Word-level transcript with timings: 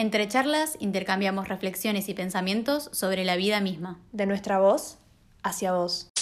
Entre 0.00 0.28
charlas 0.28 0.76
intercambiamos 0.78 1.48
reflexiones 1.48 2.08
y 2.08 2.14
pensamientos 2.14 2.88
sobre 2.92 3.24
la 3.24 3.34
vida 3.34 3.60
misma. 3.60 3.98
De 4.12 4.26
nuestra 4.26 4.60
voz 4.60 5.00
hacia 5.42 5.72
vos. 5.72 6.12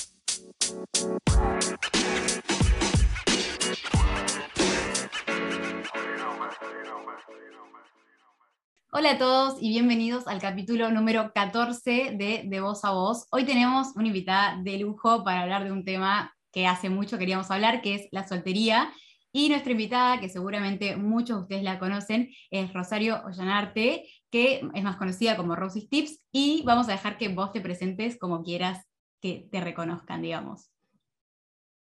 Hola 8.93 9.11
a 9.11 9.19
todos 9.19 9.59
y 9.61 9.69
bienvenidos 9.69 10.27
al 10.27 10.41
capítulo 10.41 10.91
número 10.91 11.35
14 11.35 12.13
de 12.17 12.45
De 12.47 12.61
Voz 12.63 12.83
a 12.83 12.93
Voz. 12.93 13.27
Hoy 13.31 13.45
tenemos 13.45 13.89
una 13.95 14.07
invitada 14.07 14.59
de 14.63 14.79
lujo 14.79 15.23
para 15.23 15.43
hablar 15.43 15.65
de 15.65 15.73
un 15.73 15.85
tema 15.85 16.35
que 16.51 16.67
hace 16.67 16.89
mucho 16.89 17.19
queríamos 17.19 17.51
hablar, 17.51 17.83
que 17.83 17.97
es 17.97 18.09
la 18.11 18.27
soltería. 18.27 18.91
Y 19.39 19.51
nuestra 19.51 19.73
invitada, 19.73 20.19
que 20.19 20.31
seguramente 20.31 20.97
muchos 20.97 21.37
de 21.37 21.43
ustedes 21.43 21.63
la 21.63 21.79
conocen, 21.79 22.31
es 22.51 22.73
Rosario 22.73 23.23
Ollanarte, 23.23 24.09
que 24.31 24.63
es 24.73 24.83
más 24.83 24.97
conocida 24.97 25.37
como 25.37 25.55
Rosy 25.55 25.87
Tips, 25.89 26.25
y 26.33 26.63
vamos 26.65 26.89
a 26.89 26.93
dejar 26.93 27.19
que 27.19 27.29
vos 27.29 27.53
te 27.53 27.61
presentes 27.61 28.19
como 28.19 28.43
quieras 28.43 28.87
que 29.21 29.47
te 29.53 29.61
reconozcan, 29.61 30.23
digamos. 30.23 30.71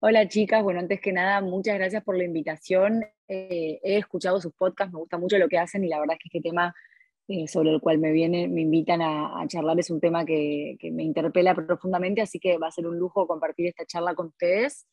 Hola 0.01 0.27
chicas, 0.27 0.65
bueno, 0.65 0.81
antes 0.81 1.01
que 1.01 1.13
nada, 1.13 1.41
muchas 1.41 1.77
gracias 1.77 2.03
por 2.03 2.19
la 2.19 2.25
invitación. 2.25 3.05
Eh, 3.29 3.79
he 3.81 3.97
escuchado 3.97 4.41
sus 4.41 4.53
podcasts, 4.53 4.93
me 4.93 4.99
gusta 4.99 5.17
mucho 5.17 5.39
lo 5.39 5.49
que 5.49 5.59
hacen 5.59 5.85
y 5.85 5.89
la 5.89 6.01
verdad 6.01 6.17
es 6.17 6.23
que 6.25 6.39
este 6.39 6.49
tema 6.49 6.75
eh, 7.29 7.49
sobre 7.49 7.71
el 7.71 7.81
cual 7.81 7.99
me, 7.99 8.13
viene, 8.13 8.47
me 8.47 8.61
invitan 8.61 9.03
a, 9.03 9.45
charlar 9.49 9.81
es 9.81 9.91
un 9.91 9.99
tema 10.01 10.25
que, 10.25 10.79
me 10.93 11.03
interpela 11.03 11.57
profundamente, 11.57 12.23
así 12.23 12.39
que 12.39 12.57
va 12.57 12.69
a 12.69 12.71
ser 12.71 12.87
un 12.87 12.99
lujo 12.99 13.27
compartir 13.27 13.67
esta 13.67 13.85
charla 13.85 14.15
con 14.15 14.29
ustedes. 14.29 14.87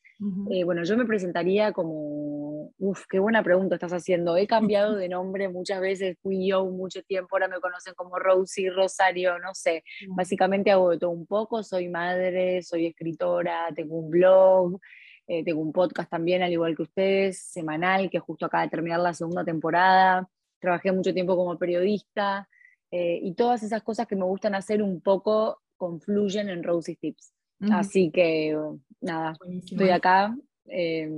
Eh, 0.50 0.64
bueno, 0.64 0.84
yo 0.84 0.98
me 0.98 1.06
presentaría 1.06 1.74
como, 1.74 2.72
uff, 2.80 3.06
qué 3.08 3.20
buena 3.20 3.44
pregunta 3.44 3.76
estás 3.76 3.94
haciendo. 3.94 4.36
He 4.36 4.48
cambiado 4.48 4.96
de 4.96 5.10
nombre 5.10 5.48
muchas 5.48 5.80
veces, 5.80 6.18
fui 6.24 6.48
yo 6.48 6.66
mucho 6.66 7.04
tiempo, 7.04 7.36
ahora 7.36 7.48
me 7.48 7.60
conocen 7.60 7.94
como 7.94 8.18
Rosie, 8.18 8.72
Rosario, 8.72 9.38
no 9.38 9.54
sé. 9.54 9.84
Básicamente 10.08 10.72
hago 10.72 10.90
de 10.90 10.98
todo 10.98 11.12
un 11.12 11.28
poco, 11.28 11.62
soy 11.62 11.88
madre, 11.88 12.64
soy 12.64 12.88
escritora, 12.88 13.68
tengo 13.76 13.96
un 13.98 14.10
blog. 14.10 14.80
Eh, 15.28 15.44
tengo 15.46 15.62
un 15.62 15.72
podcast 15.72 16.10
también, 16.10 16.42
al 16.42 16.52
igual 16.52 16.76
que 16.76 16.82
ustedes, 16.82 17.40
semanal, 17.44 18.10
que 18.10 18.20
justo 18.20 18.46
acaba 18.46 18.64
de 18.64 18.70
terminar 18.70 19.00
la 19.00 19.14
segunda 19.14 19.46
temporada 19.46 20.28
trabajé 20.64 20.94
mucho 20.94 21.14
tiempo 21.14 21.36
como 21.36 21.58
periodista 21.58 22.48
eh, 22.90 23.20
y 23.22 23.34
todas 23.34 23.64
esas 23.64 23.84
cosas 23.84 24.08
que 24.08 24.16
me 24.16 24.24
gustan 24.24 24.56
hacer 24.56 24.82
un 24.82 25.02
poco 25.02 25.62
confluyen 25.76 26.48
en 26.48 26.64
Rosy 26.64 26.96
Tips. 26.96 27.34
Así 27.70 28.12
que 28.12 28.58
nada, 29.02 29.34
estoy 29.50 29.90
acá. 29.90 30.36
Eh, 30.66 31.10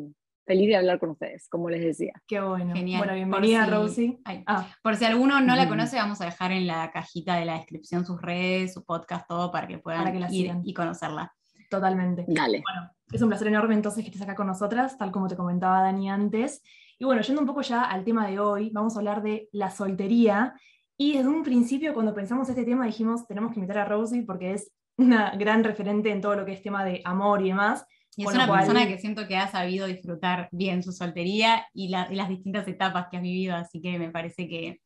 feliz 0.45 0.67
de 0.67 0.75
hablar 0.75 0.99
con 0.99 1.11
ustedes, 1.11 1.47
como 1.47 1.69
les 1.69 1.81
decía. 1.81 2.13
Qué 2.27 2.39
bueno. 2.39 2.73
Genial. 2.73 2.99
Bueno, 2.99 3.13
bienvenida, 3.13 3.65
Rosy. 3.67 4.19
Ah. 4.25 4.67
Por 4.81 4.95
si 4.95 5.05
alguno 5.05 5.39
no 5.41 5.55
la 5.55 5.67
conoce, 5.67 5.97
vamos 5.97 6.21
a 6.21 6.25
dejar 6.25 6.51
en 6.51 6.65
la 6.65 6.91
cajita 6.91 7.35
de 7.35 7.45
la 7.45 7.57
descripción 7.57 8.05
sus 8.05 8.21
redes, 8.21 8.73
su 8.73 8.83
podcast, 8.83 9.27
todo 9.27 9.51
para 9.51 9.67
que 9.67 9.77
puedan 9.77 10.11
que 10.11 10.19
la 10.19 10.31
ir 10.31 10.53
y 10.63 10.73
conocerla. 10.73 11.33
Totalmente. 11.69 12.25
Dale. 12.27 12.61
Bueno, 12.61 12.91
es 13.11 13.21
un 13.21 13.29
placer 13.29 13.47
enorme 13.47 13.75
entonces 13.75 14.03
que 14.03 14.09
estés 14.09 14.23
acá 14.23 14.35
con 14.35 14.47
nosotras, 14.47 14.97
tal 14.97 15.11
como 15.11 15.27
te 15.27 15.35
comentaba 15.35 15.81
Dani 15.81 16.09
antes. 16.09 16.63
Y 16.97 17.05
bueno, 17.05 17.21
yendo 17.21 17.41
un 17.41 17.47
poco 17.47 17.61
ya 17.61 17.83
al 17.83 18.03
tema 18.03 18.27
de 18.27 18.39
hoy, 18.39 18.69
vamos 18.71 18.95
a 18.95 18.99
hablar 18.99 19.21
de 19.21 19.49
la 19.51 19.69
soltería. 19.71 20.53
Y 20.97 21.17
desde 21.17 21.27
un 21.27 21.43
principio, 21.43 21.93
cuando 21.93 22.13
pensamos 22.13 22.47
este 22.47 22.63
tema, 22.63 22.85
dijimos, 22.85 23.27
tenemos 23.27 23.51
que 23.51 23.59
invitar 23.59 23.79
a 23.79 23.85
Rosie 23.85 24.23
porque 24.23 24.53
es 24.53 24.71
una 24.97 25.35
gran 25.35 25.63
referente 25.63 26.09
en 26.09 26.21
todo 26.21 26.35
lo 26.35 26.45
que 26.45 26.53
es 26.53 26.61
tema 26.61 26.85
de 26.85 27.01
amor 27.03 27.41
y 27.41 27.49
demás. 27.49 27.85
Y 28.15 28.23
es 28.23 28.33
una 28.33 28.47
persona 28.47 28.87
que 28.87 28.97
siento 28.97 29.27
que 29.27 29.35
ha 29.35 29.49
sabido 29.49 29.87
disfrutar 29.87 30.47
bien 30.51 30.83
su 30.83 30.93
soltería 30.93 31.65
y, 31.73 31.89
las 31.89 32.29
distintas 32.29 32.65
etapas 32.67 33.07
que 33.11 33.17
has 33.17 33.23
vivido, 33.23 33.55
así 33.55 33.81
que 33.81 33.99
me 33.99 34.09
parece 34.09 34.47
que 34.47 34.79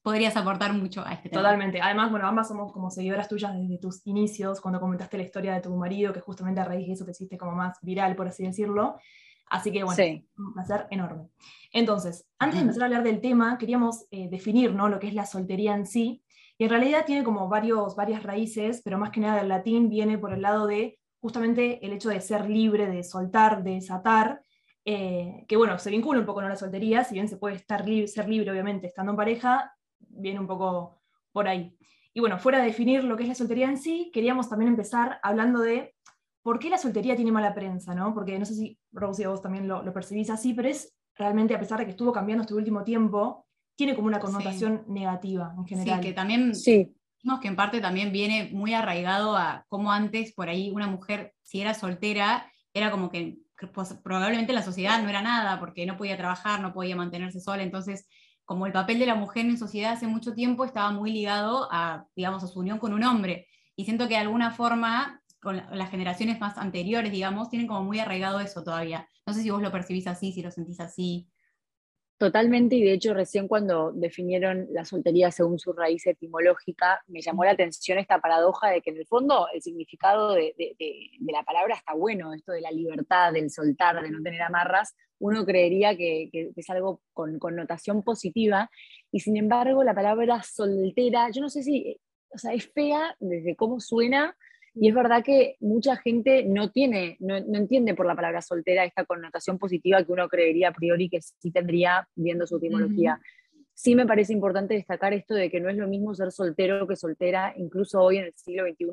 podrías 0.00 0.36
aportar 0.36 0.72
mucho 0.72 1.04
a 1.04 1.12
este 1.12 1.28
tema. 1.28 1.42
Totalmente. 1.42 1.80
Además, 1.80 2.12
bueno, 2.12 2.28
ambas 2.28 2.46
somos 2.46 2.72
como 2.72 2.90
seguidoras 2.90 3.28
tuyas 3.28 3.52
desde 3.58 3.78
tus 3.78 4.06
inicios, 4.06 4.60
cuando 4.60 4.78
comentaste 4.78 5.18
la 5.18 5.24
historia 5.24 5.54
de 5.54 5.60
tu 5.60 5.74
marido, 5.74 6.12
que 6.12 6.20
justamente 6.20 6.60
a 6.60 6.64
raíz 6.64 6.86
de 6.86 6.92
eso 6.92 7.04
te 7.04 7.10
hiciste 7.10 7.36
como 7.36 7.52
más 7.52 7.78
viral, 7.82 8.14
por 8.14 8.28
así 8.28 8.44
decirlo. 8.44 8.96
Así 9.50 9.72
que 9.72 9.84
bueno, 9.84 10.02
un 10.36 10.52
placer 10.54 10.86
enorme. 10.90 11.28
Entonces, 11.72 12.26
antes 12.38 12.56
de 12.56 12.62
empezar 12.62 12.82
a 12.82 12.86
hablar 12.86 13.02
del 13.02 13.20
tema, 13.20 13.58
queríamos 13.58 14.06
eh, 14.10 14.28
definir 14.30 14.74
¿no? 14.74 14.88
lo 14.88 14.98
que 14.98 15.08
es 15.08 15.14
la 15.14 15.26
soltería 15.26 15.74
en 15.74 15.86
sí. 15.86 16.22
Y 16.56 16.64
en 16.64 16.70
realidad 16.70 17.04
tiene 17.06 17.24
como 17.24 17.48
varios, 17.48 17.94
varias 17.94 18.22
raíces, 18.22 18.82
pero 18.84 18.98
más 18.98 19.10
que 19.10 19.20
nada 19.20 19.40
el 19.40 19.48
latín 19.48 19.88
viene 19.88 20.18
por 20.18 20.32
el 20.32 20.42
lado 20.42 20.66
de 20.66 20.98
justamente 21.20 21.84
el 21.84 21.92
hecho 21.92 22.08
de 22.08 22.20
ser 22.20 22.48
libre, 22.48 22.86
de 22.86 23.04
soltar, 23.04 23.62
de 23.62 23.72
desatar, 23.72 24.42
eh, 24.84 25.44
que 25.46 25.56
bueno, 25.56 25.78
se 25.78 25.90
vincula 25.90 26.20
un 26.20 26.26
poco 26.26 26.40
con 26.40 26.48
la 26.48 26.56
soltería, 26.56 27.04
si 27.04 27.14
bien 27.14 27.28
se 27.28 27.36
puede 27.36 27.56
estar 27.56 27.84
ser 28.06 28.28
libre 28.28 28.50
obviamente 28.50 28.86
estando 28.86 29.12
en 29.12 29.16
pareja, 29.16 29.72
viene 29.98 30.40
un 30.40 30.46
poco 30.46 31.02
por 31.32 31.46
ahí. 31.46 31.76
Y 32.14 32.20
bueno, 32.20 32.38
fuera 32.38 32.58
de 32.58 32.66
definir 32.66 33.04
lo 33.04 33.16
que 33.16 33.24
es 33.24 33.28
la 33.28 33.34
soltería 33.34 33.68
en 33.68 33.76
sí, 33.76 34.10
queríamos 34.12 34.48
también 34.48 34.70
empezar 34.70 35.20
hablando 35.22 35.60
de 35.60 35.94
¿por 36.48 36.58
qué 36.58 36.70
la 36.70 36.78
soltería 36.78 37.14
tiene 37.14 37.30
mala 37.30 37.54
prensa? 37.54 37.94
¿no? 37.94 38.14
Porque 38.14 38.38
no 38.38 38.46
sé 38.46 38.54
si, 38.54 38.78
Rosy, 38.90 39.26
vos 39.26 39.42
también 39.42 39.68
lo, 39.68 39.92
percibís 39.92 40.30
así, 40.30 40.54
pero 40.54 40.70
es 40.70 40.94
realmente, 41.14 41.54
a 41.54 41.60
pesar 41.60 41.78
de 41.78 41.84
que 41.84 41.90
estuvo 41.90 42.10
cambiando 42.10 42.40
este 42.40 42.54
último 42.54 42.84
tiempo, 42.84 43.44
tiene 43.76 43.94
como 43.94 44.06
una 44.06 44.18
connotación 44.18 44.82
negativa 44.88 45.52
en 45.58 45.66
general. 45.66 46.00
Sí, 46.00 46.08
que 46.08 46.14
también 46.14 46.54
sí. 46.54 46.96
que 47.42 47.48
en 47.48 47.54
parte 47.54 47.82
también 47.82 48.12
viene 48.12 48.48
muy 48.50 48.72
arraigado 48.72 49.36
a 49.36 49.66
cómo 49.68 49.92
antes 49.92 50.32
por 50.32 50.48
ahí 50.48 50.70
una 50.70 50.86
mujer, 50.86 51.34
si 51.42 51.60
era 51.60 51.74
soltera, 51.74 52.50
era 52.72 52.90
como 52.90 53.10
que 53.10 53.36
pues, 53.74 53.92
probablemente 54.02 54.54
la 54.54 54.62
sociedad 54.62 55.02
no 55.02 55.10
era 55.10 55.20
nada, 55.20 55.60
porque 55.60 55.84
no 55.84 55.98
podía 55.98 56.16
trabajar, 56.16 56.62
no 56.62 56.72
podía 56.72 56.96
mantenerse 56.96 57.40
sola, 57.40 57.62
entonces 57.62 58.08
como 58.46 58.64
el 58.64 58.72
papel 58.72 58.98
de 58.98 59.04
la 59.04 59.16
mujer 59.16 59.44
en 59.44 59.58
sociedad 59.58 59.92
hace 59.92 60.06
mucho 60.06 60.32
tiempo 60.32 60.64
estaba 60.64 60.92
muy 60.92 61.12
ligado 61.12 61.68
a, 61.70 62.06
digamos, 62.16 62.42
a 62.42 62.46
su 62.46 62.60
unión 62.60 62.78
con 62.78 62.94
un 62.94 63.04
hombre. 63.04 63.48
Y 63.76 63.84
siento 63.84 64.08
que 64.08 64.14
de 64.14 64.20
alguna 64.20 64.50
forma 64.50 65.20
con 65.40 65.56
las 65.56 65.90
generaciones 65.90 66.40
más 66.40 66.58
anteriores, 66.58 67.12
digamos, 67.12 67.48
tienen 67.50 67.68
como 67.68 67.84
muy 67.84 68.00
arraigado 68.00 68.40
eso 68.40 68.62
todavía. 68.62 69.08
No 69.26 69.32
sé 69.32 69.42
si 69.42 69.50
vos 69.50 69.62
lo 69.62 69.70
percibís 69.70 70.06
así, 70.06 70.32
si 70.32 70.42
lo 70.42 70.50
sentís 70.50 70.80
así. 70.80 71.28
Totalmente, 72.18 72.74
y 72.74 72.82
de 72.82 72.94
hecho 72.94 73.14
recién 73.14 73.46
cuando 73.46 73.92
definieron 73.92 74.66
la 74.72 74.84
soltería 74.84 75.30
según 75.30 75.60
su 75.60 75.72
raíz 75.72 76.04
etimológica, 76.04 77.00
me 77.06 77.22
llamó 77.22 77.44
la 77.44 77.52
atención 77.52 77.96
esta 77.96 78.20
paradoja 78.20 78.70
de 78.70 78.82
que 78.82 78.90
en 78.90 78.96
el 78.96 79.06
fondo 79.06 79.46
el 79.54 79.62
significado 79.62 80.32
de, 80.32 80.52
la 81.20 81.44
palabra 81.44 81.76
está 81.76 81.94
bueno, 81.94 82.34
esto 82.34 82.50
de 82.50 82.60
la 82.60 82.72
libertad, 82.72 83.32
del 83.32 83.50
soltar, 83.50 84.02
de 84.02 84.10
no 84.10 84.20
tener 84.20 84.42
amarras, 84.42 84.96
uno 85.20 85.46
creería 85.46 85.96
que, 85.96 86.28
que 86.32 86.50
es 86.56 86.70
algo 86.70 87.02
con 87.12 87.38
connotación 87.38 88.02
positiva, 88.02 88.68
y 89.12 89.20
sin 89.20 89.36
embargo 89.36 89.84
la 89.84 89.94
palabra 89.94 90.42
soltera, 90.42 91.30
yo 91.30 91.40
no 91.40 91.48
sé 91.48 91.62
si, 91.62 92.00
o 92.30 92.38
sea, 92.38 92.52
es 92.52 92.68
fea 92.72 93.14
desde 93.20 93.54
cómo 93.54 93.78
suena, 93.78 94.36
y 94.80 94.88
es 94.88 94.94
verdad 94.94 95.24
que 95.24 95.56
mucha 95.60 95.96
gente 95.96 96.44
no 96.44 96.70
tiene, 96.70 97.16
no, 97.20 97.36
entiende 97.36 97.94
por 97.94 98.06
la 98.06 98.14
palabra 98.14 98.42
soltera 98.42 98.84
esta 98.84 99.04
connotación 99.04 99.58
positiva 99.58 100.04
que 100.04 100.12
uno 100.12 100.28
creería 100.28 100.68
a 100.68 100.72
priori 100.72 101.08
que 101.08 101.20
sí 101.20 101.50
tendría 101.50 102.08
viendo 102.14 102.46
su 102.46 102.56
etimología. 102.56 103.20
Sí 103.74 103.94
me 103.94 104.06
parece 104.06 104.32
importante 104.32 104.74
destacar 104.74 105.14
esto 105.14 105.34
de 105.34 105.50
que 105.50 105.60
no 105.60 105.68
es 105.68 105.76
lo 105.76 105.88
mismo 105.88 106.14
ser 106.14 106.32
soltero 106.32 106.86
que 106.86 106.96
soltera, 106.96 107.54
incluso 107.56 108.00
hoy 108.00 108.18
en 108.18 108.24
el 108.26 108.34
siglo 108.34 108.64
XXI 108.64 108.86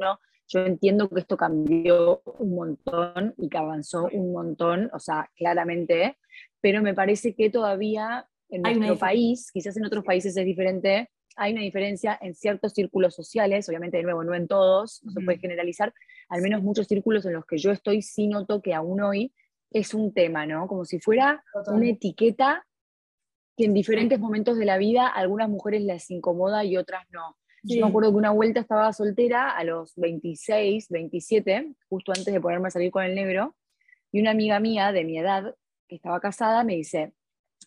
yo 0.48 0.60
entiendo 0.60 1.10
que 1.10 1.20
esto 1.20 1.38
cambió 1.38 2.22
un 2.38 2.56
montón 2.56 3.34
y 3.38 3.50
que 3.50 3.58
avanzó 3.58 4.08
un 4.12 4.32
montón, 4.32 4.90
o 4.94 5.00
sea, 5.00 5.30
claramente, 5.36 6.18
pero 6.62 6.82
me 6.82 6.94
parece 6.94 7.34
que 7.34 7.50
todavía 7.50 8.28
en 8.50 8.62
nuestro 8.62 8.98
país, 8.98 9.52
quizás 9.52 9.76
en 9.78 9.86
otros 9.86 10.04
países 10.04 10.38
es 10.38 10.46
diferente, 10.46 11.10
hay 11.36 11.54
una 11.54 11.62
diferencia 11.62 12.18
en 12.22 12.34
ciertos 12.34 12.74
círculos 12.74 13.14
sociales, 13.14 13.68
obviamente 13.70 13.98
de 13.98 14.04
nuevo 14.04 14.24
no 14.24 14.34
en 14.34 14.48
todos, 14.48 15.04
no 15.04 15.12
se 15.12 15.22
puede 15.22 15.38
generalizar, 15.40 15.94
al 16.30 16.42
menos 16.42 16.64
muchos 16.64 16.88
círculos 16.88 17.26
en 17.26 17.34
los 17.34 17.46
que 17.46 17.58
yo 17.58 17.72
estoy 17.72 18.02
sí 18.02 18.28
noto 18.28 18.62
que 18.62 18.74
aún 18.74 19.02
hoy 19.02 19.34
es 19.72 19.94
un 19.94 20.14
tema, 20.14 20.46
¿no? 20.46 20.68
Como 20.68 20.86
si 20.86 21.00
fuera 21.00 21.44
una 21.68 21.90
etiqueta 21.90 22.66
que 23.58 23.66
en 23.66 23.74
diferentes 23.74 24.20
momentos 24.20 24.58
de 24.58 24.66
la 24.66 24.78
vida 24.78 25.08
a 25.08 25.20
algunas 25.20 25.50
mujeres 25.50 25.82
les 25.84 26.10
incomoda 26.12 26.64
y 26.64 26.78
otras 26.78 27.06
no. 27.12 27.38
Yo 27.64 27.82
me 27.82 27.90
acuerdo 27.90 28.12
que 28.12 28.18
una 28.18 28.32
vuelta 28.32 28.60
estaba 28.60 28.94
soltera 28.94 29.50
a 29.50 29.64
los 29.64 29.96
26, 29.96 30.88
27, 30.90 31.74
justo 31.90 32.12
antes 32.12 32.32
de 32.32 32.40
ponerme 32.40 32.68
a 32.68 32.72
salir 32.72 32.92
con 32.92 33.04
el 33.04 33.16
negro, 33.16 33.56
y 34.12 34.22
una 34.22 34.32
amiga 34.32 34.60
mía 34.60 34.92
de 34.92 35.04
mi 35.04 35.18
edad, 35.18 35.56
que 35.88 35.96
estaba 35.96 36.20
casada, 36.20 36.64
me 36.64 36.76
dice, 36.76 37.14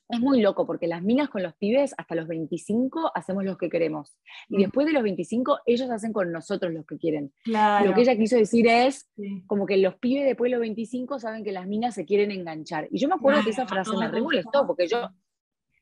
es 0.09 0.21
muy 0.21 0.41
loco 0.41 0.67
porque 0.67 0.87
las 0.87 1.03
minas 1.03 1.29
con 1.29 1.43
los 1.43 1.55
pibes 1.55 1.95
hasta 1.99 2.15
los 2.15 2.27
25 2.29 3.13
hacemos 3.15 3.45
lo 3.45 3.59
que 3.59 3.69
queremos. 3.69 4.17
Y 4.49 4.57
mm. 4.57 4.61
después 4.61 4.87
de 4.87 4.93
los 4.93 5.03
25 5.03 5.61
ellos 5.67 5.91
hacen 5.91 6.13
con 6.13 6.33
nosotros 6.33 6.73
lo 6.73 6.85
que 6.85 6.97
quieren. 6.97 7.33
Lo 7.45 7.95
que 7.95 8.01
ella 8.01 8.17
quiso 8.17 8.37
decir 8.37 8.67
es 8.67 9.11
como 9.47 9.67
que 9.67 9.77
los 9.77 9.97
pibes 9.97 10.25
después 10.25 10.51
de 10.51 10.57
los 10.57 10.61
25 10.61 11.19
saben 11.19 11.45
que 11.45 11.53
las 11.53 11.67
minas 11.67 11.95
se 11.95 12.07
quieren 12.07 12.31
enganchar. 12.31 12.89
Y 12.91 12.99
yo 12.99 13.09
me 13.09 13.17
acuerdo 13.17 13.45
que 13.45 13.51
esa 13.51 13.67
frase 13.67 13.97
me 13.97 14.09
re 14.09 14.23
molestó 14.23 14.67
porque 14.67 14.89
yo 14.89 15.11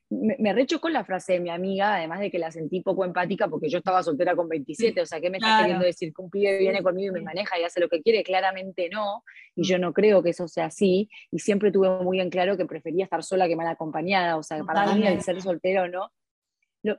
me, 0.09 0.37
me 0.39 0.53
rechocó 0.53 0.89
la 0.89 1.03
frase 1.03 1.33
de 1.33 1.39
mi 1.39 1.49
amiga, 1.49 1.95
además 1.95 2.19
de 2.19 2.31
que 2.31 2.39
la 2.39 2.51
sentí 2.51 2.81
poco 2.81 3.03
empática 3.03 3.47
porque 3.47 3.69
yo 3.69 3.79
estaba 3.79 4.03
soltera 4.03 4.35
con 4.35 4.47
27, 4.47 5.01
o 5.01 5.05
sea, 5.05 5.19
¿qué 5.19 5.29
me 5.29 5.37
está 5.37 5.59
queriendo 5.59 5.85
decir? 5.85 6.13
Que 6.13 6.21
un 6.21 6.29
pibe 6.29 6.57
viene 6.57 6.81
conmigo 6.81 7.15
y 7.15 7.19
me 7.19 7.25
maneja 7.25 7.59
y 7.59 7.63
hace 7.63 7.79
lo 7.79 7.89
que 7.89 8.01
quiere, 8.01 8.23
claramente 8.23 8.89
no, 8.89 9.23
y 9.55 9.63
yo 9.63 9.77
no 9.79 9.93
creo 9.93 10.23
que 10.23 10.29
eso 10.29 10.47
sea 10.47 10.65
así, 10.65 11.09
y 11.31 11.39
siempre 11.39 11.71
tuve 11.71 11.89
muy 12.03 12.21
en 12.21 12.29
claro 12.29 12.57
que 12.57 12.65
prefería 12.65 13.03
estar 13.03 13.23
sola 13.23 13.47
que 13.47 13.55
mal 13.55 13.67
acompañada, 13.67 14.37
o 14.37 14.43
sea, 14.43 14.63
para 14.63 14.93
mí 14.93 15.05
el 15.05 15.21
ser 15.21 15.41
soltero 15.41 15.87
no, 15.87 16.09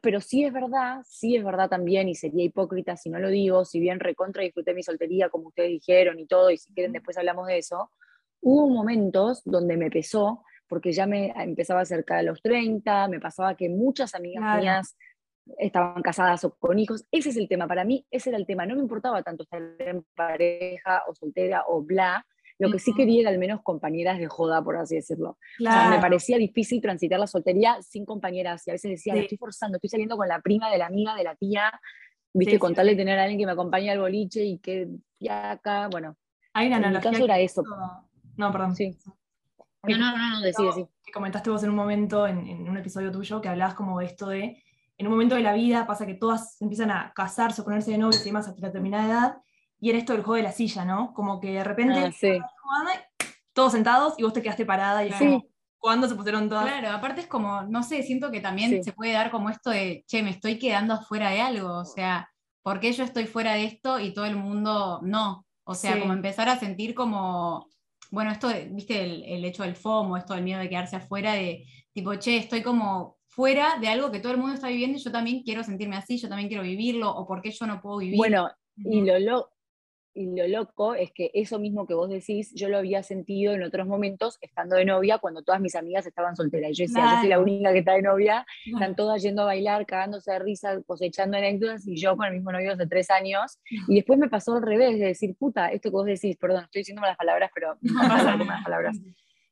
pero 0.02 0.20
sí 0.20 0.44
es 0.44 0.52
verdad, 0.52 1.02
sí 1.06 1.36
es 1.36 1.44
verdad 1.44 1.68
también, 1.68 2.08
y 2.08 2.14
sería 2.14 2.44
hipócrita 2.44 2.96
si 2.96 3.10
no 3.10 3.18
lo 3.18 3.28
digo, 3.28 3.64
si 3.64 3.80
bien 3.80 4.00
recontra 4.00 4.42
disfruté 4.42 4.74
mi 4.74 4.82
soltería, 4.82 5.28
como 5.30 5.48
ustedes 5.48 5.70
dijeron 5.70 6.18
y 6.18 6.26
todo, 6.26 6.50
y 6.50 6.58
si 6.58 6.72
quieren 6.74 6.92
después 6.92 7.16
hablamos 7.16 7.46
de 7.46 7.58
eso, 7.58 7.90
hubo 8.40 8.68
momentos 8.68 9.42
donde 9.44 9.76
me 9.76 9.90
pesó, 9.90 10.44
porque 10.68 10.92
ya 10.92 11.06
me 11.06 11.32
empezaba 11.36 11.80
a 11.80 11.82
acercar 11.82 12.18
a 12.18 12.22
los 12.22 12.40
30, 12.42 13.08
me 13.08 13.20
pasaba 13.20 13.56
que 13.56 13.68
muchas 13.68 14.14
amigas 14.14 14.60
mías 14.60 14.96
estaban 15.58 16.02
casadas 16.02 16.44
o 16.44 16.54
con 16.56 16.78
hijos. 16.78 17.06
Ese 17.10 17.30
es 17.30 17.36
el 17.36 17.48
tema, 17.48 17.66
para 17.66 17.84
mí 17.84 18.06
ese 18.10 18.30
era 18.30 18.38
el 18.38 18.46
tema. 18.46 18.66
No 18.66 18.74
me 18.74 18.82
importaba 18.82 19.22
tanto 19.22 19.44
estar 19.44 19.62
en 19.78 20.04
pareja 20.14 21.02
o 21.08 21.14
soltera 21.14 21.64
o 21.66 21.82
bla. 21.82 22.26
Lo 22.60 22.72
que 22.72 22.80
sí 22.80 22.92
quería 22.92 23.20
era 23.20 23.30
al 23.30 23.38
menos 23.38 23.62
compañeras 23.62 24.18
de 24.18 24.26
joda, 24.26 24.60
por 24.62 24.76
así 24.76 24.96
decirlo. 24.96 25.38
O 25.60 25.62
sea, 25.62 25.90
me 25.90 26.00
parecía 26.00 26.38
difícil 26.38 26.80
transitar 26.80 27.20
la 27.20 27.28
soltería 27.28 27.80
sin 27.82 28.04
compañeras. 28.04 28.66
Y 28.66 28.70
a 28.70 28.74
veces 28.74 28.90
decía, 28.90 29.14
estoy 29.14 29.38
forzando, 29.38 29.76
estoy 29.76 29.90
saliendo 29.90 30.16
con 30.16 30.26
la 30.26 30.40
prima 30.40 30.68
de 30.68 30.78
la 30.78 30.86
amiga, 30.86 31.14
de 31.14 31.22
la 31.22 31.36
tía, 31.36 31.80
viste, 32.34 32.58
con 32.58 32.74
tal 32.74 32.88
de 32.88 32.96
tener 32.96 33.16
a 33.16 33.22
alguien 33.22 33.38
que 33.38 33.46
me 33.46 33.52
acompañe 33.52 33.92
al 33.92 34.00
boliche 34.00 34.42
y 34.44 34.58
que 34.58 34.88
ya 35.20 35.52
acá, 35.52 35.88
bueno. 35.88 36.16
Hay 36.52 36.66
una 36.66 36.78
en 36.78 36.94
mi 36.94 37.00
caso 37.00 37.24
era 37.24 37.38
eso. 37.38 37.62
No, 38.36 38.50
perdón. 38.50 38.74
Sí. 38.74 38.96
No, 39.82 39.96
no, 39.96 40.16
no, 40.16 40.30
no, 40.30 40.40
decía, 40.40 40.72
sí. 40.72 40.86
Que 41.04 41.12
comentaste 41.12 41.50
vos 41.50 41.62
en 41.62 41.70
un 41.70 41.76
momento, 41.76 42.26
en, 42.26 42.68
un 42.68 42.76
episodio 42.76 43.12
tuyo, 43.12 43.40
que 43.40 43.48
hablabas 43.48 43.74
como 43.74 44.00
de 44.00 44.06
esto 44.06 44.28
de, 44.28 44.62
en 44.96 45.06
un 45.06 45.12
momento 45.12 45.36
de 45.36 45.42
la 45.42 45.52
vida 45.52 45.86
pasa 45.86 46.06
que 46.06 46.14
todas 46.14 46.60
empiezan 46.60 46.90
a 46.90 47.12
casarse 47.14 47.60
o 47.60 47.64
ponerse 47.64 47.92
de 47.92 47.98
novios 47.98 48.20
y 48.22 48.24
demás 48.24 48.48
hasta 48.48 48.66
determinada 48.66 49.06
edad, 49.06 49.36
y 49.80 49.90
era 49.90 49.98
esto 49.98 50.12
del 50.12 50.22
juego 50.22 50.36
de 50.36 50.42
la 50.42 50.52
silla, 50.52 50.84
¿no? 50.84 51.14
Como 51.14 51.40
que 51.40 51.52
de 51.52 51.64
repente 51.64 51.98
ah, 52.00 52.84
todos 53.52 53.72
sentados 53.72 54.14
y 54.18 54.24
vos 54.24 54.32
te 54.32 54.42
quedaste 54.42 54.66
parada 54.66 55.04
y 55.04 55.12
sí. 55.12 55.40
¿cuándo 55.78 56.08
se 56.08 56.16
pusieron 56.16 56.48
todas? 56.48 56.64
Claro, 56.64 56.90
aparte 56.90 57.20
es 57.20 57.26
como, 57.28 57.62
no 57.62 57.82
sé, 57.82 58.02
siento 58.02 58.30
que 58.30 58.40
también 58.40 58.82
se 58.82 58.92
puede 58.92 59.12
dar 59.12 59.30
como 59.30 59.50
esto 59.50 59.70
de, 59.70 60.04
che, 60.08 60.22
me 60.22 60.30
estoy 60.30 60.58
quedando 60.58 60.94
afuera 60.94 61.30
de 61.30 61.40
algo, 61.40 61.78
o 61.78 61.84
sea, 61.84 62.30
¿por 62.62 62.80
qué 62.80 62.92
yo 62.92 63.04
estoy 63.04 63.26
fuera 63.26 63.54
de 63.54 63.64
esto 63.64 64.00
y 64.00 64.12
todo 64.12 64.26
el 64.26 64.36
mundo 64.36 65.00
no? 65.02 65.46
O 65.64 65.74
sea, 65.74 66.00
como 66.00 66.12
empezar 66.12 66.48
a 66.48 66.58
sentir 66.58 66.94
como 66.94 67.68
bueno, 68.10 68.30
esto, 68.30 68.48
viste, 68.70 69.02
el, 69.34 69.44
hecho 69.44 69.62
del 69.62 69.76
FOMO, 69.76 70.16
esto 70.16 70.34
del 70.34 70.44
miedo 70.44 70.60
de 70.60 70.68
quedarse 70.68 70.96
afuera, 70.96 71.34
de 71.34 71.66
tipo, 71.92 72.14
che, 72.14 72.38
estoy 72.38 72.62
como 72.62 73.18
fuera 73.26 73.78
de 73.80 73.88
algo 73.88 74.10
que 74.10 74.20
todo 74.20 74.32
el 74.32 74.38
mundo 74.38 74.54
está 74.54 74.68
viviendo 74.68 74.98
y 74.98 75.00
yo 75.00 75.12
también 75.12 75.42
quiero 75.42 75.62
sentirme 75.62 75.96
así, 75.96 76.18
yo 76.18 76.28
también 76.28 76.48
quiero 76.48 76.62
vivirlo, 76.62 77.14
o 77.14 77.26
por 77.26 77.42
qué 77.42 77.50
yo 77.50 77.66
no 77.66 77.80
puedo 77.80 77.98
vivir. 77.98 78.16
Bueno, 78.16 78.50
y 78.76 79.02
lo, 79.02 79.18
lo, 79.18 79.50
y 80.18 80.26
lo 80.34 80.48
loco 80.48 80.96
es 80.96 81.12
que 81.12 81.30
eso 81.32 81.60
mismo 81.60 81.86
que 81.86 81.94
vos 81.94 82.10
decís, 82.10 82.52
yo 82.52 82.68
lo 82.68 82.78
había 82.78 83.04
sentido 83.04 83.54
en 83.54 83.62
otros 83.62 83.86
momentos 83.86 84.36
estando 84.40 84.74
de 84.74 84.84
novia, 84.84 85.18
cuando 85.18 85.42
todas 85.42 85.60
mis 85.60 85.76
amigas 85.76 86.06
estaban 86.06 86.34
solteras. 86.34 86.72
Y 86.72 86.74
yo 86.74 86.84
decía, 86.86 87.04
yo 87.04 87.20
soy 87.20 87.28
la 87.28 87.38
única 87.38 87.72
que 87.72 87.78
está 87.78 87.92
de 87.92 88.02
novia, 88.02 88.44
están 88.66 88.96
todas 88.96 89.22
yendo 89.22 89.42
a 89.42 89.44
bailar, 89.44 89.86
cagándose 89.86 90.32
de 90.32 90.40
risa, 90.40 90.82
cosechando 90.88 91.36
anécdotas, 91.36 91.86
y 91.86 91.96
yo 91.96 92.16
con 92.16 92.26
el 92.26 92.34
mismo 92.34 92.50
novio 92.50 92.72
hace 92.72 92.88
tres 92.88 93.10
años. 93.10 93.60
Y 93.86 93.94
después 93.94 94.18
me 94.18 94.28
pasó 94.28 94.56
al 94.56 94.62
revés, 94.62 94.98
de 94.98 95.06
decir, 95.06 95.36
puta, 95.38 95.68
esto 95.68 95.90
que 95.90 95.94
vos 95.94 96.06
decís, 96.06 96.36
perdón, 96.36 96.64
estoy 96.64 96.80
diciendo 96.80 97.00
malas 97.00 97.16
palabras, 97.16 97.52
pero 97.54 97.78
no 97.80 97.94
malas 97.94 98.64
palabras. 98.64 98.98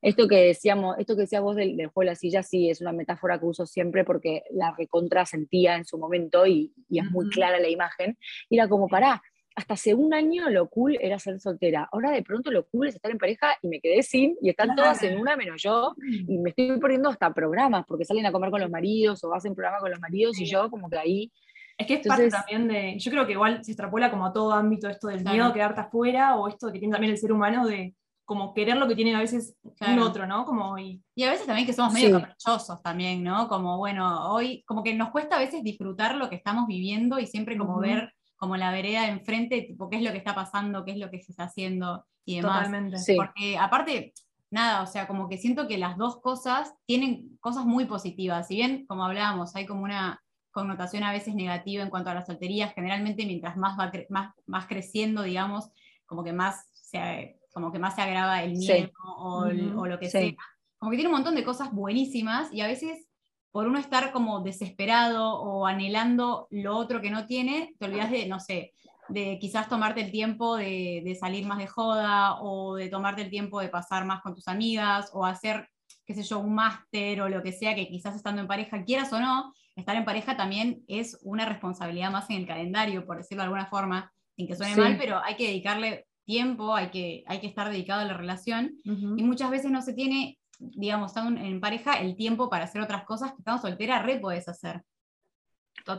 Esto 0.03 0.27
que 0.27 0.47
decíamos, 0.47 0.99
esto 0.99 1.15
que 1.15 1.23
decías 1.23 1.43
vos 1.43 1.55
del, 1.55 1.77
juego 1.77 2.01
de 2.01 2.07
la 2.07 2.15
silla, 2.17 2.43
sí, 2.43 2.71
es 2.71 2.81
una 2.81 2.93
metáfora 2.93 3.39
que 3.39 3.47
uso 3.47 3.67
siempre 3.67 4.05
porque 4.05 4.43
la 4.51 4.75
recontra 4.77 5.25
sentía 5.27 5.77
en 5.77 5.85
su 5.85 5.97
momento 5.97 6.45
y, 6.45 6.73
y 6.89 6.99
es 6.99 7.11
muy 7.11 7.29
clara 7.31 7.61
la 7.61 7.69
imagen. 7.69 8.19
Y 8.49 8.57
era 8.57 8.69
como, 8.69 8.89
pará, 8.89 9.23
hasta 9.57 9.75
hace 9.75 9.95
un 9.95 10.13
año 10.13 10.51
lo 10.51 10.69
cool 10.69 10.99
era 11.01 11.19
ser 11.19 11.41
soltera. 11.41 11.89
Ahora 11.91 12.11
de 12.11 12.23
pronto 12.23 12.51
lo 12.51 12.67
cool 12.67 12.89
es 12.89 12.95
estar 12.95 13.11
en 13.11 13.17
pareja 13.17 13.57
y 13.63 13.69
me 13.69 13.81
quedé 13.81 14.03
sin, 14.03 14.37
y 14.43 14.51
están 14.51 14.77
todas 14.77 15.03
en 15.03 15.19
una 15.19 15.35
menos 15.35 15.63
yo, 15.63 15.95
mm. 15.97 16.31
y 16.31 16.39
me 16.39 16.51
estoy 16.51 16.79
perdiendo 16.79 17.09
hasta 17.09 17.33
programas, 17.33 17.87
porque 17.87 18.05
salen 18.05 18.27
a 18.27 18.33
comer 18.33 18.51
con 18.51 18.61
los 18.61 18.71
maridos 18.71 19.25
o 19.25 19.35
hacen 19.35 19.55
programa 19.55 19.79
con 19.79 19.91
los 19.91 20.01
maridos, 20.01 20.39
y 20.39 20.45
yo 20.45 20.71
como 20.71 20.91
que 20.91 20.99
ahí... 20.99 21.33
Es 21.79 21.87
que 21.87 21.95
es 21.95 22.07
parte 22.07 22.29
también 22.29 22.69
de, 22.69 22.99
yo 22.99 23.11
creo 23.11 23.27
que 23.27 23.33
igual 23.33 23.65
se 23.65 23.73
extrapola 23.73 24.11
como 24.11 24.27
a 24.27 24.33
todo 24.33 24.53
ámbito 24.53 24.89
esto 24.89 25.09
del 25.09 25.25
miedo 25.25 25.47
a 25.47 25.53
quedarte 25.55 25.81
afuera, 25.81 26.37
o 26.37 26.49
esto 26.49 26.71
que 26.71 26.79
tiene 26.79 26.93
también 26.93 27.13
el 27.13 27.19
ser 27.19 27.33
humano 27.33 27.67
de 27.67 27.95
como 28.27 28.53
querer 28.53 28.77
lo 28.77 28.89
que 28.89 28.97
tiene 28.97 29.15
a 29.15 29.21
veces 29.21 29.57
un 29.63 29.99
otro, 30.01 30.27
¿no? 30.27 30.45
Como 30.45 30.77
y... 30.79 31.01
a 31.25 31.31
veces 31.31 31.47
también 31.47 31.65
que 31.65 31.73
somos 31.73 31.95
medio 31.95 32.19
caprichosos 32.19 32.83
también, 32.83 33.23
¿no? 33.23 33.47
Como, 33.47 33.79
bueno, 33.79 34.33
hoy, 34.33 34.65
como 34.67 34.83
que 34.83 34.95
nos 34.95 35.11
cuesta 35.11 35.37
a 35.37 35.39
veces 35.39 35.63
disfrutar 35.63 36.17
lo 36.17 36.29
que 36.29 36.35
estamos 36.35 36.67
viviendo 36.67 37.21
y 37.21 37.27
siempre 37.27 37.57
como 37.57 37.79
ver 37.79 38.13
como 38.37 38.57
la 38.57 38.71
vereda 38.71 39.03
de 39.03 39.09
enfrente, 39.09 39.63
tipo, 39.63 39.89
qué 39.89 39.97
es 39.97 40.03
lo 40.03 40.13
que 40.13 40.19
está 40.19 40.35
pasando, 40.35 40.85
qué 40.85 40.93
es 40.93 40.99
lo 40.99 41.11
que 41.11 41.21
se 41.21 41.33
está 41.33 41.45
haciendo 41.45 42.07
y 42.25 42.37
demás. 42.37 42.67
Totalmente. 42.67 42.99
Porque 43.17 43.59
aparte, 43.59 44.13
nada, 44.51 44.83
o 44.83 44.87
sea, 44.87 45.07
como 45.07 45.29
que 45.29 45.39
siento 45.39 45.67
que 45.67 45.79
las 45.79 45.97
dos 45.97 46.21
cosas 46.21 46.75
tienen 46.87 47.37
cosas 47.41 47.65
muy 47.65 47.87
positivas. 47.87 48.49
Si 48.49 48.57
bien, 48.57 48.87
como 48.87 49.05
hablábamos, 49.05 49.57
hay 49.57 49.67
como 49.67 49.83
una 49.83 50.23
connotación 50.51 51.03
a 51.03 51.13
veces 51.13 51.35
negativa 51.35 51.83
en 51.83 51.91
cuanto 51.91 52.11
a 52.11 52.15
las 52.15 52.27
solterías, 52.27 52.73
generalmente 52.75 53.27
mientras 53.27 53.57
más 53.57 53.79
va 53.79 53.93
más, 54.09 54.35
más 54.47 54.67
creciendo, 54.67 55.23
digamos, 55.23 55.71
como 56.07 56.25
que 56.25 56.33
más 56.33 56.67
se, 56.73 57.39
como 57.53 57.73
que 57.73 57.79
más 57.79 57.95
se 57.95 58.03
agrava 58.03 58.43
el 58.43 58.53
miedo 58.53 58.91
o, 59.19 59.47
o, 59.77 59.87
lo 59.87 59.99
que 59.99 60.09
sea. 60.09 60.33
Como 60.79 60.91
que 60.91 60.97
tiene 60.97 61.09
un 61.09 61.17
montón 61.17 61.35
de 61.35 61.45
cosas 61.45 61.73
buenísimas 61.73 62.53
y 62.53 62.61
a 62.61 62.67
veces 62.67 63.07
por 63.51 63.67
uno 63.67 63.79
estar 63.79 64.13
como 64.13 64.41
desesperado 64.41 65.41
o 65.41 65.67
anhelando 65.67 66.47
lo 66.51 66.77
otro 66.77 67.01
que 67.01 67.11
no 67.11 67.27
tiene, 67.27 67.75
te 67.79 67.87
olvidas 67.87 68.11
de, 68.11 68.27
no 68.27 68.41
sé, 68.41 68.73
de 69.09 69.39
quizás 69.41 69.69
tomarte 69.69 70.01
el 70.01 70.11
tiempo 70.11 70.57
de, 70.57 71.17
salir 71.19 71.47
más 71.47 71.59
de 71.59 71.67
joda 71.67 72.41
o 72.41 72.75
de 72.75 72.89
tomarte 72.89 73.23
el 73.23 73.31
tiempo 73.31 73.61
de 73.61 73.69
pasar 73.69 74.05
más 74.05 74.21
con 74.21 74.35
tus 74.35 74.49
amigas 74.49 75.11
o 75.13 75.25
hacer, 75.25 75.69
qué 76.05 76.15
sé 76.15 76.23
yo, 76.23 76.39
un 76.39 76.55
máster 76.55 77.21
o 77.21 77.29
lo 77.29 77.43
que 77.43 77.53
sea 77.53 77.75
que 77.75 77.89
quizás 77.89 78.17
estando 78.17 78.41
en 78.41 78.49
pareja, 78.49 78.85
quieras 78.85 79.13
o 79.13 79.21
no, 79.21 79.53
estar 79.77 79.97
en 79.97 80.05
pareja 80.05 80.37
también 80.37 80.83
es 80.89 81.19
una 81.23 81.47
responsabilidad 81.47 82.11
más 82.11 82.29
en 82.31 82.37
el 82.37 82.47
calendario, 82.47 83.07
por 83.07 83.19
decirlo 83.19 83.43
de 83.43 83.47
alguna 83.47 83.67
forma, 83.67 84.13
sin 84.35 84.47
que 84.47 84.57
suene 84.57 84.77
mal, 84.77 84.97
pero 84.99 85.23
hay 85.23 85.37
que 85.37 85.47
dedicarle 85.47 86.07
tiempo, 86.25 86.75
hay 86.75 86.91
que, 86.91 87.25
hay 87.27 87.41
que 87.41 87.47
estar 87.47 87.71
dedicado 87.71 88.03
a 88.03 88.05
la 88.05 88.15
relación 88.15 88.73
y 88.85 89.23
muchas 89.23 89.51
veces 89.51 89.71
no 89.71 89.81
se 89.81 89.95
tiene 89.95 90.39
digamos, 90.59 91.11
estando 91.11 91.41
en 91.41 91.61
pareja, 91.61 92.01
el 92.01 92.17
tiempo 92.17 92.49
para 92.49 92.65
hacer 92.65 92.81
otras 92.81 93.05
cosas 93.05 93.33
que 93.33 93.39
estando 93.39 93.61
soltera 93.61 94.03
re 94.03 94.19
puedes 94.19 94.49
hacer. 94.49 94.83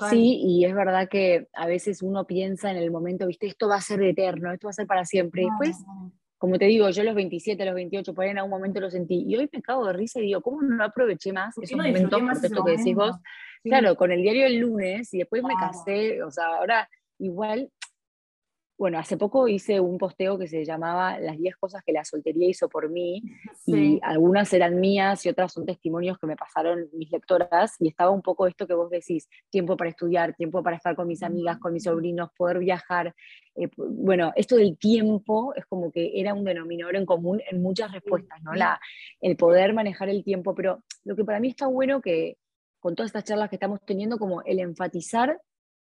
Sí, 0.09 0.41
y 0.43 0.65
es 0.65 0.73
verdad 0.73 1.07
que 1.07 1.47
a 1.53 1.65
veces 1.65 2.01
uno 2.01 2.25
piensa 2.25 2.71
en 2.71 2.77
el 2.77 2.91
momento, 2.91 3.27
viste, 3.27 3.47
esto 3.47 3.69
va 3.69 3.75
a 3.75 3.81
ser 3.81 4.01
eterno, 4.03 4.51
esto 4.51 4.67
va 4.67 4.71
a 4.71 4.73
ser 4.73 4.87
para 4.87 5.05
siempre. 5.05 5.43
Y 5.43 5.45
después, 5.45 5.85
como 6.37 6.57
te 6.57 6.65
digo, 6.65 6.89
yo 6.89 7.03
los 7.03 7.15
27, 7.15 7.63
los 7.63 7.75
28, 7.75 8.13
por 8.13 8.25
ahí 8.25 8.31
en 8.31 8.39
algún 8.39 8.51
momento 8.51 8.81
lo 8.81 8.91
sentí. 8.91 9.23
Y 9.25 9.37
hoy 9.37 9.49
me 9.51 9.61
cago 9.61 9.85
de 9.87 9.93
risa 9.93 10.19
y 10.19 10.23
digo, 10.23 10.41
¿cómo 10.41 10.61
no 10.61 10.83
aproveché 10.83 11.31
más 11.31 11.57
esos 11.57 11.77
momentos? 11.77 12.21
Más 12.21 12.43
esto 12.43 12.63
que 12.65 12.71
decís 12.71 12.95
vos. 12.95 13.15
Claro, 13.63 13.95
con 13.95 14.11
el 14.11 14.21
diario 14.21 14.45
el 14.45 14.57
lunes 14.57 15.13
y 15.13 15.19
después 15.19 15.43
me 15.43 15.55
casé, 15.55 16.21
o 16.21 16.31
sea, 16.31 16.45
ahora 16.57 16.89
igual 17.19 17.71
bueno, 18.77 18.99
hace 18.99 19.17
poco 19.17 19.47
hice 19.47 19.79
un 19.79 19.97
posteo 19.97 20.37
que 20.37 20.47
se 20.47 20.63
llamaba 20.63 21.19
Las 21.19 21.37
10 21.37 21.55
cosas 21.57 21.83
que 21.83 21.91
la 21.91 22.05
soltería 22.05 22.47
hizo 22.47 22.69
por 22.69 22.89
mí, 22.89 23.23
y 23.65 23.99
algunas 24.03 24.53
eran 24.53 24.79
mías 24.79 25.25
y 25.25 25.29
otras 25.29 25.53
son 25.53 25.65
testimonios 25.65 26.19
que 26.19 26.27
me 26.27 26.35
pasaron 26.35 26.87
mis 26.93 27.11
lectoras, 27.11 27.75
y 27.79 27.87
estaba 27.87 28.11
un 28.11 28.21
poco 28.21 28.45
esto 28.45 28.67
que 28.67 28.75
vos 28.75 28.89
decís, 28.89 29.27
tiempo 29.49 29.75
para 29.75 29.89
estudiar, 29.89 30.35
tiempo 30.35 30.61
para 30.61 30.75
estar 30.75 30.95
con 30.95 31.07
mis 31.07 31.23
amigas, 31.23 31.57
con 31.57 31.73
mis 31.73 31.83
sobrinos, 31.83 32.29
poder 32.37 32.59
viajar. 32.59 33.15
Eh, 33.55 33.69
bueno, 33.75 34.31
esto 34.35 34.55
del 34.55 34.77
tiempo 34.77 35.53
es 35.55 35.65
como 35.65 35.91
que 35.91 36.19
era 36.19 36.33
un 36.33 36.43
denominador 36.43 36.95
en 36.95 37.05
común 37.05 37.41
en 37.49 37.61
muchas 37.61 37.91
respuestas, 37.91 38.41
¿no? 38.43 38.53
La, 38.53 38.79
el 39.21 39.35
poder 39.37 39.73
manejar 39.73 40.09
el 40.09 40.23
tiempo, 40.23 40.53
pero 40.53 40.83
lo 41.03 41.15
que 41.15 41.25
para 41.25 41.39
mí 41.39 41.47
está 41.47 41.67
bueno 41.67 42.01
que 42.01 42.37
con 42.79 42.95
todas 42.95 43.09
estas 43.09 43.23
charlas 43.23 43.49
que 43.49 43.55
estamos 43.55 43.79
teniendo, 43.85 44.19
como 44.19 44.43
el 44.43 44.59
enfatizar 44.59 45.41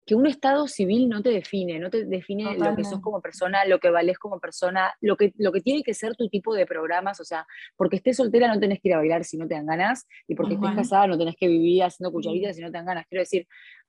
que 0.07 0.15
un 0.15 0.27
estado 0.27 0.69
civil 0.69 1.09
no 1.09 1.21
te 1.21 1.31
define, 1.31 1.81
no 1.81 1.91
te 1.91 2.05
define 2.05 2.57
lo 2.57 2.77
que 2.77 2.85
sos 2.85 3.01
como 3.01 3.21
persona, 3.21 3.65
lo 3.65 3.81
que 3.81 3.91
vales 3.91 4.19
como 4.19 4.39
persona, 4.39 4.95
lo 5.01 5.17
que, 5.17 5.35
lo 5.37 5.51
que 5.51 5.61
tiene 5.61 5.83
que 5.83 5.95
ser 5.95 6.15
tu 6.15 6.29
tipo 6.29 6.55
de 6.55 6.65
programas, 6.65 7.19
o 7.19 7.25
sea, 7.25 7.45
porque 7.77 7.97
estés 7.97 8.17
soltera 8.17 8.47
no 8.47 8.61
tenés 8.61 8.81
que 8.81 8.89
ir 8.89 8.95
a 8.95 8.99
bailar 8.99 9.25
si 9.25 9.37
no 9.37 9.49
te 9.49 9.55
dan 9.55 9.67
ganas, 9.67 10.07
y 10.29 10.37
porque 10.37 10.55
estés 10.55 10.71
casada 10.77 11.09
no 11.09 11.19
tenés 11.19 11.35
que 11.37 11.49
vivir 11.49 11.83
haciendo 11.83 12.13
cucharitas 12.13 12.55
si 12.55 12.63
no 12.63 12.69
te 12.69 12.79
dan 12.79 12.87
ganas. 12.87 13.07
Quiero 13.09 13.23
decir, 13.23 13.49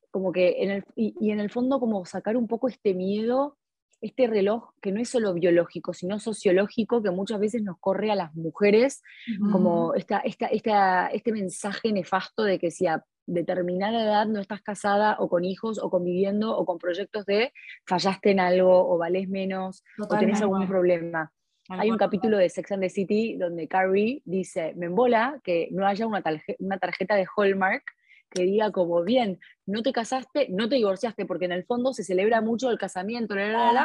como 0.09 0.31
que 0.31 0.63
en 0.63 0.71
el, 0.71 0.83
y, 0.95 1.29
en 1.29 1.39
el 1.39 1.51
fondo 1.51 1.79
como 1.79 2.03
sacar 2.05 2.35
un 2.35 2.47
poco 2.47 2.67
este 2.67 2.95
miedo, 2.95 3.55
este 4.01 4.25
reloj 4.25 4.71
que 4.81 4.91
no 4.91 4.99
es 4.99 5.09
solo 5.09 5.35
biológico, 5.35 5.93
sino 5.93 6.19
sociológico, 6.19 7.03
que 7.03 7.11
muchas 7.11 7.39
veces 7.39 7.61
nos 7.61 7.77
corre 7.79 8.09
a 8.09 8.15
las 8.15 8.33
mujeres, 8.33 9.03
como 9.51 9.93
esta, 9.93 10.17
esta, 10.19 10.47
esta, 10.47 11.07
este 11.09 11.31
mensaje 11.31 11.91
nefasto 11.91 12.41
de 12.41 12.57
que 12.57 12.71
si 12.71 12.87
a 12.87 13.03
determinada 13.27 14.01
edad 14.01 14.25
no 14.25 14.39
estás 14.39 14.61
casada 14.61 15.17
o 15.19 15.29
con 15.29 15.45
hijos 15.45 15.77
o 15.77 15.89
conviviendo 15.89 16.57
o 16.57 16.65
con 16.65 16.79
proyectos 16.79 17.25
de 17.25 17.53
fallaste 17.85 18.31
en 18.31 18.39
algo 18.39 18.89
o 18.89 18.97
valés 18.97 19.29
menos 19.29 19.83
o 19.99 20.17
tenés 20.17 20.41
algún 20.41 20.67
problema. 20.67 21.31
Hay 21.69 21.91
un 21.91 21.97
capítulo 21.97 22.37
de 22.37 22.49
Sex 22.49 22.71
and 22.71 22.81
the 22.81 22.89
City 22.89 23.35
donde 23.37 23.67
Carrie 23.67 24.21
dice, 24.23 24.73
me 24.75 24.85
embola 24.85 25.41
que 25.43 25.67
no 25.71 25.85
haya 25.85 26.07
una, 26.07 26.23
una 26.59 26.77
tarjeta 26.77 27.15
de 27.15 27.27
Hallmark 27.35 27.83
que 28.29 28.43
diga 28.43 28.71
como, 28.71 29.03
bien, 29.03 29.39
no 29.65 29.81
te 29.83 29.91
casaste, 29.91 30.47
no 30.49 30.69
te 30.69 30.75
divorciaste, 30.75 31.25
porque 31.25 31.45
en 31.45 31.51
el 31.51 31.65
fondo 31.65 31.93
se 31.93 32.03
celebra 32.03 32.41
mucho 32.41 32.69
el 32.69 32.77
casamiento, 32.77 33.35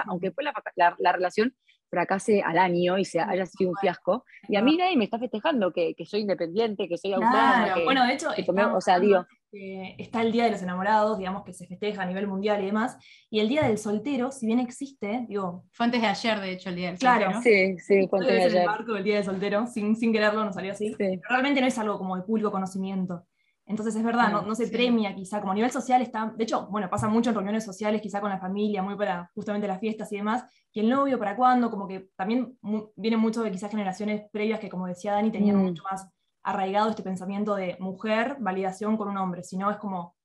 aunque 0.07 0.29
después 0.29 0.47
la, 0.77 0.97
la, 0.99 1.13
relación 1.13 1.55
fracase 1.93 2.41
al 2.43 2.57
año 2.57 2.97
y 2.97 3.05
sea, 3.05 3.29
haya 3.29 3.45
sido 3.45 3.71
un 3.71 3.77
fiasco. 3.77 4.25
Y 4.49 4.57
a 4.57 4.63
mí 4.63 4.79
nadie 4.79 4.97
me 4.97 5.05
está 5.05 5.19
festejando 5.19 5.73
que, 5.73 5.95
que 5.95 6.07
soy 6.07 6.21
independiente, 6.21 6.89
que 6.89 6.97
soy 6.97 7.13
autónoma. 7.13 7.75
bueno, 7.85 8.07
de 8.07 8.15
hecho, 8.15 8.31
o 8.75 8.81
sea, 8.81 8.99
digo, 8.99 9.27
está 9.53 10.23
el 10.23 10.33
Día 10.33 10.45
de 10.45 10.53
los 10.53 10.63
Enamorados, 10.63 11.19
digamos, 11.19 11.45
que 11.45 11.53
se 11.53 11.67
festeja 11.67 12.03
a 12.03 12.07
nivel 12.07 12.27
mundial 12.27 12.63
y 12.63 12.67
demás, 12.67 12.97
y 13.29 13.41
el 13.41 13.49
Día 13.51 13.65
del 13.65 13.77
Soltero, 13.77 14.33
si 14.33 14.47
bien 14.47 14.59
existe, 14.59 15.27
digo... 15.29 15.67
Fue 15.71 15.85
antes 15.85 16.01
de 16.01 16.07
ayer, 16.07 16.41
de 16.41 16.53
hecho, 16.53 16.71
el 16.71 16.77
Día 16.77 16.89
del 16.89 16.99
Soltero. 16.99 17.27
Claro, 17.27 17.43
sí, 17.43 17.79
sí, 17.79 18.09
fue 18.09 18.21
antes 18.21 18.37
de 18.37 18.43
ayer. 18.45 18.61
el 18.63 18.67
marco 18.67 18.95
del 18.95 19.05
Día 19.05 19.17
del 19.17 19.25
Soltero, 19.25 19.67
sin, 19.67 19.95
sin 19.95 20.15
quererlo, 20.15 20.45
nos 20.47 20.55
salió 20.55 20.73
así. 20.73 20.97
realmente 21.29 21.61
no 21.61 21.67
es 21.67 21.79
algo 21.79 21.99
como 21.99 22.17
de 22.17 22.23
público 22.23 22.51
conocimiento. 22.51 23.27
Entonces 23.65 23.95
es 23.95 24.03
verdad, 24.03 24.31
no, 24.31 24.43
no, 24.43 24.55
se 24.55 24.67
premia 24.69 25.15
quizá, 25.15 25.41
como 25.41 25.53
a 25.53 25.55
nivel 25.55 25.71
social 25.71 26.03
está, 26.03 26.33
de 26.37 26.45
hecho, 26.45 26.67
bueno, 26.67 26.91
pasa 26.91 27.09
mucho 27.09 27.31
en 27.31 27.37
reuniones 27.37 27.65
sociales, 27.65 28.03
quizá 28.03 28.21
con 28.21 28.31
la 28.31 28.39
familia, 28.39 28.83
muy 28.83 28.97
para 28.97 29.31
justamente 29.35 29.69
las 29.69 29.79
fiestas 29.79 30.13
y 30.13 30.17
demás, 30.17 30.45
y 30.73 30.81
el 30.81 30.89
novio 30.89 31.19
para 31.19 31.37
cuándo, 31.37 31.71
como 31.71 31.87
que 31.87 32.09
también 32.17 32.59
viene 32.97 33.17
mucho 33.17 33.43
de 33.43 33.53
quizás 33.53 33.71
generaciones 33.71 34.25
previas 34.33 34.59
que, 34.59 34.69
como 34.69 34.87
decía 34.87 35.13
Dani, 35.13 35.31
tenían 35.31 35.57
mm. 35.57 35.65
mucho 35.65 35.83
más 35.91 36.09
arraigado 36.43 36.91
este 36.91 37.03
pensamiento 37.05 37.55
de 37.55 37.77
mujer, 37.79 38.37
validación 38.41 38.97
con 38.97 39.09
un 39.09 39.17
hombre, 39.17 39.45
si 39.45 39.57
no 39.57 39.71
es 39.71 39.77
como, 39.77 40.17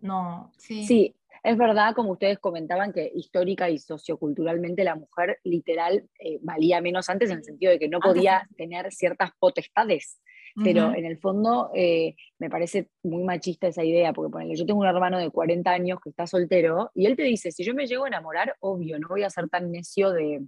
no. 0.00 0.52
Sí. 0.56 1.16
es 1.42 1.58
verdad, 1.58 1.94
como 1.94 2.12
ustedes 2.12 2.38
comentaban, 2.38 2.92
que 2.92 3.10
histórica 3.12 3.68
y 3.70 3.78
socioculturalmente 3.78 4.84
la 4.84 4.94
mujer 4.94 5.40
literal 5.42 6.08
eh, 6.20 6.38
valía 6.42 6.80
menos 6.80 7.08
antes 7.08 7.28
en 7.30 7.38
el 7.38 7.44
sentido 7.44 7.72
de 7.72 7.78
que 7.80 7.88
no 7.88 7.98
podía 7.98 8.48
tener 8.56 8.92
ciertas 8.92 9.30
potestades. 9.38 10.20
Pero 10.62 10.94
en 10.94 11.04
el 11.04 11.18
fondo 11.18 11.70
eh, 11.74 12.14
me 12.38 12.48
parece 12.48 12.88
muy 13.02 13.24
machista 13.24 13.66
esa 13.66 13.82
idea, 13.82 14.12
porque 14.12 14.30
ponele, 14.30 14.54
yo 14.54 14.64
tengo 14.64 14.80
un 14.80 14.86
hermano 14.86 15.18
de 15.18 15.30
40 15.30 15.68
años 15.68 15.98
que 16.00 16.10
está 16.10 16.28
soltero 16.28 16.92
y 16.94 17.06
él 17.06 17.16
te 17.16 17.24
dice, 17.24 17.50
si 17.50 17.64
yo 17.64 17.74
me 17.74 17.86
llego 17.86 18.04
a 18.04 18.08
enamorar, 18.08 18.54
obvio, 18.60 18.98
no 19.00 19.08
voy 19.08 19.24
a 19.24 19.30
ser 19.30 19.48
tan 19.48 19.72
necio 19.72 20.12
de, 20.12 20.42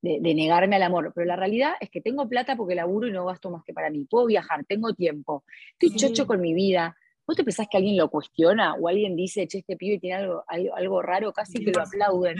de, 0.00 0.34
negarme 0.34 0.76
al 0.76 0.82
amor, 0.82 1.12
pero 1.14 1.26
la 1.26 1.36
realidad 1.36 1.72
es 1.80 1.90
que 1.90 2.00
tengo 2.00 2.28
plata 2.28 2.56
porque 2.56 2.74
laburo 2.74 3.08
y 3.08 3.12
no 3.12 3.24
gasto 3.26 3.50
más 3.50 3.62
que 3.64 3.72
para 3.72 3.90
mí. 3.90 4.04
Puedo 4.04 4.26
viajar, 4.26 4.64
tengo 4.64 4.94
tiempo, 4.94 5.44
estoy 5.78 5.96
chocho 5.96 6.26
con 6.26 6.40
mi 6.40 6.54
vida. 6.54 6.96
¿Vos 7.26 7.36
te 7.36 7.44
pensás 7.44 7.66
que 7.70 7.78
alguien 7.78 7.96
lo 7.96 8.10
cuestiona 8.10 8.74
o 8.74 8.88
alguien 8.88 9.16
dice, 9.16 9.46
che, 9.48 9.58
este 9.58 9.76
pibe 9.76 9.98
tiene 9.98 10.16
algo, 10.16 10.44
algo 10.48 11.02
raro, 11.02 11.32
casi 11.32 11.64
que 11.64 11.72
lo 11.72 11.82
aplauden? 11.82 12.36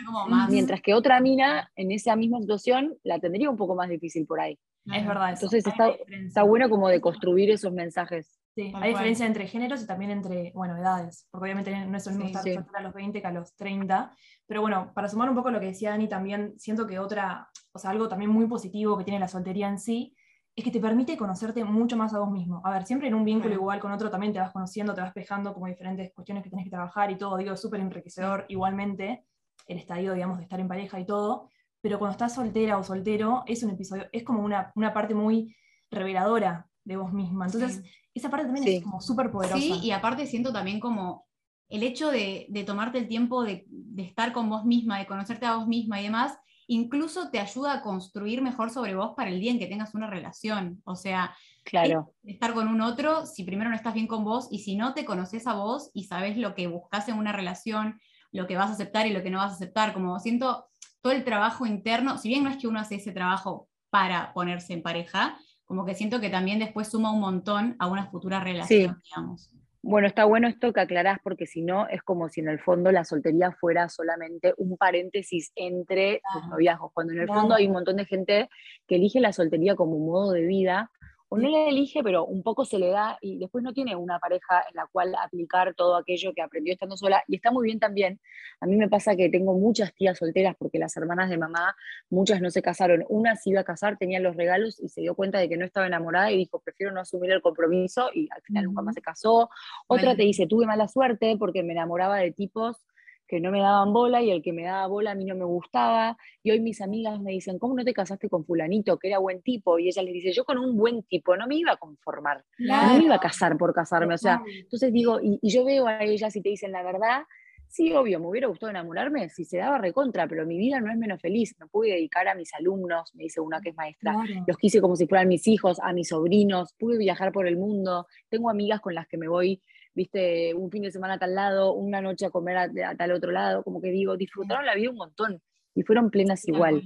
Mientras 0.50 0.82
que 0.82 0.94
otra 0.94 1.20
mina 1.20 1.70
en 1.74 1.90
esa 1.90 2.16
misma 2.16 2.40
situación 2.40 2.96
la 3.02 3.18
tendría 3.18 3.48
un 3.48 3.56
poco 3.56 3.74
más 3.74 3.88
difícil 3.88 4.26
por 4.26 4.40
ahí. 4.40 4.58
Es 4.92 5.06
verdad. 5.06 5.30
Entonces 5.30 5.66
está, 5.66 5.94
está, 6.08 6.42
bueno 6.42 6.68
como 6.68 6.88
de 6.88 7.00
construir 7.00 7.50
esos 7.50 7.72
mensajes. 7.72 8.38
Sí, 8.54 8.72
hay 8.76 8.90
diferencia 8.90 9.26
entre 9.26 9.48
géneros 9.48 9.82
y 9.82 9.86
también 9.86 10.10
entre, 10.10 10.52
bueno, 10.54 10.76
edades, 10.76 11.26
porque 11.30 11.44
obviamente 11.44 11.86
no 11.86 11.96
es 11.96 12.06
lo 12.06 12.12
mismo 12.12 12.26
estar 12.26 12.66
a 12.74 12.82
los 12.82 12.94
20 12.94 13.20
que 13.20 13.26
a 13.26 13.32
los 13.32 13.56
30, 13.56 14.14
pero 14.46 14.60
bueno, 14.60 14.92
para 14.94 15.08
sumar 15.08 15.28
un 15.28 15.34
poco 15.34 15.50
lo 15.50 15.58
que 15.58 15.66
decía 15.66 15.90
Dani, 15.90 16.08
también 16.08 16.54
siento 16.58 16.86
que 16.86 16.98
otra, 16.98 17.48
o 17.72 17.78
sea, 17.78 17.90
algo 17.90 18.08
también 18.08 18.30
muy 18.30 18.46
positivo 18.46 18.96
que 18.96 19.04
tiene 19.04 19.18
la 19.18 19.26
soltería 19.26 19.68
en 19.68 19.78
sí, 19.78 20.14
es 20.56 20.62
que 20.62 20.70
te 20.70 20.80
permite 20.80 21.16
conocerte 21.16 21.64
mucho 21.64 21.96
más 21.96 22.14
a 22.14 22.20
vos 22.20 22.30
mismo. 22.30 22.61
A 22.64 22.70
ver, 22.70 22.87
siempre 22.87 23.08
en 23.08 23.14
un 23.14 23.25
vínculo 23.25 23.54
igual 23.54 23.80
con 23.80 23.92
otro 23.92 24.11
también 24.11 24.32
te 24.32 24.38
vas 24.38 24.52
conociendo, 24.52 24.94
te 24.94 25.00
vas 25.00 25.12
pejando 25.12 25.52
como 25.52 25.66
diferentes 25.66 26.12
cuestiones 26.12 26.44
que 26.44 26.50
tienes 26.50 26.64
que 26.64 26.70
trabajar 26.70 27.11
y 27.11 27.16
todo, 27.16 27.37
digo, 27.37 27.56
súper 27.56 27.80
enriquecedor 27.80 28.46
igualmente 28.49 29.25
el 29.66 29.78
estadio, 29.78 30.14
digamos, 30.14 30.38
de 30.38 30.44
estar 30.44 30.61
en 30.61 30.68
pareja 30.68 31.00
y 31.00 31.06
todo, 31.06 31.49
pero 31.80 31.99
cuando 31.99 32.12
estás 32.12 32.34
soltera 32.34 32.78
o 32.78 32.84
soltero 32.84 33.42
es 33.46 33.62
un 33.62 33.70
episodio, 33.70 34.06
es 34.12 34.23
como 34.23 34.42
una, 34.42 34.73
una 34.75 34.92
parte 34.92 35.14
muy 35.14 35.56
reveladora 35.90 36.68
de 36.84 36.96
vos 36.96 37.12
misma. 37.12 37.46
Entonces, 37.46 37.82
esa 38.14 38.30
parte 38.30 38.46
también 38.46 38.68
es 38.68 38.82
como 38.82 39.00
súper 39.00 39.30
poderosa. 39.30 39.58
Sí, 39.58 39.80
y 39.82 39.90
aparte 39.90 40.26
siento 40.26 40.52
también 40.52 40.80
como 40.80 41.26
el 41.68 41.82
hecho 41.82 42.11
de, 42.11 42.46
tomarte 42.66 42.99
el 42.99 43.08
tiempo 43.08 43.42
de, 43.42 43.66
estar 43.96 44.32
con 44.32 44.49
vos 44.49 44.64
misma, 44.64 44.99
de 44.99 45.06
conocerte 45.06 45.46
a 45.46 45.56
vos 45.56 45.66
misma 45.66 46.00
y 46.00 46.04
demás, 46.04 46.38
incluso 46.66 47.30
te 47.30 47.40
ayuda 47.40 47.75
a 47.75 47.83
construir 47.83 48.42
mejor 48.42 48.71
sobre 48.71 48.94
vos 48.94 49.12
para 49.16 49.30
el 49.30 49.40
día 49.40 49.50
en 49.50 49.59
que 49.59 49.66
tengas 49.66 49.94
una 49.94 50.09
relación. 50.09 50.80
O 50.85 50.97
sea, 50.97 51.35
claro. 51.64 52.14
estar 52.25 52.54
con 52.54 52.68
un 52.68 52.80
otro 52.80 53.26
si 53.26 53.44
primero 53.44 53.71
no 53.71 53.76
estás 53.76 53.94
bien 53.94 54.06
con 54.06 54.25
vos 54.25 54.49
y 54.50 54.61
si 54.61 54.76
no 54.76 54.94
te 54.94 55.04
conoces 55.04 55.47
a 55.47 55.54
vos 55.54 55.90
y 55.94 56.04
sabes 56.04 56.37
lo 56.37 56.54
que 56.54 56.66
buscas 56.66 57.09
en 57.09 57.18
una 57.18 57.33
relación, 57.33 58.00
lo 58.33 58.47
que 58.47 58.56
vas 58.56 58.71
a 58.71 58.75
aceptar 58.75 59.06
y 59.06 59.12
lo 59.12 59.23
que 59.23 59.30
no 59.30 59.38
vas 59.38 59.52
a 59.52 59.54
aceptar. 59.54 59.92
Como 59.94 60.18
siento 60.21 60.66
todo 61.00 61.12
el 61.12 61.25
trabajo 61.25 61.66
interno, 61.66 62.18
si 62.18 62.28
bien 62.28 62.44
no 62.44 62.50
es 62.50 62.56
que 62.56 62.66
uno 62.66 62.80
hace 62.80 62.97
ese 62.97 63.12
trabajo 63.12 63.68
para 63.90 64.33
ponerse 64.33 64.73
en 64.73 64.83
pareja, 64.83 65.38
como 65.64 65.85
que 65.85 65.94
siento 65.94 66.21
que 66.21 66.30
también 66.30 66.59
después 66.59 66.88
suma 66.88 67.12
un 67.12 67.21
montón 67.21 67.76
a 67.78 67.87
una 67.87 68.06
futura 68.06 68.40
relación, 68.40 69.00
digamos. 69.04 69.50
Bueno, 69.86 70.06
está 70.06 70.24
bueno 70.24 70.48
esto 70.48 70.72
que 70.72 70.80
aclarás 70.80 71.18
porque 71.22 71.46
si 71.46 71.60
no 71.60 71.86
es 71.88 72.02
como 72.02 72.30
si 72.30 72.40
en 72.40 72.48
el 72.48 72.58
fondo 72.58 72.90
la 72.90 73.04
soltería 73.04 73.52
fuera 73.52 73.90
solamente 73.90 74.54
un 74.56 74.78
paréntesis 74.78 75.52
entre 75.56 76.22
los 76.34 76.48
noviazgos, 76.48 76.90
cuando 76.94 77.12
en 77.12 77.20
el 77.20 77.28
fondo 77.28 77.54
hay 77.54 77.66
un 77.66 77.74
montón 77.74 77.96
de 77.96 78.06
gente 78.06 78.48
que 78.88 78.94
elige 78.94 79.20
la 79.20 79.34
soltería 79.34 79.76
como 79.76 79.98
modo 79.98 80.32
de 80.32 80.40
vida 80.46 80.90
o 81.28 81.38
no 81.38 81.49
le 81.49 81.69
elige, 81.69 82.02
pero 82.02 82.25
un 82.25 82.43
poco 82.43 82.64
se 82.64 82.78
le 82.78 82.88
da 82.88 83.19
y 83.21 83.38
después 83.38 83.64
no 83.64 83.73
tiene 83.73 83.97
una 83.97 84.19
pareja 84.19 84.64
en 84.69 84.76
la 84.76 84.87
cual 84.87 85.14
aplicar 85.16 85.75
todo 85.75 85.97
aquello 85.97 86.33
que 86.35 86.43
aprendió 86.43 86.73
estando 86.73 86.97
sola. 86.97 87.23
Y 87.26 87.37
está 87.37 87.50
muy 87.50 87.66
bien 87.66 87.78
también. 87.78 88.21
A 88.61 88.66
mí 88.66 88.76
me 88.76 88.88
pasa 88.88 89.16
que 89.16 89.28
tengo 89.28 89.54
muchas 89.54 89.95
tías 89.95 90.19
solteras 90.19 90.54
porque 90.59 90.78
las 90.78 90.97
hermanas 90.97 91.31
de 91.31 91.38
mamá, 91.38 91.75
muchas 92.11 92.40
no 92.40 92.50
se 92.50 92.62
casaron. 92.62 93.04
Una 93.09 93.37
se 93.37 93.50
iba 93.50 93.61
a 93.61 93.64
casar, 93.64 93.97
tenía 93.99 94.21
los 94.21 94.37
regalos 94.37 94.81
y 94.81 94.88
se 94.88 95.00
dio 95.00 95.14
cuenta 95.14 95.38
de 95.38 95.49
que 95.49 95.57
no 95.57 95.64
estaba 95.64 95.87
enamorada 95.87 96.31
y 96.31 96.37
dijo, 96.37 96.61
prefiero 96.61 96.93
no 96.93 97.00
asumir 97.00 97.33
el 97.33 97.43
compromiso 97.43 98.11
y 98.14 98.28
al 98.31 98.43
final 98.43 98.64
nunca 98.64 98.83
más 98.83 98.95
se 98.95 99.02
casó. 99.02 99.50
Otra 99.87 100.14
te 100.14 100.23
dice, 100.23 100.47
tuve 100.47 100.66
mala 100.66 100.88
suerte 100.88 101.37
porque 101.38 101.62
me 101.62 101.73
enamoraba 101.73 102.19
de 102.19 102.33
tipos 102.33 102.85
que 103.26 103.40
no 103.40 103.50
me 103.50 103.61
daban 103.61 103.93
bola 103.93 104.23
y 104.23 104.31
el 104.31 104.43
que 104.43 104.52
me 104.52 104.64
daba 104.64 104.87
bola 104.87 105.12
a 105.12 105.14
mí 105.14 105.25
no 105.25 105.35
me 105.35 105.45
gustaba. 105.45 106.16
Y 106.43 106.50
hoy 106.50 106.61
mis 106.61 106.81
amigas 106.81 107.21
me 107.21 107.33
dicen, 107.33 107.59
¿cómo 107.59 107.75
no 107.75 107.85
te 107.85 107.93
casaste 107.93 108.28
con 108.28 108.45
fulanito, 108.45 108.99
que 108.99 109.09
era 109.09 109.19
buen 109.19 109.43
tipo? 109.43 109.78
Y 109.78 109.88
ella 109.88 110.02
les 110.02 110.14
dice, 110.14 110.33
yo 110.33 110.45
con 110.45 110.59
un 110.59 110.76
buen 110.76 111.02
tipo 111.04 111.37
no 111.37 111.47
me 111.47 111.57
iba 111.57 111.73
a 111.73 111.76
conformar, 111.76 112.45
no 112.59 112.99
me 112.99 113.04
iba 113.04 113.14
a 113.16 113.21
casar 113.21 113.57
por 113.57 113.75
casarme. 113.75 114.14
O 114.14 114.19
sea, 114.19 114.43
entonces 114.47 114.93
digo, 114.93 115.21
y, 115.23 115.38
yo 115.43 115.64
veo 115.64 115.87
a 115.87 116.02
ellas 116.02 116.35
y 116.37 116.43
te 116.43 116.50
dicen 116.50 116.73
la 116.73 116.83
verdad, 116.83 117.23
sí, 117.69 117.93
obvio, 117.93 118.21
me 118.21 118.26
hubiera 118.26 118.47
gustado 118.47 118.71
enamorarme 118.71 119.28
si 119.31 119.45
se 119.45 119.59
daba 119.59 119.78
recontra, 119.78 120.28
pero 120.28 120.47
mi 120.47 120.57
vida 120.57 120.81
no 120.81 120.90
es 120.93 120.99
menos 120.99 121.21
feliz. 121.21 121.57
Me 121.59 121.66
pude 121.66 121.90
dedicar 121.90 122.28
a 122.28 122.35
mis 122.35 122.52
alumnos, 122.54 123.14
me 123.14 123.25
dice 123.25 123.40
una 123.40 123.61
que 123.61 123.71
es 123.71 123.76
maestra, 123.76 124.16
los 124.47 124.57
quise 124.59 124.81
como 124.81 124.97
si 124.97 125.07
fueran 125.07 125.28
mis 125.28 125.47
hijos, 125.49 125.81
a 125.81 125.93
mis 125.93 126.09
sobrinos, 126.09 126.75
pude 126.78 126.99
viajar 126.99 127.33
por 127.33 127.47
el 127.47 127.57
mundo, 127.57 128.07
tengo 128.28 128.50
amigas 128.50 128.81
con 128.81 128.95
las 128.95 129.09
que 129.09 129.16
me 129.16 129.28
voy 129.28 129.62
viste, 129.94 130.54
un 130.54 130.70
fin 130.70 130.82
de 130.82 130.90
semana 130.90 131.14
a 131.14 131.18
tal 131.18 131.34
lado, 131.34 131.72
una 131.72 132.00
noche 132.00 132.26
a 132.26 132.30
comer 132.30 132.56
a, 132.56 132.96
tal 132.96 133.12
otro 133.12 133.30
lado, 133.30 133.62
como 133.62 133.80
que 133.80 133.90
digo, 133.90 134.16
disfrutaron 134.16 134.66
la 134.66 134.74
vida 134.74 134.90
un 134.90 134.96
montón 134.96 135.40
y 135.74 135.82
fueron 135.82 136.10
plenas 136.10 136.46
igual. 136.48 136.82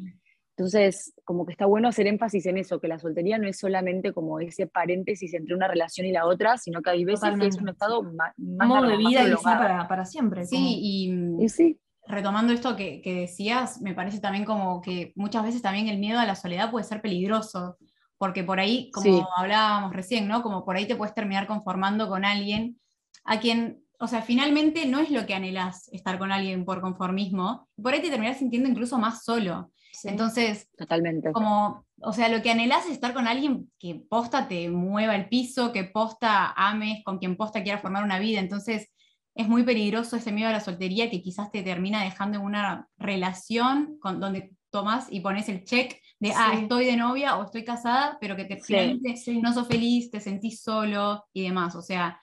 Entonces, 0.56 1.14
como 1.24 1.46
que 1.46 1.52
está 1.52 1.66
bueno 1.66 1.86
hacer 1.86 2.08
énfasis 2.08 2.46
en 2.46 2.58
eso, 2.58 2.80
que 2.80 2.88
la 2.88 2.98
soltería 2.98 3.38
no 3.38 3.46
es 3.46 3.58
solamente 3.58 4.12
como 4.12 4.40
ese 4.40 4.66
paréntesis 4.66 5.32
entre 5.34 5.54
una 5.54 5.68
relación 5.68 6.04
y 6.04 6.10
la 6.10 6.26
otra, 6.26 6.58
sino 6.58 6.82
que 6.82 6.90
hay 6.90 7.04
veces 7.04 7.30
que 7.38 7.46
es 7.46 7.56
un 7.58 7.68
estado 7.68 8.02
más, 8.02 8.34
de 8.36 8.96
vida 8.96 9.28
y 9.28 9.34
para, 9.42 9.86
para, 9.86 10.04
siempre. 10.04 10.46
Sí, 10.46 11.06
y, 11.38 11.48
sí. 11.48 11.78
retomando 12.08 12.52
esto 12.52 12.74
que, 12.74 13.00
que, 13.02 13.14
decías, 13.14 13.80
me 13.82 13.94
parece 13.94 14.18
también 14.18 14.44
como 14.44 14.82
que 14.82 15.12
muchas 15.14 15.44
veces 15.44 15.62
también 15.62 15.86
el 15.86 15.98
miedo 15.98 16.18
a 16.18 16.26
la 16.26 16.34
soledad 16.34 16.72
puede 16.72 16.84
ser 16.84 17.00
peligroso, 17.00 17.78
porque 18.18 18.42
por 18.42 18.58
ahí, 18.58 18.90
como 18.90 19.28
hablábamos 19.36 19.92
recién, 19.92 20.26
¿no? 20.26 20.42
Como 20.42 20.64
por 20.64 20.74
ahí 20.74 20.88
te 20.88 20.96
puedes 20.96 21.14
terminar 21.14 21.46
conformando 21.46 22.08
con 22.08 22.24
alguien 22.24 22.80
a 23.28 23.40
quien, 23.40 23.84
o 23.98 24.08
sea, 24.08 24.22
finalmente 24.22 24.86
no 24.86 25.00
es 25.00 25.10
lo 25.10 25.26
que 25.26 25.34
anhelas 25.34 25.88
estar 25.92 26.18
con 26.18 26.32
alguien 26.32 26.64
por 26.64 26.80
conformismo, 26.80 27.68
por 27.80 27.92
ahí 27.92 28.00
te 28.00 28.08
terminás 28.08 28.38
sintiendo 28.38 28.70
incluso 28.70 28.98
más 28.98 29.22
solo. 29.22 29.70
Entonces, 30.04 30.70
totalmente. 30.78 31.32
Como, 31.32 31.84
o 32.00 32.12
sea, 32.12 32.30
lo 32.30 32.40
que 32.40 32.50
anhelas 32.50 32.86
es 32.86 32.92
estar 32.92 33.12
con 33.12 33.28
alguien 33.28 33.70
que 33.78 34.02
posta 34.08 34.48
te 34.48 34.70
mueva 34.70 35.14
el 35.14 35.28
piso, 35.28 35.72
que 35.72 35.84
posta 35.84 36.52
ames, 36.56 37.04
con 37.04 37.18
quien 37.18 37.36
posta 37.36 37.62
quiera 37.62 37.80
formar 37.80 38.02
una 38.02 38.18
vida. 38.18 38.40
Entonces, 38.40 38.88
es 39.34 39.46
muy 39.46 39.62
peligroso 39.62 40.16
ese 40.16 40.32
miedo 40.32 40.48
a 40.48 40.52
la 40.52 40.60
soltería 40.60 41.10
que 41.10 41.20
quizás 41.20 41.50
te 41.50 41.62
termina 41.62 42.02
dejando 42.02 42.38
en 42.38 42.44
una 42.44 42.88
relación 42.96 43.98
con, 44.00 44.20
donde 44.20 44.52
tomas 44.70 45.06
y 45.10 45.20
pones 45.20 45.48
el 45.50 45.64
check 45.64 46.00
de, 46.18 46.32
ah, 46.32 46.52
estoy 46.54 46.86
de 46.86 46.96
novia 46.96 47.36
o 47.36 47.44
estoy 47.44 47.64
casada, 47.64 48.16
pero 48.20 48.36
que 48.36 48.44
te, 48.44 48.56
finalmente 48.58 49.14
no 49.42 49.52
sos 49.52 49.68
feliz, 49.68 50.10
te 50.10 50.20
sentís 50.20 50.62
solo 50.62 51.24
y 51.34 51.42
demás. 51.42 51.74
O 51.76 51.82
sea, 51.82 52.20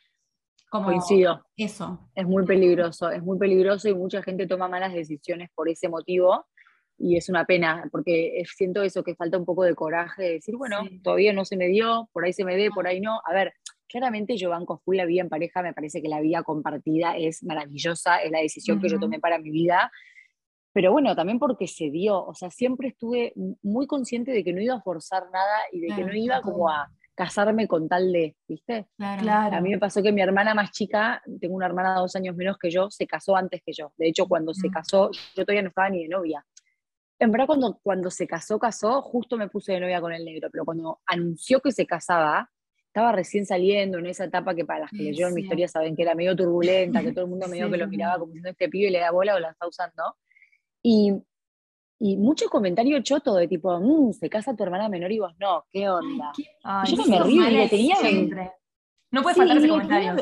Coincido. 0.83 1.45
Eso. 1.55 2.09
Es 2.13 2.25
muy 2.25 2.45
peligroso, 2.45 3.09
es 3.09 3.23
muy 3.23 3.37
peligroso 3.37 3.87
y 3.89 3.93
mucha 3.93 4.21
gente 4.21 4.47
toma 4.47 4.67
malas 4.67 4.93
decisiones 4.93 5.49
por 5.53 5.69
ese 5.69 5.89
motivo 5.89 6.45
y 6.97 7.17
es 7.17 7.29
una 7.29 7.45
pena 7.45 7.87
porque 7.91 8.43
siento 8.55 8.81
eso, 8.81 9.03
que 9.03 9.15
falta 9.15 9.37
un 9.37 9.45
poco 9.45 9.63
de 9.63 9.75
coraje 9.75 10.23
de 10.23 10.31
decir, 10.33 10.55
bueno, 10.55 10.79
todavía 11.03 11.33
no 11.33 11.45
se 11.45 11.57
me 11.57 11.67
dio, 11.67 12.09
por 12.13 12.25
ahí 12.25 12.33
se 12.33 12.45
me 12.45 12.55
dé, 12.55 12.69
por 12.71 12.87
ahí 12.87 13.01
no. 13.01 13.21
A 13.25 13.33
ver, 13.33 13.53
claramente 13.87 14.37
yo 14.37 14.49
banco 14.49 14.77
full 14.77 14.95
la 14.95 15.05
vida 15.05 15.21
en 15.21 15.29
pareja, 15.29 15.61
me 15.61 15.73
parece 15.73 16.01
que 16.01 16.07
la 16.07 16.21
vida 16.21 16.43
compartida 16.43 17.17
es 17.17 17.43
maravillosa, 17.43 18.17
es 18.17 18.31
la 18.31 18.39
decisión 18.39 18.79
que 18.79 18.89
yo 18.89 18.99
tomé 18.99 19.19
para 19.19 19.39
mi 19.39 19.51
vida, 19.51 19.91
pero 20.75 20.91
bueno, 20.91 21.15
también 21.15 21.39
porque 21.39 21.67
se 21.67 21.89
dio, 21.89 22.21
o 22.21 22.33
sea, 22.33 22.49
siempre 22.49 22.89
estuve 22.89 23.33
muy 23.61 23.87
consciente 23.87 24.31
de 24.31 24.43
que 24.43 24.51
no 24.51 24.59
iba 24.59 24.75
a 24.75 24.81
forzar 24.81 25.23
nada 25.31 25.59
y 25.71 25.79
de 25.79 25.95
que 25.95 26.03
no 26.03 26.13
iba 26.13 26.41
como 26.41 26.69
a 26.69 26.89
casarme 27.15 27.67
con 27.67 27.87
tal 27.87 28.11
de, 28.11 28.35
¿viste? 28.47 28.87
Claro. 28.97 29.55
A 29.55 29.61
mí 29.61 29.71
me 29.71 29.79
pasó 29.79 30.03
que 30.03 30.11
mi 30.11 30.21
hermana 30.21 30.53
más 30.53 30.71
chica, 30.71 31.23
tengo 31.39 31.55
una 31.55 31.65
hermana 31.65 31.95
dos 31.95 32.15
años 32.15 32.35
menos 32.35 32.57
que 32.57 32.69
yo, 32.69 32.91
se 32.91 33.07
casó 33.07 33.35
antes 33.35 33.61
que 33.65 33.71
yo. 33.73 33.93
De 33.97 34.07
hecho, 34.07 34.27
cuando 34.27 34.53
se 34.53 34.67
mm. 34.67 34.71
casó, 34.71 35.09
yo 35.35 35.45
todavía 35.45 35.61
no 35.61 35.69
estaba 35.69 35.89
ni 35.89 36.03
de 36.03 36.09
novia. 36.09 36.45
En 37.17 37.31
verdad, 37.31 37.47
cuando, 37.47 37.79
cuando 37.81 38.11
se 38.11 38.27
casó, 38.27 38.59
casó, 38.59 39.01
justo 39.01 39.37
me 39.37 39.47
puse 39.47 39.73
de 39.73 39.79
novia 39.79 40.01
con 40.01 40.11
el 40.11 40.25
negro, 40.25 40.49
pero 40.51 40.65
cuando 40.65 40.99
anunció 41.05 41.61
que 41.61 41.71
se 41.71 41.85
casaba, 41.85 42.51
estaba 42.87 43.13
recién 43.13 43.45
saliendo 43.45 43.97
en 43.97 44.05
esa 44.05 44.25
etapa 44.25 44.53
que 44.53 44.65
para 44.65 44.81
las 44.81 44.91
que 44.91 45.03
leyeron 45.03 45.33
mi 45.33 45.41
historia 45.41 45.67
saben 45.67 45.95
que 45.95 46.03
era 46.03 46.15
medio 46.15 46.35
turbulenta, 46.35 47.01
que 47.01 47.13
todo 47.13 47.25
el 47.25 47.31
mundo 47.31 47.47
medio 47.49 47.71
que 47.71 47.77
lo 47.77 47.87
miraba 47.87 48.19
como 48.19 48.33
diciendo 48.33 48.49
este 48.49 48.69
pibe 48.69 48.91
le 48.91 48.99
da 48.99 49.11
bola 49.11 49.35
o 49.35 49.39
la 49.39 49.51
está 49.51 49.67
usando. 49.67 50.15
Y, 50.81 51.13
y 51.99 52.17
mucho 52.17 52.49
comentario 52.49 53.01
choto 53.01 53.35
de 53.35 53.47
tipo, 53.47 53.79
mmm, 53.79 54.11
se 54.11 54.29
casa 54.29 54.55
tu 54.55 54.63
hermana 54.63 54.89
menor 54.89 55.11
y 55.11 55.19
vos 55.19 55.33
no, 55.39 55.65
¿qué 55.71 55.89
onda? 55.89 56.31
yo 56.85 56.97
no 56.97 57.05
me 57.05 57.23
río, 57.23 57.47
y 57.47 57.51
le 57.51 57.69
tenía... 57.69 57.95
No 59.11 59.21
puede 59.21 59.35
faltar 59.35 59.57
ese 59.57 59.69
comentario. 59.69 60.15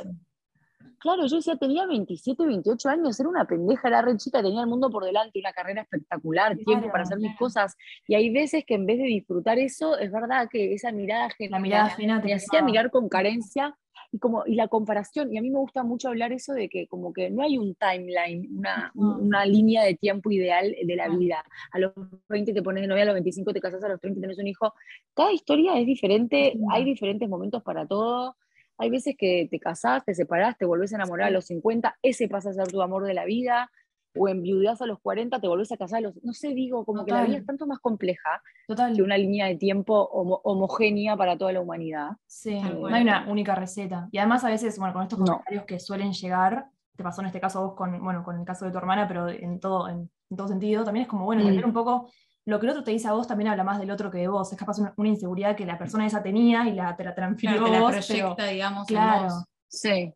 Claro, 1.00 1.26
yo 1.26 1.36
decía, 1.36 1.58
tenía 1.58 1.86
27, 1.86 2.46
28 2.46 2.90
años, 2.90 3.20
era 3.20 3.28
una 3.28 3.46
pendeja, 3.46 3.90
era 3.90 4.02
re 4.02 4.16
chica, 4.16 4.42
tenía 4.42 4.62
el 4.62 4.68
mundo 4.68 4.90
por 4.90 5.04
delante, 5.04 5.38
una 5.38 5.52
carrera 5.52 5.82
espectacular, 5.82 6.56
tiempo 6.56 6.90
para 6.90 7.04
hacer 7.04 7.18
mis 7.18 7.36
cosas. 7.38 7.76
Y 8.08 8.16
hay 8.16 8.32
veces 8.32 8.64
que 8.66 8.76
en 8.76 8.86
vez 8.86 9.00
de 9.00 9.06
disfrutar 9.06 9.60
eso, 9.60 9.98
es 9.98 10.10
verdad 10.10 10.48
que 10.50 10.74
esa 10.74 10.94
mirada 10.94 11.28
la 11.50 11.60
mirada 11.60 11.94
me 11.98 12.34
hacía 12.34 12.62
mirar 12.62 12.90
con 12.90 13.10
carencia 13.10 13.78
y 14.14 14.20
como 14.20 14.44
y 14.46 14.54
la 14.54 14.68
comparación 14.68 15.34
y 15.34 15.40
a 15.40 15.42
mí 15.42 15.50
me 15.50 15.58
gusta 15.58 15.84
mucho 15.84 16.08
hablar 16.08 16.32
eso 16.32 16.54
de 16.54 16.70
que 16.70 16.86
como 16.86 17.12
que 17.12 17.32
no 17.32 17.42
hay 17.42 17.58
un 17.58 17.74
timeline 17.74 18.48
una, 18.56 18.92
una 18.94 19.44
línea 19.44 19.84
de 19.84 19.96
tiempo 19.96 20.30
ideal 20.30 20.76
de 20.82 20.96
la 20.96 21.10
vida. 21.10 21.44
A 21.72 21.80
los 21.80 21.94
20 22.30 22.54
te 22.54 22.62
pones 22.62 22.82
de 22.82 22.88
novia 22.88 23.04
a 23.04 23.06
los 23.08 23.16
25 23.16 23.52
te 23.52 23.60
casas 23.60 23.84
a 23.84 23.90
los 23.90 24.00
30 24.00 24.20
tienes 24.20 24.38
un 24.38 24.46
hijo. 24.46 24.72
Cada 25.16 25.34
historia 25.34 25.80
es 25.80 25.88
diferente 25.88 26.54
hay 26.72 26.86
diferentes 26.86 27.28
momentos 27.28 27.64
para 27.64 27.88
todo. 27.88 28.38
Hay 28.78 28.92
veces 28.92 29.16
que 29.18 29.48
te 29.50 29.60
casás, 29.60 30.06
te 30.06 30.14
separás, 30.14 30.58
te 30.58 30.66
volvés 30.66 30.94
a 30.94 30.98
enamorar 30.98 31.28
a 31.28 31.32
los 31.32 31.46
50, 31.46 31.98
ese 32.04 32.28
pasa 32.28 32.52
a 32.52 32.54
ser 32.54 32.68
tu 32.68 32.82
amor 32.82 33.06
de 33.06 33.14
la 33.14 33.26
vida, 33.26 33.72
o 34.16 34.28
enviudás 34.28 34.82
a 34.82 34.86
los 34.86 35.00
40, 35.00 35.40
te 35.40 35.48
volvés 35.48 35.72
a 35.72 35.78
casar 35.78 36.00
a 36.00 36.02
los... 36.02 36.24
No 36.24 36.34
sé, 36.34 36.50
digo, 36.54 36.86
como 36.86 37.06
que 37.06 37.12
la 37.12 37.26
vida 37.26 37.38
es 37.38 37.46
tanto 37.46 37.66
más 37.66 37.80
compleja 37.80 38.42
que 38.68 39.02
una 39.02 39.18
línea 39.18 39.48
de 39.48 39.56
tiempo 39.56 39.96
homogénea 40.04 41.18
para 41.18 41.38
toda 41.38 41.52
la 41.52 41.62
humanidad. 41.62 42.12
Sí, 42.28 42.60
no 42.60 42.88
hay 42.88 43.04
una 43.04 43.26
única 43.30 43.56
receta. 43.56 44.08
Y 44.12 44.18
además 44.18 44.44
a 44.44 44.50
veces, 44.50 44.78
bueno, 44.78 44.94
con 44.94 45.04
estos 45.04 45.20
comentarios 45.20 45.66
que 45.66 45.80
suelen 45.80 46.14
llegar, 46.14 46.68
te 46.96 47.04
pasó 47.04 47.22
en 47.22 47.28
este 47.28 47.40
caso 47.40 47.62
vos 47.62 47.76
con, 47.76 48.04
bueno, 48.04 48.24
con 48.24 48.40
el 48.40 48.46
caso 48.46 48.66
de 48.66 48.72
tu 48.72 48.78
hermana, 48.78 49.08
pero 49.08 49.30
en 49.30 49.60
todo, 49.60 49.90
en, 49.90 50.10
todo 50.36 50.48
sentido, 50.48 50.84
también 50.84 51.04
es 51.04 51.10
como, 51.10 51.26
bueno, 51.26 51.42
entender 51.42 51.66
un 51.66 51.74
poco 51.74 52.10
lo 52.46 52.60
que 52.60 52.66
el 52.66 52.72
otro 52.72 52.84
te 52.84 52.92
dice 52.92 53.08
a 53.08 53.14
vos 53.14 53.28
también 53.28 53.50
habla 53.50 53.64
más 53.64 53.80
del 53.80 53.92
otro 53.92 54.12
que 54.12 54.18
de 54.20 54.28
vos. 54.28 54.52
Es 54.52 54.58
capaz 54.58 54.80
una, 54.80 54.94
una 54.98 55.10
inseguridad 55.10 55.56
que 55.56 55.66
la 55.66 55.78
persona 55.78 56.06
esa 56.06 56.22
tenía 56.22 56.68
y 56.68 56.74
la, 56.74 56.96
te 56.96 57.04
la 57.04 57.16
transfirió 57.16 57.68
la 57.68 57.88
proyecta, 57.88 58.48
digamos, 58.48 58.88
claro. 58.88 59.30
Sí, 59.68 60.14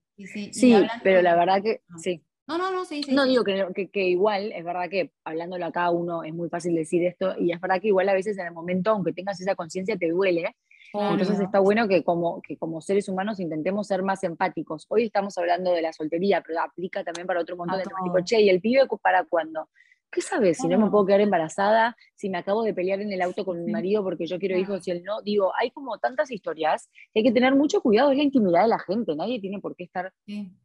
sí, 0.51 0.86
pero 1.04 1.22
la 1.22 1.36
verdad 1.36 1.62
que 1.63 1.82
ah. 1.89 1.96
sí. 1.98 2.24
No, 2.48 2.58
no, 2.58 2.72
no, 2.72 2.86
sí, 2.86 3.04
sí. 3.04 3.13
No 3.13 3.25
digo 3.25 3.44
que, 3.44 3.89
que, 3.92 4.08
igual, 4.08 4.54
es 4.54 4.63
verdad 4.63 4.89
que 4.89 5.12
hablándolo 5.25 5.66
a 5.66 5.72
cada 5.72 5.92
uno 5.92 6.24
es 6.24 6.34
muy 6.34 6.48
fácil 6.50 6.75
decir 6.75 7.04
esto, 7.06 7.36
y 7.38 7.51
es 7.51 7.60
verdad 7.60 7.82
que 7.82 7.89
igual 7.89 8.08
a 8.08 8.13
veces 8.13 8.38
en 8.38 8.48
el 8.48 8.54
momento, 8.54 8.92
aunque 8.92 9.12
tengas 9.12 9.39
esa 9.42 9.56
conciencia, 9.56 9.98
te 9.98 10.10
duele. 10.10 10.56
Entonces 10.94 11.42
está 11.42 11.60
bueno 11.60 11.88
que 11.89 12.04
como, 12.04 12.42
que 12.42 12.58
como 12.58 12.80
seres 12.80 13.10
humanos 13.10 13.42
intentemos 13.42 13.88
ser 13.88 14.04
más 14.04 14.24
empáticos. 14.24 14.86
Hoy 14.88 15.04
estamos 15.04 15.38
hablando 15.38 15.74
de 15.74 15.82
la 15.82 15.92
soltería, 15.92 16.42
pero 16.42 16.62
aplica 16.62 17.04
también 17.04 17.27
para 17.27 17.42
otro 17.42 17.58
montón 17.58 17.77
de 17.77 17.84
temas. 17.84 18.04
Tipo, 18.04 18.20
che, 18.24 18.42
¿y 18.42 18.50
el 18.50 18.62
pibe 18.62 18.88
para 19.01 19.25
cuándo? 19.25 19.68
¿Qué 20.10 20.22
sabes? 20.22 20.58
Si 20.58 20.70
no 20.70 20.80
me 20.80 20.89
puedo 20.89 21.06
quedar 21.06 21.20
embarazada, 21.20 21.98
si 22.16 22.30
me 22.30 22.38
acabo 22.38 22.63
de 22.63 22.74
pelear 22.74 23.01
en 23.01 23.12
el 23.12 23.22
auto 23.22 23.44
con 23.44 23.63
mi 23.66 23.70
marido 23.70 24.01
porque 24.04 24.25
yo 24.25 24.39
quiero 24.39 24.58
hijos 24.58 24.88
y 24.88 24.92
él 24.92 25.04
no. 25.04 25.22
Digo, 25.22 25.51
hay 25.60 25.72
como 25.72 25.98
tantas 25.98 26.32
historias 26.32 26.89
que 27.13 27.20
hay 27.20 27.24
que 27.24 27.34
tener 27.34 27.54
mucho 27.54 27.82
cuidado, 27.82 28.12
es 28.12 28.18
la 28.18 28.24
intimidad 28.24 28.62
de 28.62 28.70
la 28.70 28.80
gente, 28.80 29.13
nadie 29.18 29.42
tiene 29.42 29.60
por 29.60 29.75
qué 29.75 29.84
estar, 29.84 30.13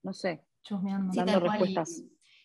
no 0.04 0.12
sé, 0.12 0.40
dando 0.70 1.40
respuestas. 1.40 2.02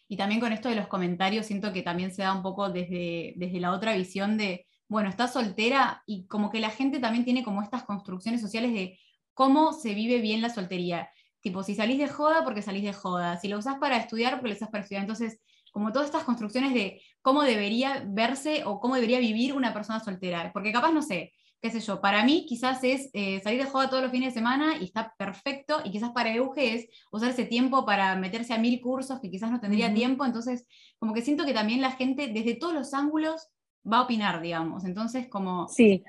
Y, 0.08 0.16
también 0.16 0.40
con 0.40 0.54
esto 0.54 0.70
de 0.70 0.76
los 0.76 0.88
comentarios, 0.88 1.46
siento 1.46 1.74
que 1.74 1.82
también 1.82 2.12
se 2.14 2.22
da 2.22 2.34
un 2.34 2.42
poco 2.42 2.70
desde, 2.70 3.34
desde 3.36 3.60
la 3.60 3.74
otra 3.74 3.96
visión 3.96 4.38
de, 4.38 4.66
bueno, 4.88 5.10
estás 5.10 5.34
soltera 5.34 6.04
y 6.06 6.28
como 6.28 6.50
que 6.50 6.62
la 6.62 6.70
gente 6.70 7.00
también 7.00 7.26
tiene 7.26 7.44
como 7.44 7.62
estas 7.62 7.84
construcciones 7.84 8.40
sociales 8.40 8.74
de 8.74 9.00
cómo 9.34 9.74
se 9.74 9.94
vive 9.94 10.22
bien 10.22 10.42
la 10.42 10.50
soltería. 10.50 11.10
Tipo, 11.42 11.62
si 11.64 11.76
salís 11.76 12.00
de 12.00 12.08
joda, 12.08 12.44
porque 12.44 12.62
salís 12.62 12.84
de 12.84 12.94
joda. 12.94 13.38
Si 13.38 13.48
lo 13.48 13.58
usás 13.58 13.78
para 13.80 13.98
estudiar, 13.98 14.34
porque 14.34 14.50
lo 14.50 14.56
usás 14.56 14.70
para 14.70 14.84
estudiar. 14.84 15.04
Entonces, 15.04 15.40
como 15.72 15.92
todas 15.92 16.08
estas 16.08 16.24
construcciones 16.24 16.74
de 16.74 17.02
cómo 17.22 17.44
debería 17.44 18.04
verse 18.08 18.64
o 18.66 18.80
cómo 18.80 18.96
debería 18.96 19.20
vivir 19.20 19.54
una 19.54 19.74
persona 19.74 20.00
soltera. 20.00 20.52
Porque 20.54 20.72
capaz, 20.72 20.92
no 20.92 21.02
sé, 21.02 21.34
qué 21.62 21.72
sé 21.72 21.80
yo, 21.80 22.02
para 22.02 22.24
mí 22.24 22.46
quizás 22.48 22.84
es 22.84 23.10
eh, 23.14 23.40
salir 23.42 23.64
de 23.64 23.70
joda 23.70 23.90
todos 23.90 24.04
los 24.04 24.12
fines 24.12 24.34
de 24.34 24.40
semana 24.40 24.78
y 24.80 24.86
está 24.86 25.14
perfecto, 25.18 25.82
y 25.84 25.92
quizás 25.92 26.12
para 26.12 26.34
Euge 26.34 26.76
es 26.76 26.88
usar 27.12 27.30
ese 27.30 27.46
tiempo 27.46 27.86
para 27.86 28.16
meterse 28.16 28.54
a 28.54 28.58
mil 28.58 28.80
cursos 28.82 29.20
que 29.20 29.30
quizás 29.30 29.52
no 29.52 29.60
tendría 29.60 29.94
tiempo, 29.94 30.26
entonces 30.26 30.68
como 31.00 31.14
que 31.14 31.22
siento 31.22 31.46
que 31.46 31.54
también 31.54 31.82
la 31.82 31.92
gente 31.92 32.28
desde 32.28 32.56
todos 32.56 32.74
los 32.74 32.94
ángulos 32.94 33.50
va 33.92 34.00
a 34.00 34.04
opinar, 34.04 34.42
digamos, 34.42 34.86
entonces 34.86 35.28
como... 35.28 35.68
Sí, 35.68 36.04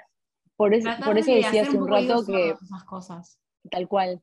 por 0.57 0.75
eso, 0.75 0.91
por 1.05 1.17
eso 1.17 1.33
decía 1.33 1.63
hace 1.63 1.79
un 1.79 1.89
rato 1.89 2.27
que... 2.27 2.51
Esas 2.51 2.85
cosas. 2.85 3.41
Tal 3.71 3.87
cual. 3.87 4.21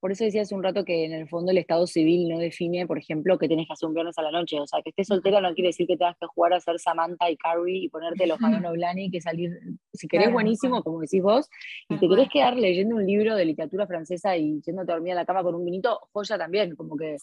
Por 0.00 0.12
eso 0.12 0.24
decía 0.24 0.42
hace 0.42 0.54
un 0.54 0.62
rato 0.62 0.84
que 0.84 1.04
en 1.04 1.12
el 1.12 1.28
fondo 1.28 1.52
el 1.52 1.58
Estado 1.58 1.86
civil 1.86 2.28
no 2.28 2.38
define, 2.38 2.86
por 2.86 2.98
ejemplo, 2.98 3.38
que 3.38 3.48
tienes 3.48 3.66
que 3.66 3.72
hacer 3.72 3.88
un 3.88 3.94
viernes 3.94 4.18
a 4.18 4.22
la 4.22 4.30
noche. 4.30 4.60
O 4.60 4.66
sea, 4.66 4.82
que 4.82 4.90
estés 4.90 5.06
soltera 5.06 5.40
no 5.40 5.54
quiere 5.54 5.68
decir 5.68 5.86
que 5.86 5.96
tengas 5.96 6.16
que 6.18 6.26
jugar 6.26 6.52
a 6.52 6.60
ser 6.60 6.78
Samantha 6.78 7.30
y 7.30 7.36
Carrie 7.36 7.84
y 7.84 7.88
ponerte 7.88 8.26
los 8.26 8.40
Mano 8.68 8.72
Blani 8.72 9.06
y 9.06 9.10
que 9.10 9.20
salir, 9.20 9.58
si 9.96 10.08
querés 10.08 10.32
buenísimo, 10.32 10.82
como 10.82 11.00
decís 11.00 11.22
vos, 11.22 11.48
y 11.88 11.98
te 11.98 12.08
querés 12.08 12.28
quedar 12.28 12.56
leyendo 12.56 12.96
un 12.96 13.06
libro 13.06 13.34
de 13.34 13.44
literatura 13.44 13.86
francesa 13.86 14.36
y 14.36 14.60
yéndote 14.60 14.92
a 14.92 14.94
dormir 14.94 15.12
a 15.12 15.16
la 15.16 15.24
cama 15.26 15.42
con 15.42 15.54
un 15.54 15.64
vinito, 15.64 16.00
joya 16.12 16.38
también, 16.38 16.76
como 16.76 16.96
que, 16.96 17.16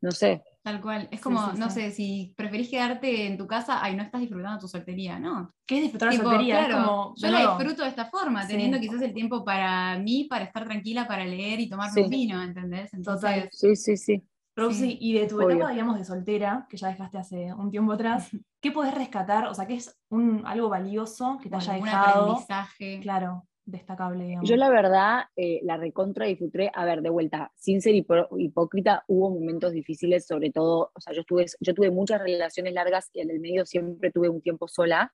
no 0.00 0.10
sé. 0.10 0.42
Tal 0.62 0.80
cual. 0.80 1.08
Es 1.12 1.20
como, 1.20 1.52
no 1.52 1.70
sé, 1.70 1.92
si 1.92 2.34
preferís 2.36 2.68
quedarte 2.68 3.26
en 3.26 3.38
tu 3.38 3.46
casa, 3.46 3.82
ay, 3.82 3.94
no 3.94 4.02
estás 4.02 4.20
disfrutando 4.20 4.58
tu 4.58 4.66
soltería, 4.66 5.18
¿no? 5.18 5.54
¿Qué 5.64 5.76
es 5.76 5.82
disfrutar 5.82 6.08
la 6.08 6.16
soltería? 6.16 6.66
Claro, 6.66 7.14
yo 7.16 7.30
la 7.30 7.40
disfruto 7.40 7.82
de 7.82 7.88
esta 7.88 8.06
forma, 8.06 8.46
teniendo 8.46 8.78
quizás 8.80 9.00
el 9.02 9.14
tiempo 9.14 9.44
para 9.44 9.98
mí, 9.98 10.24
para 10.24 10.44
estar 10.44 10.64
tranquila, 10.64 11.06
para 11.06 11.24
leer 11.24 11.60
y 11.60 11.68
tomar 11.68 11.90
un 11.96 12.08
vino, 12.08 12.42
¿entendés? 12.42 12.92
Entonces, 12.94 13.48
sí, 13.52 13.76
sí, 13.76 13.96
sí. 13.96 14.22
Rosie, 14.56 14.96
y 14.98 15.12
de 15.12 15.26
tu 15.26 15.40
etapa, 15.40 15.70
digamos, 15.70 15.98
de 15.98 16.04
soltera, 16.04 16.66
que 16.68 16.78
ya 16.78 16.88
dejaste 16.88 17.18
hace 17.18 17.54
un 17.54 17.70
tiempo 17.70 17.92
atrás, 17.92 18.30
¿qué 18.60 18.72
podés 18.72 18.94
rescatar? 18.94 19.46
O 19.46 19.54
sea, 19.54 19.66
¿qué 19.66 19.74
es 19.74 19.96
un, 20.08 20.42
algo 20.46 20.70
valioso 20.70 21.38
que 21.42 21.50
te 21.50 21.56
haya 21.56 21.74
dejado? 21.74 22.24
Un 22.24 22.30
aprendizaje. 22.30 23.00
Claro 23.00 23.46
destacable. 23.66 24.38
Yo 24.42 24.56
la 24.56 24.70
verdad 24.70 25.24
eh, 25.36 25.60
la 25.62 25.76
recontra 25.76 26.26
disfruté, 26.26 26.70
a 26.72 26.84
ver, 26.84 27.02
de 27.02 27.10
vuelta, 27.10 27.50
sin 27.56 27.80
ser 27.80 27.94
hipócrita, 27.94 29.04
hubo 29.08 29.30
momentos 29.30 29.72
difíciles, 29.72 30.26
sobre 30.26 30.50
todo, 30.50 30.92
o 30.94 31.00
sea, 31.00 31.12
yo, 31.12 31.20
estuve, 31.20 31.46
yo 31.60 31.74
tuve 31.74 31.90
muchas 31.90 32.20
relaciones 32.22 32.72
largas 32.72 33.10
y 33.12 33.20
en 33.20 33.30
el 33.30 33.40
medio 33.40 33.66
siempre 33.66 34.10
tuve 34.12 34.28
un 34.28 34.40
tiempo 34.40 34.68
sola. 34.68 35.12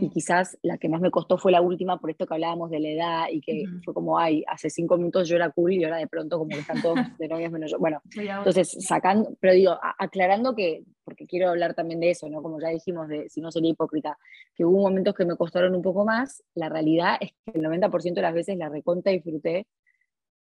Y 0.00 0.08
quizás 0.08 0.58
la 0.62 0.78
que 0.78 0.88
más 0.88 1.00
me 1.00 1.10
costó 1.10 1.36
fue 1.36 1.52
la 1.52 1.60
última, 1.60 2.00
por 2.00 2.10
esto 2.10 2.26
que 2.26 2.34
hablábamos 2.34 2.70
de 2.70 2.80
la 2.80 2.88
edad 2.88 3.24
y 3.30 3.40
que 3.40 3.64
fue 3.84 3.92
como, 3.92 4.18
ay, 4.18 4.42
hace 4.48 4.70
cinco 4.70 4.96
minutos 4.96 5.28
yo 5.28 5.36
era 5.36 5.50
cool 5.50 5.72
y 5.72 5.84
ahora 5.84 5.98
de 5.98 6.06
pronto 6.06 6.38
como 6.38 6.50
que 6.50 6.60
están 6.60 6.80
todos 6.80 6.96
de 7.18 7.28
novias 7.28 7.52
menos 7.52 7.70
yo. 7.70 7.78
Bueno, 7.78 8.00
entonces 8.16 8.76
sacando, 8.80 9.36
pero 9.38 9.52
digo, 9.52 9.78
aclarando 9.98 10.54
que 10.54 10.84
porque 11.04 11.26
quiero 11.26 11.48
hablar 11.48 11.74
también 11.74 12.00
de 12.00 12.10
eso, 12.10 12.28
¿no? 12.28 12.42
Como 12.42 12.60
ya 12.60 12.68
dijimos, 12.68 13.08
de 13.08 13.28
si 13.28 13.40
no 13.40 13.50
sería 13.50 13.70
hipócrita, 13.70 14.18
que 14.54 14.64
hubo 14.64 14.82
momentos 14.82 15.14
que 15.14 15.24
me 15.24 15.36
costaron 15.36 15.74
un 15.74 15.82
poco 15.82 16.04
más, 16.04 16.42
la 16.54 16.68
realidad 16.68 17.16
es 17.20 17.32
que 17.44 17.58
el 17.58 17.62
90% 17.62 18.14
de 18.14 18.22
las 18.22 18.34
veces 18.34 18.56
la 18.56 18.68
reconta 18.68 19.10
disfruté, 19.10 19.66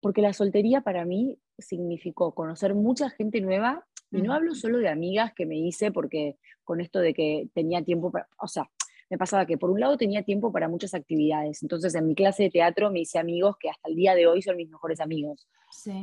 porque 0.01 0.23
la 0.23 0.33
soltería 0.33 0.81
para 0.83 1.05
mí 1.05 1.38
significó 1.59 2.35
conocer 2.35 2.75
mucha 2.75 3.11
gente 3.11 3.40
nueva, 3.40 3.85
y 4.11 4.23
no 4.23 4.33
hablo 4.33 4.55
solo 4.55 4.79
de 4.79 4.88
amigas 4.88 5.35
que 5.35 5.44
me 5.44 5.59
hice 5.59 5.92
porque 5.92 6.38
con 6.64 6.81
esto 6.81 6.99
de 7.01 7.12
que 7.12 7.49
tenía 7.53 7.85
tiempo 7.85 8.11
para, 8.11 8.27
o 8.40 8.49
sea, 8.49 8.71
me 9.11 9.18
pasaba 9.18 9.47
que 9.47 9.57
por 9.57 9.71
un 9.71 9.81
lado 9.81 9.97
tenía 9.97 10.23
tiempo 10.23 10.53
para 10.53 10.68
muchas 10.68 10.94
actividades, 10.94 11.62
entonces 11.62 11.94
en 11.94 12.07
mi 12.07 12.14
clase 12.14 12.44
de 12.44 12.51
teatro 12.51 12.90
me 12.90 13.01
hice 13.01 13.18
amigos 13.18 13.57
que 13.59 13.71
hasta 13.71 13.88
el 13.88 13.97
día 13.97 14.14
de 14.14 14.27
hoy 14.27 14.42
son 14.42 14.57
mis 14.57 14.68
mejores 14.68 15.01
amigos. 15.01 15.49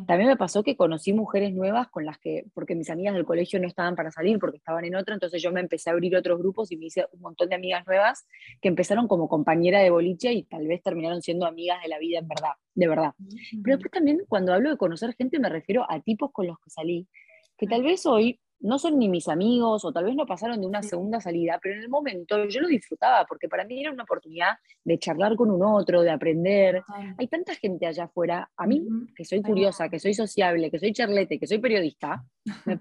También 0.05 0.27
me 0.27 0.37
pasó 0.37 0.63
que 0.63 0.75
conocí 0.75 1.11
mujeres 1.11 1.53
nuevas 1.53 1.87
con 1.89 2.05
las 2.05 2.19
que, 2.19 2.45
porque 2.53 2.75
mis 2.75 2.89
amigas 2.89 3.15
del 3.15 3.25
colegio 3.25 3.59
no 3.59 3.67
estaban 3.67 3.95
para 3.95 4.11
salir 4.11 4.37
porque 4.39 4.57
estaban 4.57 4.85
en 4.85 4.95
otra, 4.95 5.15
entonces 5.15 5.41
yo 5.41 5.51
me 5.51 5.59
empecé 5.59 5.89
a 5.89 5.93
abrir 5.93 6.15
otros 6.15 6.37
grupos 6.39 6.71
y 6.71 6.77
me 6.77 6.85
hice 6.85 7.05
un 7.11 7.21
montón 7.21 7.49
de 7.49 7.55
amigas 7.55 7.85
nuevas 7.85 8.27
que 8.61 8.67
empezaron 8.67 9.07
como 9.07 9.27
compañera 9.27 9.79
de 9.79 9.89
boliche 9.89 10.33
y 10.33 10.43
tal 10.43 10.67
vez 10.67 10.81
terminaron 10.83 11.21
siendo 11.21 11.45
amigas 11.45 11.81
de 11.81 11.89
la 11.89 11.97
vida 11.99 12.19
en 12.19 12.27
verdad, 12.27 12.53
de 12.73 12.87
verdad. 12.87 13.13
Pero 13.63 13.77
después 13.77 13.91
también 13.91 14.21
cuando 14.27 14.53
hablo 14.53 14.69
de 14.69 14.77
conocer 14.77 15.15
gente 15.15 15.39
me 15.39 15.49
refiero 15.49 15.85
a 15.89 15.99
tipos 15.99 16.31
con 16.31 16.47
los 16.47 16.59
que 16.59 16.69
salí, 16.69 17.07
que 17.57 17.67
tal 17.67 17.83
vez 17.83 18.05
hoy 18.05 18.39
no 18.59 18.79
son 18.79 18.97
ni 18.97 19.09
mis 19.09 19.27
amigos 19.27 19.85
o 19.85 19.91
tal 19.91 20.05
vez 20.05 20.15
no 20.15 20.25
pasaron 20.25 20.59
de 20.59 20.67
una 20.67 20.81
segunda 20.81 21.19
salida, 21.19 21.59
pero 21.61 21.75
en 21.75 21.81
el 21.81 21.89
momento 21.89 22.45
yo 22.45 22.61
lo 22.61 22.67
disfrutaba 22.67 23.25
porque 23.25 23.47
para 23.47 23.65
mí 23.65 23.81
era 23.81 23.91
una 23.91 24.03
oportunidad 24.03 24.57
de 24.83 24.97
charlar 24.97 25.35
con 25.35 25.51
un 25.51 25.63
otro, 25.63 26.01
de 26.01 26.11
aprender. 26.11 26.83
Hay 27.17 27.27
tanta 27.27 27.55
gente 27.55 27.85
allá 27.85 28.05
afuera, 28.05 28.49
a 28.55 28.67
mí 28.67 28.85
que 29.15 29.25
soy 29.25 29.41
curiosa, 29.41 29.89
que 29.89 29.99
soy 29.99 30.13
sociable, 30.13 30.71
que 30.71 30.79
soy 30.79 30.93
charlete, 30.93 31.39
que 31.39 31.47
soy 31.47 31.59
periodista, 31.59 32.25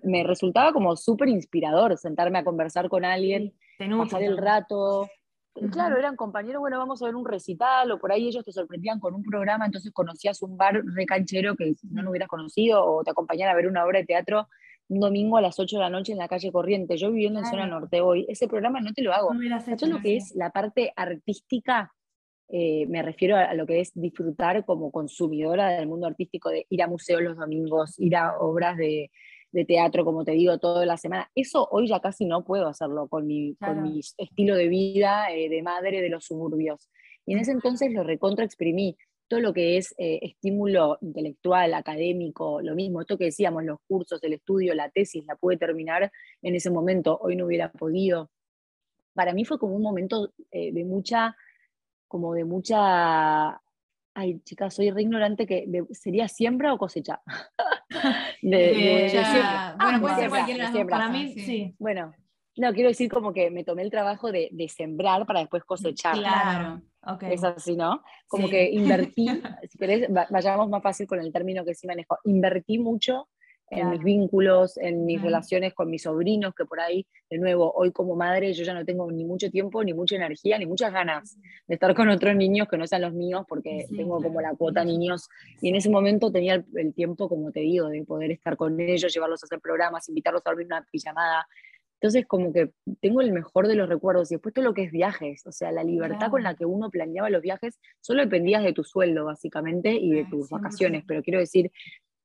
me, 0.03 0.25
resultaba 0.25 0.73
como 0.73 0.97
súper 0.97 1.29
inspirador 1.29 1.99
sentarme 1.99 2.39
a 2.39 2.45
conversar 2.45 2.89
con 2.89 3.05
alguien, 3.05 3.55
pasar 3.99 4.23
el 4.23 4.39
rato. 4.39 5.09
Claro, 5.71 5.97
eran 5.97 6.17
compañeros, 6.17 6.59
bueno, 6.61 6.79
vamos 6.79 7.01
a 7.01 7.07
ver 7.07 7.15
un 7.15 7.25
recital, 7.25 7.93
o 7.93 7.99
por 7.99 8.11
ahí 8.11 8.27
ellos 8.27 8.45
te 8.45 8.51
sorprendían 8.51 8.99
con 8.99 9.15
un 9.15 9.23
programa, 9.23 9.67
entonces 9.67 9.93
conocías 9.93 10.43
un 10.43 10.57
bar 10.57 10.83
recanchero 10.85 11.55
que 11.55 11.77
no 11.91 12.03
lo 12.03 12.11
hubieras 12.11 12.29
conocido, 12.29 12.85
o 12.85 13.05
te 13.05 13.13
acompañaban 13.13 13.53
a 13.53 13.57
ver 13.57 13.69
una 13.69 13.85
obra 13.85 14.01
de 14.01 14.07
teatro 14.07 14.49
un 14.89 15.01
domingo 15.01 15.37
a 15.37 15.41
las 15.41 15.59
8 15.59 15.77
de 15.77 15.83
la 15.83 15.91
noche 15.91 16.13
en 16.13 16.19
la 16.19 16.29
calle 16.29 16.53
Corriente. 16.53 16.97
Yo 16.97 17.11
viviendo 17.11 17.41
en 17.41 17.47
zona 17.47 17.67
norte 17.67 18.01
hoy, 18.01 18.27
ese 18.29 18.49
programa 18.49 18.81
no 18.81 18.93
te 18.93 19.03
lo 19.03 19.13
hago. 19.13 19.33
No 19.33 19.41
lo 19.87 20.01
que 20.01 20.17
es 20.17 20.35
la 20.35 20.51
parte 20.51 20.93
artística 20.95 21.93
eh, 22.49 22.87
me 22.89 23.03
refiero 23.03 23.37
a, 23.37 23.55
lo 23.55 23.67
que 23.67 23.81
es 23.81 23.93
disfrutar 23.95 24.65
como 24.65 24.91
consumidora 24.91 25.71
del 25.71 25.89
mundo 25.89 26.07
artístico, 26.07 26.51
de 26.51 26.67
ir 26.69 26.83
a 26.83 26.89
museos 26.89 27.23
los 27.23 27.37
domingos, 27.37 27.99
ir 27.99 28.17
a 28.17 28.39
obras 28.39 28.77
de, 28.77 29.11
teatro, 29.69 30.05
como 30.05 30.25
te 30.25 30.33
digo, 30.33 30.59
toda 30.59 30.85
la 30.85 30.97
semana. 30.97 31.31
Eso 31.35 31.69
hoy 31.71 31.87
ya 31.87 32.01
casi 32.01 32.27
no 32.27 32.45
puedo 32.45 32.67
hacerlo 32.67 33.07
con 33.07 33.25
mi, 33.25 33.57
estilo 34.19 34.57
de 34.57 34.67
vida 34.67 35.33
eh, 35.33 35.49
de 35.49 35.63
madre 35.63 36.01
de 36.01 36.09
los 36.09 36.25
suburbios. 36.25 36.91
Y 37.25 37.35
en 37.35 37.39
ese 37.39 37.53
entonces 37.53 37.93
lo 37.93 38.03
recontra 38.03 38.45
exprimí. 38.45 38.97
Todo 39.29 39.41
lo 39.41 39.53
que 39.53 39.77
es 39.77 39.95
eh, 39.99 40.19
estímulo 40.23 40.99
intelectual, 41.01 41.75
académico, 41.75 42.61
lo 42.61 42.75
mismo, 42.75 43.01
esto 43.01 43.17
que 43.17 43.25
decíamos, 43.27 43.65
los 43.65 43.79
cursos, 43.89 44.23
el 44.23 44.35
estudio, 44.35 44.75
la 44.75 44.91
tesis, 44.91 45.25
la 45.27 45.37
pude 45.37 45.57
terminar 45.57 46.13
en 46.43 46.55
ese 46.55 46.71
momento, 46.71 47.19
hoy 47.21 47.37
no 47.37 47.47
hubiera 47.47 47.73
podido. 47.73 48.31
Para 49.15 49.33
mí 49.33 49.45
fue 49.45 49.59
como 49.59 49.75
un 49.75 49.83
momento 49.83 50.33
de 50.51 50.85
mucha 50.85 51.37
como 52.15 52.33
de 52.33 52.45
mucha, 52.45 53.61
ay 54.15 54.39
chicas, 54.45 54.73
soy 54.73 54.93
re 54.93 55.03
ignorante, 55.03 55.49
que 55.49 55.67
sería 55.91 56.29
siembra 56.29 56.73
o 56.73 56.79
cosecha. 56.79 57.21
de, 58.41 59.09
siembra. 59.11 59.77
Bueno, 59.81 60.01
puede 60.01 60.15
ser 60.15 60.29
cualquiera 60.29 60.73
Para 60.89 61.09
mí, 61.09 61.35
sí. 61.35 61.75
Bueno, 61.77 62.15
no, 62.57 62.73
quiero 62.73 62.91
decir 62.91 63.11
como 63.11 63.33
que 63.33 63.51
me 63.51 63.65
tomé 63.65 63.83
el 63.83 63.91
trabajo 63.91 64.31
de, 64.31 64.49
sembrar 64.69 65.27
para 65.27 65.41
después 65.41 65.65
cosechar. 65.65 66.17
Claro. 66.17 66.83
Okay. 67.07 67.35
Es 67.35 67.45
así, 67.45 67.77
¿no? 67.77 68.03
Como 68.29 68.49
que 68.49 68.71
invertí, 68.71 69.27
si 69.71 69.79
querés, 69.79 70.09
vayamos 70.31 70.69
más 70.69 70.83
fácil 70.83 71.07
con 71.07 71.21
el 71.21 71.33
término 71.33 71.65
que 71.65 71.75
sí 71.75 71.87
manejo, 71.87 72.19
invertí 72.25 72.79
mucho 72.79 73.29
en 73.71 73.91
mis 73.91 74.03
vínculos, 74.03 74.77
en 74.79 75.05
mis 75.05 75.21
relaciones 75.21 75.75
con 75.75 75.91
mis 75.91 76.03
sobrinos, 76.03 76.55
que 76.55 76.65
por 76.65 76.81
ahí, 76.81 77.07
de 77.31 77.39
nuevo, 77.39 77.73
hoy 77.75 77.93
como 77.93 78.15
madre 78.15 78.53
yo 78.53 78.65
ya 78.65 78.75
no 78.75 78.85
tengo 78.85 79.11
ni 79.11 79.25
mucho 79.25 79.51
tiempo, 79.51 79.83
ni 79.83 79.93
mucha 79.95 80.17
energía, 80.17 80.59
ni 80.59 80.67
muchas 80.67 80.93
ganas 80.93 81.37
de 81.67 81.75
estar 81.75 81.95
con 81.95 82.09
otros 82.09 82.37
niños 82.37 82.69
que 82.69 82.77
no 82.77 82.87
sean 82.87 83.03
los 83.03 83.15
míos, 83.15 83.45
porque 83.49 83.87
tengo 83.97 84.23
como 84.23 84.41
la 84.41 84.55
cuota 84.55 84.85
niños. 84.85 85.29
Y 85.61 85.71
en 85.71 85.77
ese 85.77 85.91
momento 85.91 86.31
tenía 86.31 86.65
el, 86.75 86.95
tiempo, 86.95 87.29
como 87.29 87.51
te 87.51 87.61
digo, 87.61 87.89
de 87.89 88.05
poder 88.05 88.31
estar 88.31 88.57
con 88.57 88.79
ellos, 88.79 89.13
llevarlos 89.13 89.43
a 89.43 89.47
hacer 89.47 89.61
programas, 89.61 90.09
invitarlos 90.09 90.43
a 90.45 90.51
dormir 90.51 90.67
una 90.67 90.87
pijamada. 90.91 91.47
Entonces, 92.01 92.27
como 92.27 92.53
que 92.53 92.71
tengo 93.01 93.21
el 93.21 93.33
mejor 93.33 93.67
de 93.67 93.77
los 93.77 93.89
recuerdos. 93.89 94.31
Y 94.31 94.35
después 94.35 94.55
todo 94.55 94.65
lo 94.65 94.75
que 94.75 94.85
es 94.85 94.93
viajes, 94.93 95.47
o 95.47 95.53
sea, 95.53 95.73
la 95.73 95.85
libertad 95.85 96.31
con 96.31 96.43
la 96.43 96.55
que 96.55 96.67
uno 96.67 96.91
planeaba 96.91 97.31
los 97.31 97.43
viajes, 97.43 97.81
solo 98.01 98.23
dependías 98.23 98.63
de 98.63 98.73
tu 98.73 98.85
sueldo, 98.85 99.25
básicamente, 99.25 99.93
y 99.93 100.13
de 100.13 100.25
tus 100.27 100.51
vacaciones. 100.51 101.05
Pero 101.07 101.23
quiero 101.23 101.41
decir, 101.41 101.71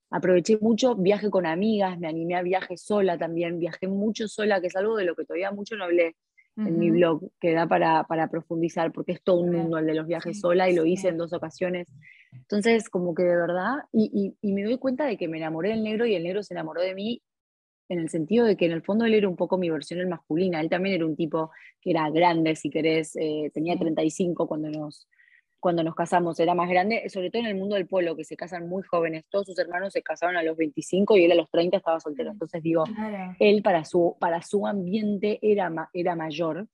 aproveché 0.10 0.58
mucho, 0.60 0.95
viaje 0.95 1.29
con 1.29 1.45
amigas, 1.45 1.99
me 1.99 2.08
animé 2.08 2.36
a 2.36 2.41
viaje 2.41 2.77
sola 2.77 3.17
también, 3.17 3.60
viajé 3.60 3.88
mucho 3.88 4.27
sola, 4.27 4.60
que 4.60 4.67
es 4.67 4.75
algo 4.75 4.95
de 4.97 5.05
lo 5.05 5.15
que 5.15 5.25
todavía 5.25 5.51
mucho 5.51 5.75
no 5.75 5.86
hablé 5.86 6.15
en 6.58 6.77
mi 6.77 6.91
blog, 6.91 7.32
que 7.39 7.53
da 7.53 7.67
para, 7.67 8.27
profundizar, 8.29 8.91
porque 8.91 9.13
es 9.13 9.21
todo 9.23 9.39
un 9.39 9.51
mundo 9.51 9.77
el 9.77 9.86
de 9.86 9.93
los 9.93 10.08
viajes 10.08 10.41
sola 10.41 10.69
y 10.69 10.75
lo 10.75 10.86
hice 10.86 11.08
en 11.08 11.17
dos 11.17 11.32
ocasiones. 11.32 11.88
Entonces, 12.34 12.89
como 12.89 13.15
que 13.15 13.23
de 13.23 13.36
verdad, 13.36 13.77
y, 13.93 14.36
me 14.41 14.63
doy 14.63 14.77
cuenta 14.77 15.05
de 15.05 15.17
que 15.17 15.27
me 15.27 15.38
enamoré 15.38 15.69
del 15.69 15.84
negro 15.84 16.05
y 16.05 16.15
el 16.15 16.23
negro 16.23 16.43
se 16.43 16.53
enamoró 16.53 16.82
de 16.82 16.95
mí 16.95 17.21
en 17.89 17.99
el 17.99 18.10
sentido 18.10 18.45
de 18.45 18.56
que 18.56 18.65
en 18.65 18.71
el 18.71 18.84
fondo 18.84 19.06
él 19.06 19.15
era 19.15 19.28
un 19.28 19.36
poco 19.36 19.58
mi 19.58 19.69
versión 19.69 19.99
el 19.99 20.08
masculina, 20.08 20.62
él 20.62 20.69
también 20.69 20.95
era 20.95 21.06
un 21.06 21.15
tipo 21.15 21.52
que 21.82 21.91
era 21.91 22.10
grande, 22.10 22.56
si 22.56 22.69
querés, 22.69 23.15
eh, 23.15 23.52
tenía 23.54 23.75
35 23.75 24.47
cuando 24.47 24.69
nos, 24.69 25.08
cuando 25.60 25.84
nos 25.84 25.95
casamos 25.95 26.39
era 26.39 26.54
más 26.54 26.69
grande, 26.69 27.10
sobre 27.10 27.32
todo 27.32 27.41
en 27.41 27.47
el 27.47 27.56
mundo 27.56 27.75
del 27.75 27.88
pueblo, 27.88 28.15
que 28.15 28.23
se 28.23 28.38
casan 28.38 28.69
muy 28.69 28.84
jóvenes. 28.84 29.25
Todos 29.30 29.47
sus 29.47 29.60
hermanos 29.60 29.93
se 29.93 30.04
casaron 30.04 30.38
a 30.38 30.43
los 30.43 30.56
25 30.56 31.17
y 31.17 31.25
él 31.25 31.32
a 31.32 31.36
los 31.36 31.49
30 31.49 31.78
estaba 31.78 31.99
soltero. 31.99 32.32
Entonces 32.32 32.62
digo, 32.62 32.84
él 33.39 33.62
para 33.63 33.84
su, 33.84 34.15
para 34.19 34.41
su 34.41 34.65
ambiente 34.67 35.39
era, 35.41 35.71
era 35.93 36.15
mayor. 36.15 36.67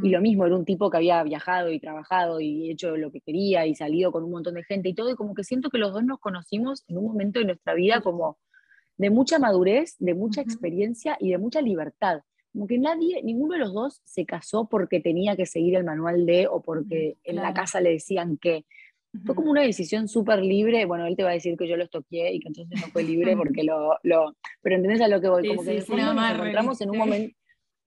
Y 0.00 0.10
lo 0.10 0.20
mismo, 0.20 0.46
era 0.46 0.54
un 0.54 0.64
tipo 0.64 0.88
que 0.90 0.98
había 0.98 1.20
viajado 1.24 1.72
y 1.72 1.80
trabajado 1.80 2.40
y 2.40 2.70
hecho 2.70 2.96
lo 2.96 3.10
que 3.10 3.20
quería 3.20 3.66
y 3.66 3.74
salido 3.74 4.12
con 4.12 4.22
un 4.22 4.30
montón 4.30 4.54
de 4.54 4.62
gente 4.62 4.88
y 4.88 4.94
todo. 4.94 5.10
Y 5.10 5.16
como 5.16 5.34
que 5.34 5.42
siento 5.42 5.70
que 5.70 5.78
los 5.78 5.92
dos 5.92 6.04
nos 6.04 6.20
conocimos 6.20 6.84
en 6.86 6.98
un 6.98 7.06
momento 7.06 7.40
de 7.40 7.46
nuestra 7.46 7.74
vida 7.74 8.00
como 8.00 8.38
de 9.02 9.10
mucha 9.10 9.38
madurez, 9.38 9.96
de 9.98 10.14
mucha 10.14 10.40
experiencia 10.40 11.16
y 11.20 11.30
de 11.30 11.38
mucha 11.38 11.60
libertad 11.60 12.22
como 12.52 12.66
que 12.66 12.78
nadie, 12.78 13.22
ninguno 13.22 13.54
de 13.54 13.60
los 13.60 13.72
dos 13.72 14.00
se 14.04 14.26
casó 14.26 14.68
porque 14.68 15.00
tenía 15.00 15.36
que 15.36 15.46
seguir 15.46 15.74
el 15.74 15.84
manual 15.84 16.26
de 16.26 16.46
o 16.46 16.60
porque 16.60 17.16
en 17.24 17.36
la 17.36 17.54
casa 17.54 17.80
le 17.80 17.90
decían 17.90 18.36
que. 18.36 18.64
Fue 19.26 19.34
como 19.34 19.50
una 19.50 19.60
decisión 19.60 20.08
súper 20.08 20.42
libre. 20.42 20.86
Bueno, 20.86 21.04
él 21.04 21.16
te 21.16 21.22
va 21.22 21.30
a 21.30 21.34
decir 21.34 21.54
que 21.58 21.68
yo 21.68 21.76
lo 21.76 21.86
toqué 21.86 22.32
y 22.32 22.40
que 22.40 22.48
entonces 22.48 22.80
no 22.80 22.86
fue 22.88 23.02
libre 23.02 23.36
porque 23.36 23.62
lo. 23.62 23.98
lo 24.02 24.34
pero 24.62 24.76
entendés 24.76 25.02
a 25.02 25.08
lo 25.08 25.20
que 25.20 25.28
voy. 25.28 25.48
Como 25.48 25.62
que 25.62 25.78
nos 25.80 25.88
encontramos 25.88 26.80
en 26.80 26.90
un 26.90 26.98
momento. 26.98 27.36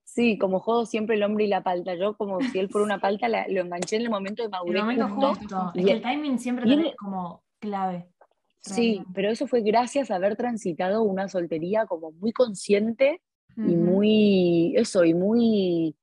Sí, 0.03 0.37
como 0.37 0.59
jodo 0.59 0.85
siempre 0.85 1.15
el 1.15 1.23
hombre 1.23 1.45
y 1.45 1.47
la 1.47 1.63
palta. 1.63 1.95
Yo, 1.95 2.15
como 2.15 2.39
si 2.41 2.59
él 2.59 2.69
fuera 2.69 2.85
una 2.85 2.99
palta, 2.99 3.27
lo 3.27 3.61
enganché 3.61 3.95
en 3.95 4.03
el 4.03 4.09
momento 4.11 4.43
de 4.43 4.49
madurez. 4.49 4.75
El 4.75 4.81
momento 4.81 5.09
justo. 5.09 5.71
Y 5.73 5.89
el 5.89 6.01
timing 6.01 6.37
siempre 6.37 6.71
es 6.71 6.95
como 6.95 7.43
clave. 7.59 8.07
Sí, 8.73 9.03
pero 9.13 9.29
eso 9.29 9.47
fue 9.47 9.61
gracias 9.61 10.09
a 10.09 10.15
haber 10.15 10.35
transitado 10.35 11.03
una 11.03 11.27
soltería 11.27 11.85
como 11.85 12.11
muy 12.11 12.31
consciente 12.31 13.21
y 13.57 13.75
muy, 13.75 14.75
eso, 14.75 15.05
y 15.05 15.13
muy, 15.13 15.95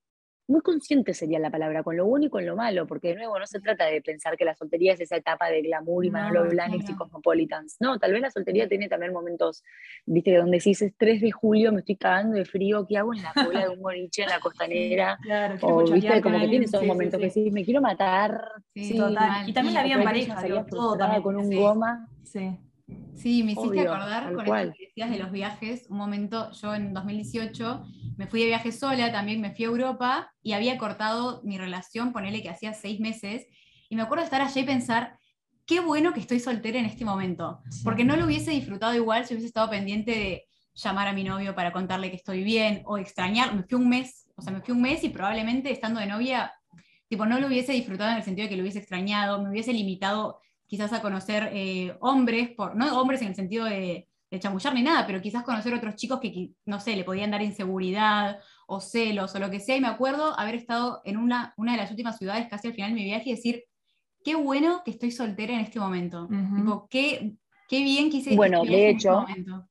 muy 0.52 0.60
consciente 0.60 1.14
sería 1.14 1.38
la 1.38 1.50
palabra, 1.50 1.82
con 1.82 1.96
lo 1.96 2.06
bueno 2.06 2.26
y 2.26 2.28
con 2.28 2.44
lo 2.44 2.54
malo, 2.54 2.86
porque 2.86 3.08
de 3.08 3.16
nuevo 3.16 3.38
no 3.38 3.46
se 3.46 3.58
trata 3.58 3.86
de 3.86 4.00
pensar 4.02 4.36
que 4.36 4.44
la 4.44 4.54
soltería 4.54 4.92
es 4.92 5.00
esa 5.00 5.16
etapa 5.16 5.48
de 5.48 5.62
glamour 5.62 6.04
y 6.04 6.10
Manolo 6.10 6.48
Blahnik 6.48 6.88
y 6.88 6.94
Cosmopolitans. 6.94 7.78
No, 7.80 7.98
tal 7.98 8.12
vez 8.12 8.20
la 8.20 8.30
soltería 8.30 8.68
tiene 8.68 8.88
también 8.88 9.12
momentos, 9.12 9.64
viste, 10.04 10.36
donde 10.36 10.60
si 10.60 10.72
es 10.72 10.84
3 10.96 11.20
de 11.20 11.32
julio, 11.32 11.72
me 11.72 11.80
estoy 11.80 11.96
cagando 11.96 12.36
de 12.36 12.44
frío, 12.44 12.86
¿qué 12.86 12.98
hago 12.98 13.14
en 13.14 13.22
la 13.22 13.32
cola 13.32 13.62
de 13.62 13.68
un 13.70 13.80
boliche 13.82 14.22
en 14.22 14.28
la 14.28 14.40
costanera? 14.40 15.18
Claro, 15.22 15.56
o 15.62 15.90
viste, 15.90 16.20
como 16.20 16.38
que 16.38 16.48
tiene 16.48 16.66
esos 16.66 16.84
momentos 16.84 17.18
que 17.18 17.30
sí, 17.30 17.50
me 17.50 17.64
quiero 17.64 17.80
matar. 17.80 18.46
Sí, 18.74 18.96
total. 18.96 19.48
Y 19.48 19.52
también 19.52 19.74
la 19.74 19.82
vida 19.82 19.94
en 19.94 20.04
pareja, 20.04 20.64
todo 20.68 20.96
también. 20.96 21.22
con 21.22 21.36
un 21.36 21.50
goma. 21.50 22.08
Sí. 22.22 22.58
Sí, 23.14 23.42
me 23.42 23.52
hiciste 23.52 23.80
acordar 23.80 24.32
con 24.32 24.46
esto 24.46 24.74
que 24.76 24.86
decías 24.86 25.10
de 25.10 25.18
los 25.18 25.30
viajes. 25.30 25.86
Un 25.88 25.98
momento, 25.98 26.50
yo 26.52 26.74
en 26.74 26.92
2018 26.92 27.84
me 28.16 28.26
fui 28.26 28.40
de 28.40 28.46
viaje 28.46 28.72
sola, 28.72 29.12
también 29.12 29.40
me 29.40 29.54
fui 29.54 29.64
a 29.64 29.68
Europa 29.68 30.32
y 30.42 30.52
había 30.52 30.78
cortado 30.78 31.40
mi 31.44 31.58
relación, 31.58 32.12
ponele 32.12 32.42
que 32.42 32.50
hacía 32.50 32.74
seis 32.74 33.00
meses. 33.00 33.46
Y 33.88 33.96
me 33.96 34.02
acuerdo 34.02 34.22
de 34.22 34.26
estar 34.26 34.40
allí 34.40 34.60
y 34.60 34.64
pensar, 34.64 35.18
qué 35.66 35.80
bueno 35.80 36.12
que 36.12 36.20
estoy 36.20 36.40
soltera 36.40 36.78
en 36.78 36.86
este 36.86 37.04
momento, 37.04 37.60
porque 37.84 38.04
no 38.04 38.16
lo 38.16 38.26
hubiese 38.26 38.50
disfrutado 38.50 38.94
igual 38.94 39.26
si 39.26 39.34
hubiese 39.34 39.46
estado 39.46 39.70
pendiente 39.70 40.10
de 40.10 40.44
llamar 40.74 41.08
a 41.08 41.12
mi 41.12 41.24
novio 41.24 41.54
para 41.54 41.72
contarle 41.72 42.10
que 42.10 42.16
estoy 42.16 42.42
bien 42.42 42.82
o 42.86 42.98
extrañar. 42.98 43.54
Me 43.54 43.62
fui 43.62 43.78
un 43.78 43.88
mes, 43.88 44.28
o 44.36 44.42
sea, 44.42 44.52
me 44.52 44.62
fui 44.62 44.74
un 44.74 44.82
mes 44.82 45.04
y 45.04 45.10
probablemente 45.10 45.70
estando 45.70 46.00
de 46.00 46.06
novia, 46.06 46.52
tipo, 47.08 47.26
no 47.26 47.38
lo 47.38 47.46
hubiese 47.46 47.72
disfrutado 47.72 48.10
en 48.10 48.16
el 48.16 48.22
sentido 48.22 48.46
de 48.46 48.50
que 48.50 48.56
lo 48.56 48.62
hubiese 48.62 48.78
extrañado, 48.78 49.42
me 49.42 49.50
hubiese 49.50 49.72
limitado 49.72 50.40
quizás 50.72 50.90
a 50.94 51.02
conocer 51.02 51.50
eh, 51.52 51.94
hombres, 52.00 52.48
por, 52.56 52.74
no 52.74 52.98
hombres 52.98 53.20
en 53.20 53.28
el 53.28 53.34
sentido 53.34 53.66
de, 53.66 54.08
de, 54.30 54.40
chamullar 54.40 54.72
ni 54.72 54.80
nada, 54.80 55.06
pero 55.06 55.20
quizás 55.20 55.42
conocer 55.42 55.74
otros 55.74 55.96
chicos 55.96 56.18
que, 56.18 56.52
no 56.64 56.80
sé, 56.80 56.96
le 56.96 57.04
podían 57.04 57.30
dar 57.30 57.42
inseguridad 57.42 58.38
o 58.66 58.80
celos 58.80 59.34
o 59.34 59.38
lo 59.38 59.50
que 59.50 59.60
sea. 59.60 59.76
Y 59.76 59.82
me 59.82 59.88
acuerdo 59.88 60.32
haber 60.40 60.54
estado 60.54 61.02
en 61.04 61.18
una, 61.18 61.52
una 61.58 61.72
de 61.72 61.76
las 61.76 61.90
últimas 61.90 62.16
ciudades 62.16 62.48
casi 62.48 62.68
al 62.68 62.72
final 62.72 62.88
de 62.88 62.94
mi 62.94 63.04
viaje 63.04 63.28
y 63.28 63.34
decir, 63.34 63.64
qué 64.24 64.34
bueno 64.34 64.80
que 64.82 64.92
estoy 64.92 65.10
soltera 65.10 65.52
en 65.52 65.60
este 65.60 65.78
momento. 65.78 66.26
qué, 66.88 67.34
qué, 67.68 67.82
bien 67.82 68.10
que 68.10 68.16
hice 68.16 68.34
bueno, 68.34 68.64
de 68.64 68.88
hecho, 68.88 69.10
en 69.10 69.28
este 69.28 69.40
momento. 69.50 69.68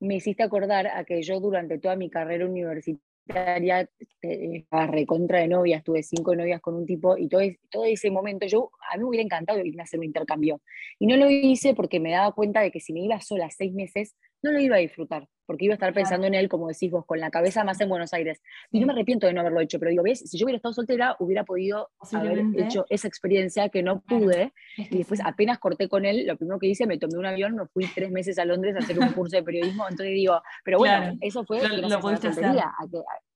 Me 0.00 0.14
hiciste 0.14 0.42
acordar 0.42 0.86
a 0.86 1.04
que 1.04 1.20
yo 1.20 1.38
durante 1.38 1.78
toda 1.78 1.96
mi 1.96 2.08
carrera 2.08 2.46
universitaria 2.46 3.13
estaba 3.26 4.86
recontra 4.86 5.40
de 5.40 5.48
novias, 5.48 5.82
tuve 5.82 6.02
cinco 6.02 6.34
novias 6.34 6.60
con 6.60 6.74
un 6.74 6.86
tipo 6.86 7.16
y 7.16 7.28
todo, 7.28 7.42
todo 7.70 7.84
ese 7.84 8.10
momento 8.10 8.46
yo, 8.46 8.70
a 8.90 8.96
mí 8.96 9.02
me 9.02 9.08
hubiera 9.08 9.24
encantado 9.24 9.64
irme 9.64 9.82
a 9.82 9.84
hacer 9.84 9.98
un 9.98 10.06
intercambio. 10.06 10.60
Y 10.98 11.06
no 11.06 11.16
lo 11.16 11.30
hice 11.30 11.74
porque 11.74 12.00
me 12.00 12.12
daba 12.12 12.32
cuenta 12.32 12.60
de 12.60 12.70
que 12.70 12.80
si 12.80 12.92
me 12.92 13.00
iba 13.00 13.20
sola 13.20 13.50
seis 13.50 13.72
meses, 13.72 14.14
no 14.44 14.52
lo 14.52 14.60
iba 14.60 14.76
a 14.76 14.78
disfrutar, 14.78 15.26
porque 15.46 15.64
iba 15.64 15.72
a 15.72 15.76
estar 15.76 15.94
pensando 15.94 16.26
en 16.26 16.34
él, 16.34 16.50
como 16.50 16.68
decís 16.68 16.90
vos, 16.90 17.06
con 17.06 17.18
la 17.18 17.30
cabeza 17.30 17.64
más 17.64 17.80
en 17.80 17.88
Buenos 17.88 18.12
Aires. 18.12 18.42
Y 18.70 18.78
no 18.78 18.86
me 18.86 18.92
arrepiento 18.92 19.26
de 19.26 19.32
no 19.32 19.40
haberlo 19.40 19.60
hecho, 19.60 19.78
pero 19.78 19.90
digo, 19.90 20.02
¿ves? 20.02 20.20
Si 20.20 20.36
yo 20.36 20.44
hubiera 20.44 20.58
estado 20.58 20.74
soltera, 20.74 21.16
hubiera 21.18 21.44
podido 21.44 21.90
haber 22.12 22.44
hecho 22.58 22.84
esa 22.90 23.08
experiencia 23.08 23.70
que 23.70 23.82
no 23.82 24.02
pude. 24.02 24.52
y 24.76 24.98
después 24.98 25.20
apenas 25.24 25.58
corté 25.58 25.88
con 25.88 26.04
él, 26.04 26.26
lo 26.26 26.36
primero 26.36 26.58
que 26.58 26.66
hice, 26.66 26.86
me 26.86 26.98
tomé 26.98 27.16
un 27.16 27.24
avión, 27.24 27.54
me 27.54 27.66
fui 27.66 27.86
tres 27.86 28.10
meses 28.10 28.38
a 28.38 28.44
Londres 28.44 28.76
a 28.76 28.80
hacer 28.80 28.98
un 28.98 29.08
curso 29.12 29.36
de 29.36 29.42
periodismo. 29.42 29.84
Entonces 29.88 30.14
digo, 30.14 30.42
pero 30.62 30.78
bueno, 30.78 31.16
eso 31.22 31.42
fue 31.44 31.66
lo, 31.66 31.88
lo 31.88 32.00
pudiste 32.00 32.28
hacer. 32.28 32.44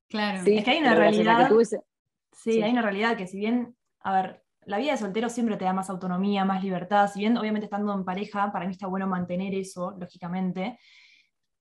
claro, 0.08 0.42
es 0.44 0.64
que 0.64 0.70
hay 0.70 0.78
una 0.78 0.94
realidad. 0.94 1.50
Sí, 2.32 2.62
hay 2.62 2.70
una 2.70 2.82
realidad 2.82 3.16
que 3.16 3.26
si 3.26 3.38
bien, 3.38 3.74
a 4.00 4.12
ver, 4.12 4.42
la 4.68 4.78
vida 4.78 4.92
de 4.92 4.98
soltero 4.98 5.28
siempre 5.30 5.56
te 5.56 5.64
da 5.64 5.72
más 5.72 5.88
autonomía, 5.88 6.44
más 6.44 6.62
libertad, 6.62 7.10
si 7.10 7.20
bien 7.20 7.36
obviamente 7.38 7.64
estando 7.64 7.94
en 7.94 8.04
pareja, 8.04 8.52
para 8.52 8.66
mí 8.66 8.72
está 8.72 8.86
bueno 8.86 9.06
mantener 9.06 9.54
eso, 9.54 9.96
lógicamente, 9.98 10.78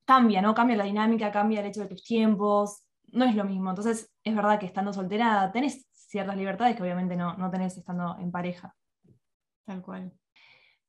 cambia, 0.06 0.42
¿no? 0.42 0.54
Cambia 0.54 0.76
la 0.76 0.84
dinámica, 0.84 1.32
cambia 1.32 1.62
el 1.62 1.68
hecho 1.68 1.82
de 1.82 1.88
tus 1.88 2.04
tiempos, 2.04 2.84
no 3.08 3.26
es 3.26 3.34
lo 3.34 3.46
mismo. 3.46 3.70
Entonces, 3.70 4.12
es 4.24 4.36
verdad 4.36 4.60
que 4.60 4.66
estando 4.66 4.92
soltera 4.92 5.50
tenés 5.54 5.88
ciertas 5.92 6.36
libertades 6.36 6.76
que 6.76 6.84
obviamente 6.84 7.16
no, 7.16 7.34
no 7.38 7.50
tenés 7.50 7.78
estando 7.78 8.18
en 8.20 8.30
pareja. 8.30 8.76
Tal 9.66 9.82
cual. 9.82 10.12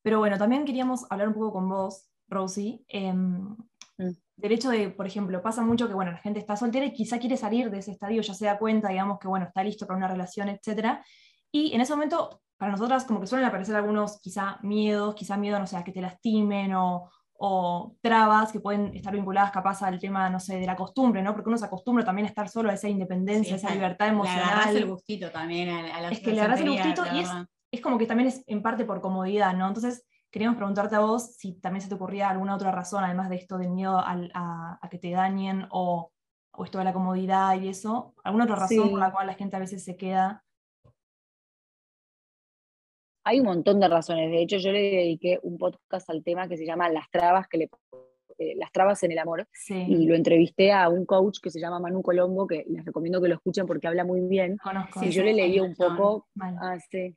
Pero 0.02 0.18
bueno, 0.18 0.38
también 0.38 0.64
queríamos 0.64 1.06
hablar 1.10 1.28
un 1.28 1.34
poco 1.34 1.52
con 1.52 1.68
vos, 1.68 2.08
Rosie. 2.28 2.84
Em, 2.88 3.56
mm. 3.96 4.10
del 4.36 4.52
hecho 4.52 4.70
de, 4.70 4.90
por 4.90 5.06
ejemplo, 5.06 5.40
pasa 5.40 5.62
mucho 5.62 5.86
que, 5.86 5.94
bueno, 5.94 6.12
la 6.12 6.18
gente 6.18 6.40
está 6.40 6.56
soltera 6.56 6.86
y 6.86 6.92
quizá 6.92 7.18
quiere 7.18 7.36
salir 7.36 7.70
de 7.70 7.78
ese 7.78 7.92
estadio, 7.92 8.22
ya 8.22 8.34
se 8.34 8.46
da 8.46 8.58
cuenta, 8.58 8.88
digamos, 8.88 9.18
que, 9.18 9.28
bueno, 9.28 9.46
está 9.46 9.62
listo 9.62 9.86
para 9.86 9.98
una 9.98 10.08
relación, 10.08 10.48
etc. 10.48 11.00
Y 11.52 11.74
en 11.74 11.80
ese 11.80 11.94
momento, 11.94 12.42
para 12.56 12.72
nosotras, 12.72 13.04
como 13.04 13.20
que 13.20 13.26
suelen 13.26 13.46
aparecer 13.46 13.76
algunos, 13.76 14.20
quizá 14.20 14.58
miedos, 14.62 15.14
quizá 15.14 15.36
miedo, 15.36 15.58
no 15.58 15.66
sé, 15.66 15.76
a 15.76 15.84
que 15.84 15.92
te 15.92 16.00
lastimen 16.00 16.74
o, 16.74 17.10
o 17.40 17.96
trabas 18.00 18.50
que 18.50 18.58
pueden 18.58 18.94
estar 18.96 19.14
vinculadas 19.14 19.52
capaz 19.52 19.82
al 19.82 20.00
tema, 20.00 20.28
no 20.28 20.40
sé, 20.40 20.58
de 20.58 20.66
la 20.66 20.74
costumbre, 20.74 21.22
¿no? 21.22 21.32
Porque 21.34 21.48
uno 21.48 21.56
se 21.56 21.66
acostumbra 21.66 22.04
también 22.04 22.26
a 22.26 22.28
estar 22.28 22.48
solo, 22.48 22.70
a 22.70 22.74
esa 22.74 22.88
independencia, 22.88 23.54
a 23.54 23.58
esa 23.58 23.70
libertad 23.70 24.08
emocional. 24.08 24.74
Le 24.74 24.80
el 24.80 24.86
gustito 24.86 25.30
también 25.30 25.68
a, 25.68 26.00
la 26.00 26.08
Es 26.08 26.20
que 26.20 26.32
le 26.32 26.40
agarras 26.40 26.60
el 26.60 26.70
gustito 26.70 27.04
y 27.14 27.20
es, 27.20 27.30
es, 27.70 27.80
como 27.80 27.96
que 27.96 28.06
también 28.06 28.28
es 28.28 28.42
en 28.48 28.60
parte 28.60 28.84
por 28.84 29.00
comodidad, 29.00 29.54
¿no? 29.54 29.68
Entonces, 29.68 30.04
queríamos 30.32 30.56
preguntarte 30.56 30.96
a 30.96 31.00
vos 31.00 31.36
si 31.36 31.60
también 31.60 31.80
se 31.80 31.88
te 31.88 31.94
ocurría 31.94 32.28
alguna 32.28 32.56
otra 32.56 32.72
razón, 32.72 33.04
además 33.04 33.28
de 33.28 33.36
esto 33.36 33.56
del 33.56 33.70
miedo 33.70 33.98
a, 33.98 34.80
que 34.90 34.98
te 34.98 35.12
dañen 35.12 35.68
o, 35.70 36.10
esto 36.64 36.78
de 36.78 36.84
la 36.84 36.92
comodidad 36.92 37.54
y 37.60 37.68
eso, 37.68 38.14
alguna 38.24 38.44
otra 38.44 38.56
razón 38.56 38.90
por 38.90 38.98
la 38.98 39.12
cual 39.12 39.28
la 39.28 39.34
gente 39.34 39.54
a 39.54 39.60
veces 39.60 39.84
se 39.84 39.96
queda. 39.96 40.44
Hay 43.28 43.40
un 43.40 43.46
montón 43.46 43.78
de 43.78 43.88
razones. 43.88 44.30
De 44.30 44.40
hecho, 44.40 44.56
yo 44.56 44.72
le 44.72 44.80
dediqué 44.80 45.38
un 45.42 45.58
podcast 45.58 46.08
al 46.08 46.24
tema 46.24 46.48
que 46.48 46.56
se 46.56 46.64
llama 46.64 46.88
Las 46.88 47.10
trabas 47.10 47.46
que 47.46 47.58
le 47.58 47.68
eh, 48.38 48.54
las 48.56 48.72
trabas 48.72 49.02
en 49.02 49.12
el 49.12 49.18
amor. 49.18 49.46
Y 49.68 50.06
lo 50.06 50.14
entrevisté 50.14 50.72
a 50.72 50.88
un 50.88 51.04
coach 51.04 51.38
que 51.42 51.50
se 51.50 51.60
llama 51.60 51.78
Manu 51.78 52.00
Colombo 52.00 52.46
que 52.46 52.64
les 52.68 52.86
recomiendo 52.86 53.20
que 53.20 53.28
lo 53.28 53.34
escuchen 53.34 53.66
porque 53.66 53.86
habla 53.86 54.02
muy 54.02 54.22
bien. 54.22 54.56
Y 55.02 55.10
yo 55.10 55.22
le 55.22 55.34
leí 55.34 55.60
un 55.60 55.74
poco 55.74 56.26
ah, 56.40 56.78
sí. 56.90 57.14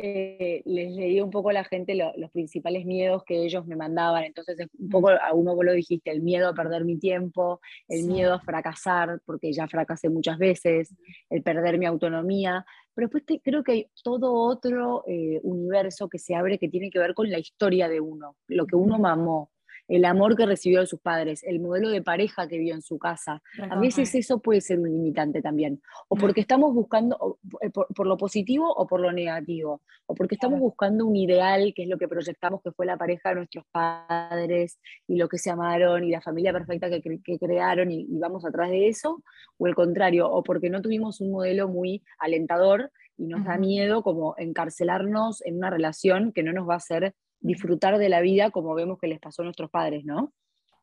Eh, 0.00 0.62
les 0.64 0.92
leí 0.92 1.20
un 1.20 1.30
poco 1.30 1.50
a 1.50 1.52
la 1.52 1.64
gente 1.64 1.96
los 1.96 2.30
principales 2.30 2.86
miedos 2.86 3.24
que 3.24 3.44
ellos 3.44 3.66
me 3.66 3.74
mandaban. 3.74 4.22
Entonces, 4.22 4.56
un 4.78 4.88
poco 4.88 5.10
a 5.10 5.32
uno 5.34 5.56
vos 5.56 5.64
lo 5.64 5.72
dijiste, 5.72 6.12
el 6.12 6.22
miedo 6.22 6.48
a 6.48 6.54
perder 6.54 6.84
mi 6.84 6.98
tiempo, 6.98 7.60
el 7.88 8.04
miedo 8.04 8.34
a 8.34 8.40
fracasar, 8.40 9.20
porque 9.26 9.52
ya 9.52 9.66
fracasé 9.66 10.08
muchas 10.08 10.38
veces, 10.38 10.94
el 11.30 11.42
perder 11.42 11.78
mi 11.78 11.86
autonomía. 11.86 12.64
Pero 12.94 13.08
después 13.08 13.40
creo 13.42 13.64
que 13.64 13.72
hay 13.72 13.86
todo 14.04 14.34
otro 14.34 15.02
eh, 15.08 15.40
universo 15.42 16.08
que 16.08 16.20
se 16.20 16.36
abre 16.36 16.58
que 16.58 16.68
tiene 16.68 16.90
que 16.90 17.00
ver 17.00 17.14
con 17.14 17.28
la 17.28 17.40
historia 17.40 17.88
de 17.88 18.00
uno, 18.00 18.36
lo 18.46 18.66
que 18.66 18.76
uno 18.76 18.98
mamó, 18.98 19.50
el 19.88 20.04
amor 20.04 20.36
que 20.36 20.46
recibió 20.46 20.80
de 20.80 20.86
sus 20.86 21.00
padres, 21.00 21.42
el 21.42 21.60
modelo 21.60 21.88
de 21.88 22.02
pareja 22.02 22.46
que 22.46 22.58
vio 22.58 22.74
en 22.74 22.82
su 22.82 22.98
casa. 22.98 23.42
A 23.70 23.78
veces 23.80 24.14
eso 24.14 24.38
puede 24.40 24.60
ser 24.60 24.78
un 24.78 24.90
limitante 24.90 25.40
también. 25.40 25.80
O 26.08 26.16
porque 26.16 26.42
estamos 26.42 26.74
buscando, 26.74 27.38
eh, 27.62 27.70
por, 27.70 28.06
lo 28.06 28.16
positivo 28.16 28.70
o 28.70 28.86
por 28.86 29.00
lo 29.00 29.10
negativo. 29.12 29.82
O 30.06 30.14
porque 30.14 30.34
estamos 30.34 30.60
buscando 30.60 31.06
un 31.06 31.16
ideal, 31.16 31.72
que 31.74 31.84
es 31.84 31.88
lo 31.88 31.98
que 31.98 32.06
proyectamos 32.06 32.60
que 32.62 32.70
fue 32.72 32.86
la 32.86 32.98
pareja 32.98 33.30
de 33.30 33.36
nuestros 33.36 33.64
padres 33.72 34.78
y 35.06 35.16
lo 35.16 35.28
que 35.28 35.38
se 35.38 35.50
amaron 35.50 36.04
y 36.04 36.10
la 36.10 36.20
familia 36.20 36.52
perfecta 36.52 36.90
que, 36.90 37.38
crearon 37.38 37.90
y, 37.90 38.02
y 38.02 38.18
vamos 38.18 38.44
atrás 38.44 38.70
de 38.70 38.88
eso. 38.88 39.22
O 39.56 39.66
el 39.66 39.74
contrario, 39.74 40.30
o 40.30 40.42
porque 40.42 40.68
no 40.68 40.82
tuvimos 40.82 41.20
un 41.20 41.30
modelo 41.30 41.68
muy 41.68 42.02
alentador 42.18 42.92
y 43.16 43.26
nos 43.26 43.44
da 43.44 43.56
miedo 43.56 44.02
como 44.02 44.34
encarcelarnos 44.36 45.44
en 45.44 45.56
una 45.56 45.70
relación 45.70 46.32
que 46.32 46.42
no 46.42 46.52
nos 46.52 46.68
va 46.68 46.74
a 46.74 46.78
hacer 46.78 47.14
disfrutar 47.40 47.98
de 47.98 48.08
la 48.08 48.20
vida 48.20 48.50
como 48.50 48.74
vemos 48.74 48.98
que 48.98 49.08
les 49.08 49.20
pasó 49.20 49.42
a 49.42 49.44
nuestros 49.44 49.70
padres, 49.70 50.04
¿no? 50.04 50.32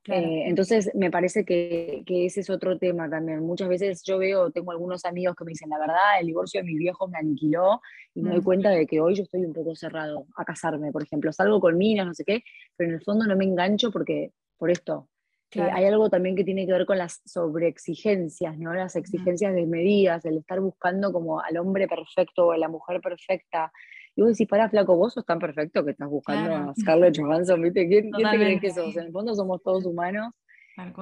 Eh, 0.08 0.44
entonces, 0.46 0.92
me 0.94 1.10
parece 1.10 1.46
que, 1.46 2.04
ese 2.06 2.42
es 2.42 2.50
otro 2.50 2.78
tema 2.78 3.10
también. 3.10 3.40
Muchas 3.40 3.68
veces 3.68 4.04
yo 4.04 4.20
veo, 4.20 4.52
tengo 4.52 4.72
algunos 4.72 5.04
amigos 5.06 5.36
que 5.36 5.46
me 5.46 5.50
dicen, 5.50 5.70
la 5.70 5.80
verdad, 5.80 6.20
el 6.20 6.28
divorcio 6.28 6.62
de 6.62 6.68
mi 6.68 6.76
viejo 6.76 7.08
me 7.08 7.18
aniquiló 7.18 7.82
y 8.14 8.22
me 8.22 8.32
doy 8.32 8.42
cuenta 8.44 8.70
de 8.70 8.86
que 8.86 9.02
hoy 9.02 9.16
yo 9.16 9.24
estoy 9.24 9.42
un 9.42 9.54
poco 9.54 9.76
cerrado 9.76 10.28
a 10.38 10.46
casarme, 10.46 10.92
por 10.92 11.02
ejemplo. 11.02 11.34
Salgo 11.34 11.60
con 11.60 11.78
minas, 11.78 12.06
no 12.06 12.14
sé 12.14 12.24
qué, 12.24 12.44
pero 12.76 12.90
en 12.90 12.96
el 12.98 13.04
fondo 13.04 13.26
no 13.26 13.36
me 13.36 13.46
engancho 13.46 13.92
porque, 13.92 14.32
por 14.58 14.70
esto. 14.70 15.10
Eh, 15.52 15.62
hay 15.62 15.86
algo 15.86 16.10
también 16.10 16.36
que 16.36 16.44
tiene 16.44 16.66
que 16.66 16.74
ver 16.74 16.86
con 16.86 16.98
las 16.98 17.22
sobreexigencias, 17.26 18.58
¿no? 18.58 18.74
Las 18.74 18.96
exigencias 18.96 19.56
desmedidas, 19.56 20.26
el 20.26 20.38
estar 20.38 20.60
buscando 20.60 21.14
como 21.14 21.40
al 21.40 21.58
hombre 21.58 21.88
perfecto 21.88 22.48
o 22.48 22.52
a 22.52 22.58
la 22.58 22.68
mujer 22.68 23.00
perfecta, 23.00 23.72
y 24.16 24.22
vos 24.22 24.32
decís, 24.32 24.48
para 24.48 24.70
flaco, 24.70 24.96
vos 24.96 25.14
sos 25.14 25.26
tan 25.26 25.40
perfecto 25.40 25.84
que 25.84 25.92
estás 25.92 26.10
buscando 26.10 26.56
a 26.56 26.74
Scarlett 26.80 27.18
Johansson, 27.20 27.62
¿viste? 27.62 27.88
¿Quién, 27.88 28.12
te 28.12 28.24
cree 28.24 28.60
que 28.60 28.72
sos? 28.72 28.96
En 28.96 29.08
el 29.08 29.12
fondo 29.12 29.36
somos 29.36 29.62
todos 29.62 29.86
humanos. 29.86 30.34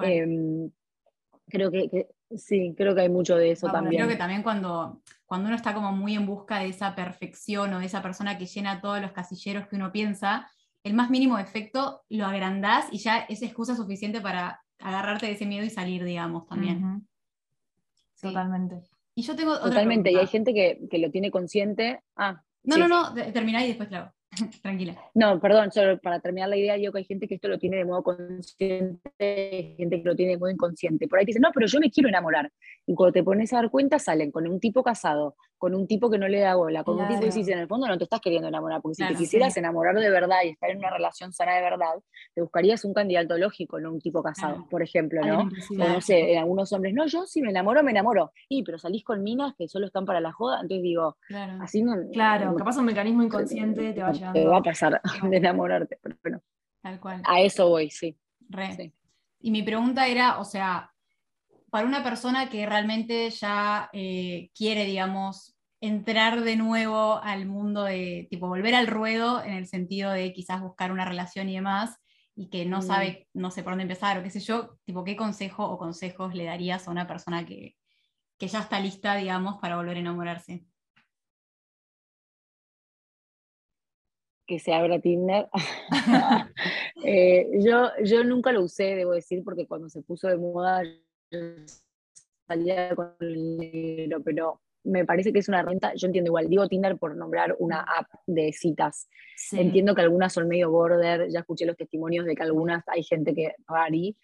Em, 0.01 0.71
creo 1.47 1.69
que, 1.69 2.07
sí, 2.35 2.73
creo 2.75 2.95
que 2.95 3.01
hay 3.01 3.09
mucho 3.09 3.35
de 3.35 3.51
eso 3.51 3.67
también. 3.67 4.01
Creo 4.01 4.11
que 4.11 4.17
también 4.17 4.41
cuando, 4.41 5.01
cuando 5.27 5.47
uno 5.47 5.55
está 5.55 5.75
como 5.75 5.91
muy 5.91 6.15
en 6.15 6.25
busca 6.25 6.59
de 6.59 6.69
esa 6.69 6.95
perfección 6.95 7.73
o 7.73 7.79
de 7.79 7.85
esa 7.85 8.01
persona 8.01 8.37
que 8.37 8.47
llena 8.47 8.81
todos 8.81 8.99
los 8.99 9.11
casilleros 9.11 9.67
que 9.67 9.75
uno 9.75 9.91
piensa, 9.91 10.49
el 10.83 10.95
más 10.95 11.11
mínimo 11.11 11.37
efecto 11.37 12.01
lo 12.09 12.25
agrandás 12.25 12.87
y 12.91 12.97
ya 12.97 13.19
es 13.19 13.43
excusa 13.43 13.75
suficiente 13.75 14.21
para 14.21 14.61
agarrarte 14.79 15.27
de 15.27 15.33
ese 15.33 15.45
miedo 15.45 15.63
y 15.63 15.69
salir, 15.69 16.03
digamos, 16.03 16.47
también. 16.47 17.07
Totalmente. 18.19 18.81
Y 19.15 19.21
yo 19.21 19.35
tengo 19.35 19.59
Totalmente, 19.59 20.11
y 20.11 20.15
hay 20.15 20.25
gente 20.25 20.53
que, 20.53 20.87
que, 20.89 20.97
lo 20.97 21.11
tiene 21.11 21.29
consciente. 21.29 22.01
Ah, 22.15 22.41
no, 22.63 22.77
no, 22.77 22.87
no, 22.87 23.13
termina 23.31 23.63
y 23.63 23.67
después 23.69 23.89
claro. 23.89 24.13
Tranquila. 24.61 24.95
No, 25.13 25.39
perdón, 25.39 25.71
solo 25.71 25.99
para 25.99 26.19
terminar 26.19 26.49
la 26.49 26.57
idea, 26.57 26.77
yo 26.77 26.91
que 26.91 26.99
hay 26.99 27.05
gente 27.05 27.27
que 27.27 27.35
esto 27.35 27.47
lo 27.47 27.57
tiene 27.57 27.77
de 27.77 27.85
modo 27.85 28.03
consciente, 28.03 29.75
gente 29.77 30.01
que 30.01 30.03
lo 30.03 30.15
tiene 30.15 30.33
de 30.33 30.37
modo 30.37 30.49
inconsciente. 30.49 31.07
Por 31.07 31.19
ahí 31.19 31.25
te 31.25 31.29
dicen, 31.29 31.41
no, 31.41 31.51
pero 31.53 31.67
yo 31.67 31.79
me 31.79 31.89
quiero 31.91 32.09
enamorar. 32.09 32.51
Y 32.85 32.95
cuando 32.95 33.13
te 33.13 33.23
pones 33.23 33.53
a 33.53 33.57
dar 33.57 33.69
cuenta, 33.69 33.99
salen 33.99 34.31
con 34.31 34.47
un 34.47 34.59
tipo 34.59 34.83
casado, 34.83 35.35
con 35.57 35.73
un 35.75 35.87
tipo 35.87 36.09
que 36.09 36.17
no 36.17 36.27
le 36.27 36.39
da 36.39 36.55
bola, 36.55 36.83
con 36.83 36.99
un 36.99 37.07
tipo 37.07 37.21
que 37.21 37.27
dices, 37.27 37.47
en 37.47 37.59
el 37.59 37.67
fondo 37.67 37.87
no 37.87 37.97
te 37.97 38.03
estás 38.03 38.19
queriendo 38.19 38.49
enamorar, 38.49 38.81
porque 38.81 38.95
si 38.95 39.07
te 39.07 39.15
quisieras 39.15 39.55
enamorar 39.55 39.95
de 39.95 40.09
verdad 40.09 40.39
y 40.43 40.49
estar 40.49 40.69
en 40.69 40.79
una 40.79 40.89
relación 40.89 41.31
sana 41.31 41.55
de 41.55 41.61
verdad, 41.61 41.93
te 42.33 42.41
buscarías 42.41 42.83
un 42.83 42.93
candidato 42.93 43.37
lógico, 43.37 43.79
no 43.79 43.93
un 43.93 44.01
tipo 44.01 44.21
casado, 44.21 44.67
por 44.69 44.81
ejemplo, 44.81 45.21
¿no? 45.21 45.49
O 45.79 45.87
no 45.87 46.01
sé, 46.01 46.33
en 46.33 46.39
algunos 46.39 46.71
hombres, 46.73 46.93
no, 46.93 47.05
yo 47.07 47.25
si 47.25 47.41
me 47.41 47.49
enamoro, 47.49 47.81
me 47.83 47.91
enamoro. 47.91 48.33
Y, 48.49 48.63
pero 48.63 48.77
salís 48.77 49.03
con 49.03 49.23
minas 49.23 49.53
que 49.57 49.67
solo 49.69 49.85
están 49.85 50.05
para 50.05 50.19
la 50.19 50.33
joda, 50.33 50.55
entonces 50.61 50.83
digo, 50.83 51.15
así 51.61 51.81
no. 51.81 51.95
Claro, 52.11 52.55
capaz 52.55 52.77
un 52.77 52.85
mecanismo 52.85 53.23
inconsciente 53.23 53.93
te 53.93 54.01
va 54.01 54.11
Te 54.31 54.45
va 54.45 54.57
a 54.57 54.63
pasar 54.63 55.01
de 55.23 55.37
enamorarte, 55.37 55.99
pero 56.01 56.17
bueno. 56.21 56.41
Tal 56.81 56.99
cual. 56.99 57.21
A 57.25 57.41
eso 57.41 57.69
voy, 57.69 57.89
sí. 57.89 58.17
Y 59.39 59.51
mi 59.51 59.63
pregunta 59.63 60.07
era, 60.07 60.39
o 60.39 60.45
sea, 60.45 60.93
para 61.69 61.87
una 61.87 62.03
persona 62.03 62.49
que 62.49 62.65
realmente 62.65 63.29
ya 63.31 63.89
eh, 63.93 64.51
quiere, 64.55 64.85
digamos, 64.85 65.57
entrar 65.81 66.41
de 66.41 66.55
nuevo 66.55 67.21
al 67.23 67.45
mundo 67.45 67.83
de, 67.83 68.27
tipo, 68.29 68.47
volver 68.47 68.75
al 68.75 68.87
ruedo 68.87 69.43
en 69.43 69.53
el 69.53 69.67
sentido 69.67 70.11
de 70.11 70.31
quizás 70.33 70.61
buscar 70.61 70.91
una 70.91 71.03
relación 71.03 71.49
y 71.49 71.55
demás, 71.55 71.97
y 72.35 72.49
que 72.49 72.65
no 72.65 72.81
sabe, 72.81 73.27
no 73.33 73.51
sé 73.51 73.63
por 73.63 73.73
dónde 73.73 73.83
empezar, 73.83 74.17
o 74.17 74.23
qué 74.23 74.29
sé 74.29 74.39
yo, 74.39 74.77
tipo, 74.85 75.03
¿qué 75.03 75.15
consejo 75.15 75.65
o 75.65 75.77
consejos 75.77 76.33
le 76.33 76.45
darías 76.45 76.87
a 76.87 76.91
una 76.91 77.07
persona 77.07 77.45
que, 77.45 77.75
que 78.37 78.47
ya 78.47 78.59
está 78.59 78.79
lista, 78.79 79.15
digamos, 79.15 79.59
para 79.59 79.75
volver 79.75 79.97
a 79.97 79.99
enamorarse? 79.99 80.63
Que 84.53 84.59
se 84.59 84.73
abra 84.73 84.99
Tinder. 84.99 85.49
Eh, 87.05 87.59
yo, 87.59 87.89
yo 88.01 88.23
nunca 88.23 88.53
lo 88.53 88.63
usé, 88.63 88.95
debo 88.95 89.11
decir, 89.11 89.43
porque 89.43 89.67
cuando 89.67 89.89
se 89.89 90.01
puso 90.01 90.29
de 90.29 90.37
moda 90.37 90.83
salía 92.47 92.95
con 92.95 93.13
el 93.19 93.57
negro, 93.57 94.21
pero 94.23 94.61
me 94.85 95.03
parece 95.03 95.33
que 95.33 95.39
es 95.39 95.49
una 95.49 95.63
renta, 95.63 95.93
yo 95.95 96.07
entiendo 96.07 96.29
igual, 96.29 96.47
digo 96.47 96.65
Tinder 96.69 96.97
por 96.97 97.17
nombrar 97.17 97.57
una 97.59 97.81
app 97.81 98.07
de 98.25 98.53
citas. 98.53 99.09
Entiendo 99.51 99.93
que 99.93 100.01
algunas 100.01 100.31
son 100.31 100.47
medio 100.47 100.71
border, 100.71 101.27
ya 101.29 101.41
escuché 101.41 101.65
los 101.65 101.75
testimonios 101.75 102.25
de 102.25 102.35
que 102.35 102.43
algunas 102.43 102.87
hay 102.87 103.03
gente 103.03 103.33
que 103.33 103.53
rari, 103.67 104.15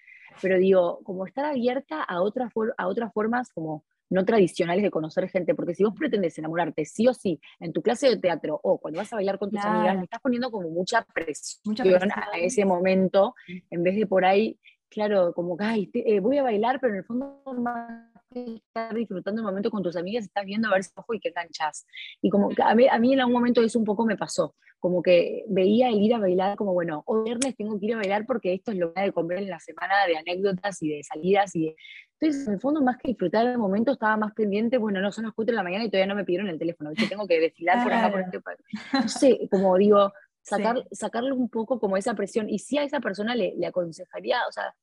pero 0.41 0.57
digo, 0.57 1.01
como 1.03 1.25
estar 1.25 1.43
abierta 1.43 2.01
a 2.01 2.21
otras, 2.21 2.53
a 2.77 2.87
otras 2.87 3.11
formas 3.11 3.51
como 3.51 3.83
no 4.09 4.25
tradicionales 4.25 4.83
de 4.83 4.91
conocer 4.91 5.29
gente, 5.29 5.55
porque 5.55 5.75
si 5.75 5.83
vos 5.83 5.93
pretendes 5.97 6.37
enamorarte 6.37 6.85
sí 6.85 7.07
o 7.07 7.13
sí 7.13 7.39
en 7.59 7.73
tu 7.73 7.81
clase 7.81 8.09
de 8.09 8.17
teatro 8.17 8.59
o 8.63 8.79
cuando 8.79 8.99
vas 8.99 9.11
a 9.13 9.17
bailar 9.17 9.37
con 9.37 9.49
tus 9.49 9.63
amigas, 9.63 9.97
le 9.97 10.03
estás 10.03 10.19
poniendo 10.21 10.51
como 10.51 10.69
mucha 10.69 11.05
presión, 11.13 11.61
mucha 11.65 11.83
presión, 11.83 12.11
a 12.11 12.37
ese 12.37 12.65
momento, 12.65 13.35
en 13.69 13.83
vez 13.83 13.95
de 13.95 14.07
por 14.07 14.25
ahí 14.25 14.59
claro, 14.89 15.33
como 15.33 15.55
que 15.55 15.63
Ay, 15.63 15.91
eh, 15.93 16.19
voy 16.19 16.37
a 16.37 16.43
bailar, 16.43 16.79
pero 16.79 16.93
en 16.93 16.99
el 16.99 17.05
fondo 17.05 17.41
más 17.57 18.08
estar 18.31 18.93
disfrutando 18.93 19.41
el 19.41 19.45
momento 19.45 19.71
con 19.71 19.81
tus 19.81 19.95
amigas, 19.95 20.25
estás 20.25 20.45
viendo 20.45 20.67
a 20.67 20.73
ver 20.73 20.83
si 20.83 20.91
ojo 20.95 21.13
y 21.13 21.19
qué 21.19 21.29
enganchas. 21.29 21.85
Y 22.21 22.29
como 22.29 22.49
que 22.49 22.61
a 22.61 22.75
mí, 22.75 22.87
a 22.87 22.97
mí 22.99 23.13
en 23.13 23.19
algún 23.19 23.33
momento 23.33 23.61
eso 23.61 23.79
un 23.79 23.85
poco 23.85 24.05
me 24.05 24.17
pasó, 24.17 24.55
como 24.79 25.01
que 25.01 25.43
veía 25.47 25.89
el 25.89 25.99
ir 25.99 26.13
a 26.13 26.19
bailar 26.19 26.55
como, 26.55 26.73
bueno, 26.73 27.03
hoy 27.07 27.23
viernes 27.25 27.55
tengo 27.55 27.79
que 27.79 27.87
ir 27.87 27.93
a 27.95 27.97
bailar 27.97 28.25
porque 28.25 28.53
esto 28.53 28.71
es 28.71 28.77
lo 28.77 28.93
que 28.93 28.99
hay 29.01 29.07
de 29.07 29.13
comer 29.13 29.39
en 29.39 29.49
la 29.49 29.59
semana 29.59 30.05
de 30.07 30.17
anécdotas 30.17 30.81
y 30.81 30.89
de 30.89 31.03
salidas 31.03 31.55
y 31.55 31.75
Entonces, 32.19 32.47
en 32.47 32.53
el 32.53 32.59
fondo, 32.59 32.81
más 32.81 32.97
que 32.97 33.09
disfrutar 33.09 33.47
el 33.47 33.57
momento, 33.57 33.93
estaba 33.93 34.17
más 34.17 34.33
pendiente, 34.33 34.77
bueno, 34.77 35.01
no, 35.01 35.11
son 35.11 35.25
las 35.25 35.33
4 35.33 35.51
de 35.51 35.55
la 35.55 35.63
mañana 35.63 35.85
y 35.85 35.89
todavía 35.89 36.07
no 36.07 36.15
me 36.15 36.25
pidieron 36.25 36.49
el 36.49 36.59
teléfono, 36.59 36.91
que 36.95 37.07
tengo 37.07 37.27
que 37.27 37.39
desfilar 37.39 37.83
por 37.83 37.93
acá, 37.93 38.11
por 38.11 38.21
este... 38.21 38.39
No 38.93 39.07
sé, 39.07 39.47
como 39.49 39.75
digo, 39.77 40.13
sacar, 40.41 40.85
sacarle 40.91 41.31
un 41.31 41.49
poco 41.49 41.79
como 41.79 41.97
esa 41.97 42.13
presión. 42.13 42.49
Y 42.49 42.59
si 42.59 42.77
a 42.77 42.83
esa 42.83 42.99
persona 42.99 43.35
le, 43.35 43.55
le 43.57 43.67
aconsejaría, 43.67 44.37
o 44.47 44.51
sea, 44.51 44.73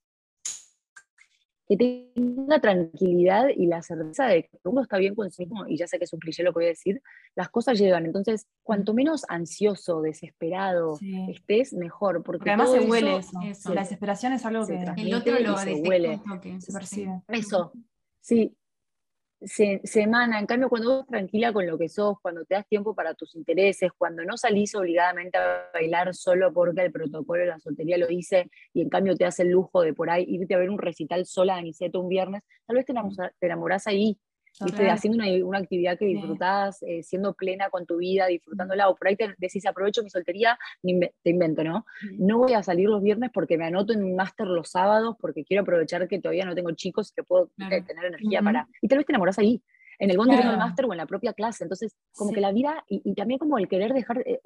que 1.69 1.77
tenga 1.77 2.61
tranquilidad 2.61 3.49
y 3.55 3.67
la 3.67 3.83
certeza 3.83 4.27
de 4.27 4.45
que 4.45 4.59
uno 4.65 4.83
está 4.83 4.99
bien 4.99 5.15
con 5.15 5.31
sí 5.31 5.45
mismo, 5.45 5.67
y 5.67 5.77
ya 5.77 5.87
sé 5.87 5.99
que 5.99 6.05
es 6.05 6.13
un 6.13 6.21
cliché 6.21 6.43
lo 6.43 6.53
que 6.53 6.59
voy 6.59 6.65
a 6.67 6.69
decir, 6.69 7.03
las 7.35 7.49
cosas 7.49 7.79
llegan. 7.79 8.07
Entonces, 8.07 8.47
cuanto 8.63 8.95
menos 8.95 9.25
ansioso, 9.29 10.01
desesperado 10.01 10.99
estés, 11.29 11.73
mejor. 11.73 12.23
Porque, 12.23 12.51
además 12.51 12.73
se 12.73 12.81
huele 12.81 13.17
eso, 13.17 13.75
La 13.75 13.83
desesperación 13.83 14.33
es 14.33 14.45
algo 14.45 14.67
que 14.67 14.85
el 14.97 15.15
otro 15.15 15.41
lo 15.41 15.59
se 15.59 15.75
huele. 15.75 16.21
se 16.59 16.73
percibe. 16.73 17.23
Eso, 17.29 17.73
sí, 18.21 18.57
se, 19.47 19.81
emana. 19.95 20.39
En 20.39 20.47
cambio, 20.47 20.69
cuando 20.69 20.97
vos 20.97 21.07
tranquila 21.07 21.53
con 21.53 21.67
lo 21.67 21.79
que 21.79 21.89
sos, 21.89 22.21
cuando 22.21 22.45
te 22.45 22.55
das 22.55 22.67
tiempo 22.67 22.95
para 22.95 23.15
tus 23.15 23.35
intereses, 23.35 23.91
cuando 23.97 24.25
no 24.25 24.37
salís 24.37 24.75
obligadamente 24.75 25.39
a 25.39 25.71
bailar 25.73 26.15
solo 26.15 26.53
porque 26.53 26.83
el 26.83 26.93
protocolo 26.93 27.41
de 27.41 27.49
la 27.49 27.59
soltería 27.59 27.97
lo 27.97 28.07
dice 28.07 28.51
y 28.75 28.83
en 28.83 28.89
cambio 28.89 29.17
te 29.17 29.25
hace 29.25 29.43
el 29.43 29.51
lujo 29.51 29.83
de 29.83 29.95
por 29.95 30.11
ahí 30.11 30.25
irte 30.29 30.55
a 30.55 30.59
ver 30.59 30.71
un 30.71 30.79
recital 30.79 31.27
sola 31.27 31.55
a 31.55 31.59
Aniceto 31.59 32.01
un 32.01 32.09
viernes, 32.09 32.43
tal 32.67 32.77
vez 32.77 32.87
te, 32.87 32.95
enamorás 33.47 33.87
ahí 33.87 34.19
haciendo 34.59 35.23
una, 35.47 35.59
actividad 35.59 35.99
que 35.99 36.07
disfrutás, 36.07 36.83
eh, 36.83 37.03
siendo 37.03 37.35
plena 37.35 37.71
con 37.71 37.87
tu 37.87 37.99
vida, 37.99 38.27
disfrutándola, 38.27 38.89
o 38.89 38.97
por 38.97 39.09
ahí 39.09 39.17
te 39.17 39.35
decís, 39.39 39.67
aprovecho 39.67 40.03
mi 40.03 40.11
soltería, 40.11 40.59
te 40.83 41.31
invento, 41.31 41.65
¿no? 41.65 41.87
No 42.19 42.39
voy 42.39 42.53
a 42.55 42.63
salir 42.63 42.89
los 42.89 43.03
viernes 43.03 43.31
porque 43.33 43.59
me 43.59 43.67
anoto 43.67 43.93
en 43.93 44.05
un 44.05 44.17
máster 44.17 44.47
los 44.47 44.71
sábados, 44.71 45.17
porque 45.21 45.45
quiero 45.45 45.63
aprovechar 45.63 46.09
que 46.09 46.21
todavía 46.21 46.45
no 46.45 46.55
tengo 46.55 46.71
chicos 46.73 47.11
y 47.11 47.15
que 47.15 47.23
puedo 47.23 47.51
eh, 47.71 47.83
tener 47.83 48.07
energía 48.07 48.43
para... 48.43 48.69
Y 48.81 48.89
tal 48.89 48.99
vez 48.99 49.07
te 49.07 49.13
enamorás 49.13 49.39
ahí, 49.39 49.63
en 49.99 50.11
el 50.11 50.17
bondi 50.17 50.37
del 50.37 50.59
máster 50.59 50.85
o 50.87 50.93
en 50.93 50.99
la 50.99 51.07
propia 51.07 51.33
clase. 51.33 51.65
Entonces, 51.65 51.97
como 52.15 52.33
que 52.33 52.41
la 52.41 52.53
vida, 52.53 52.85
y, 52.89 53.15
también 53.15 53.39
como 53.39 53.59
el 53.59 53.69
querer 53.69 53.93
dejar, 53.95 54.23
eh, 54.27 54.41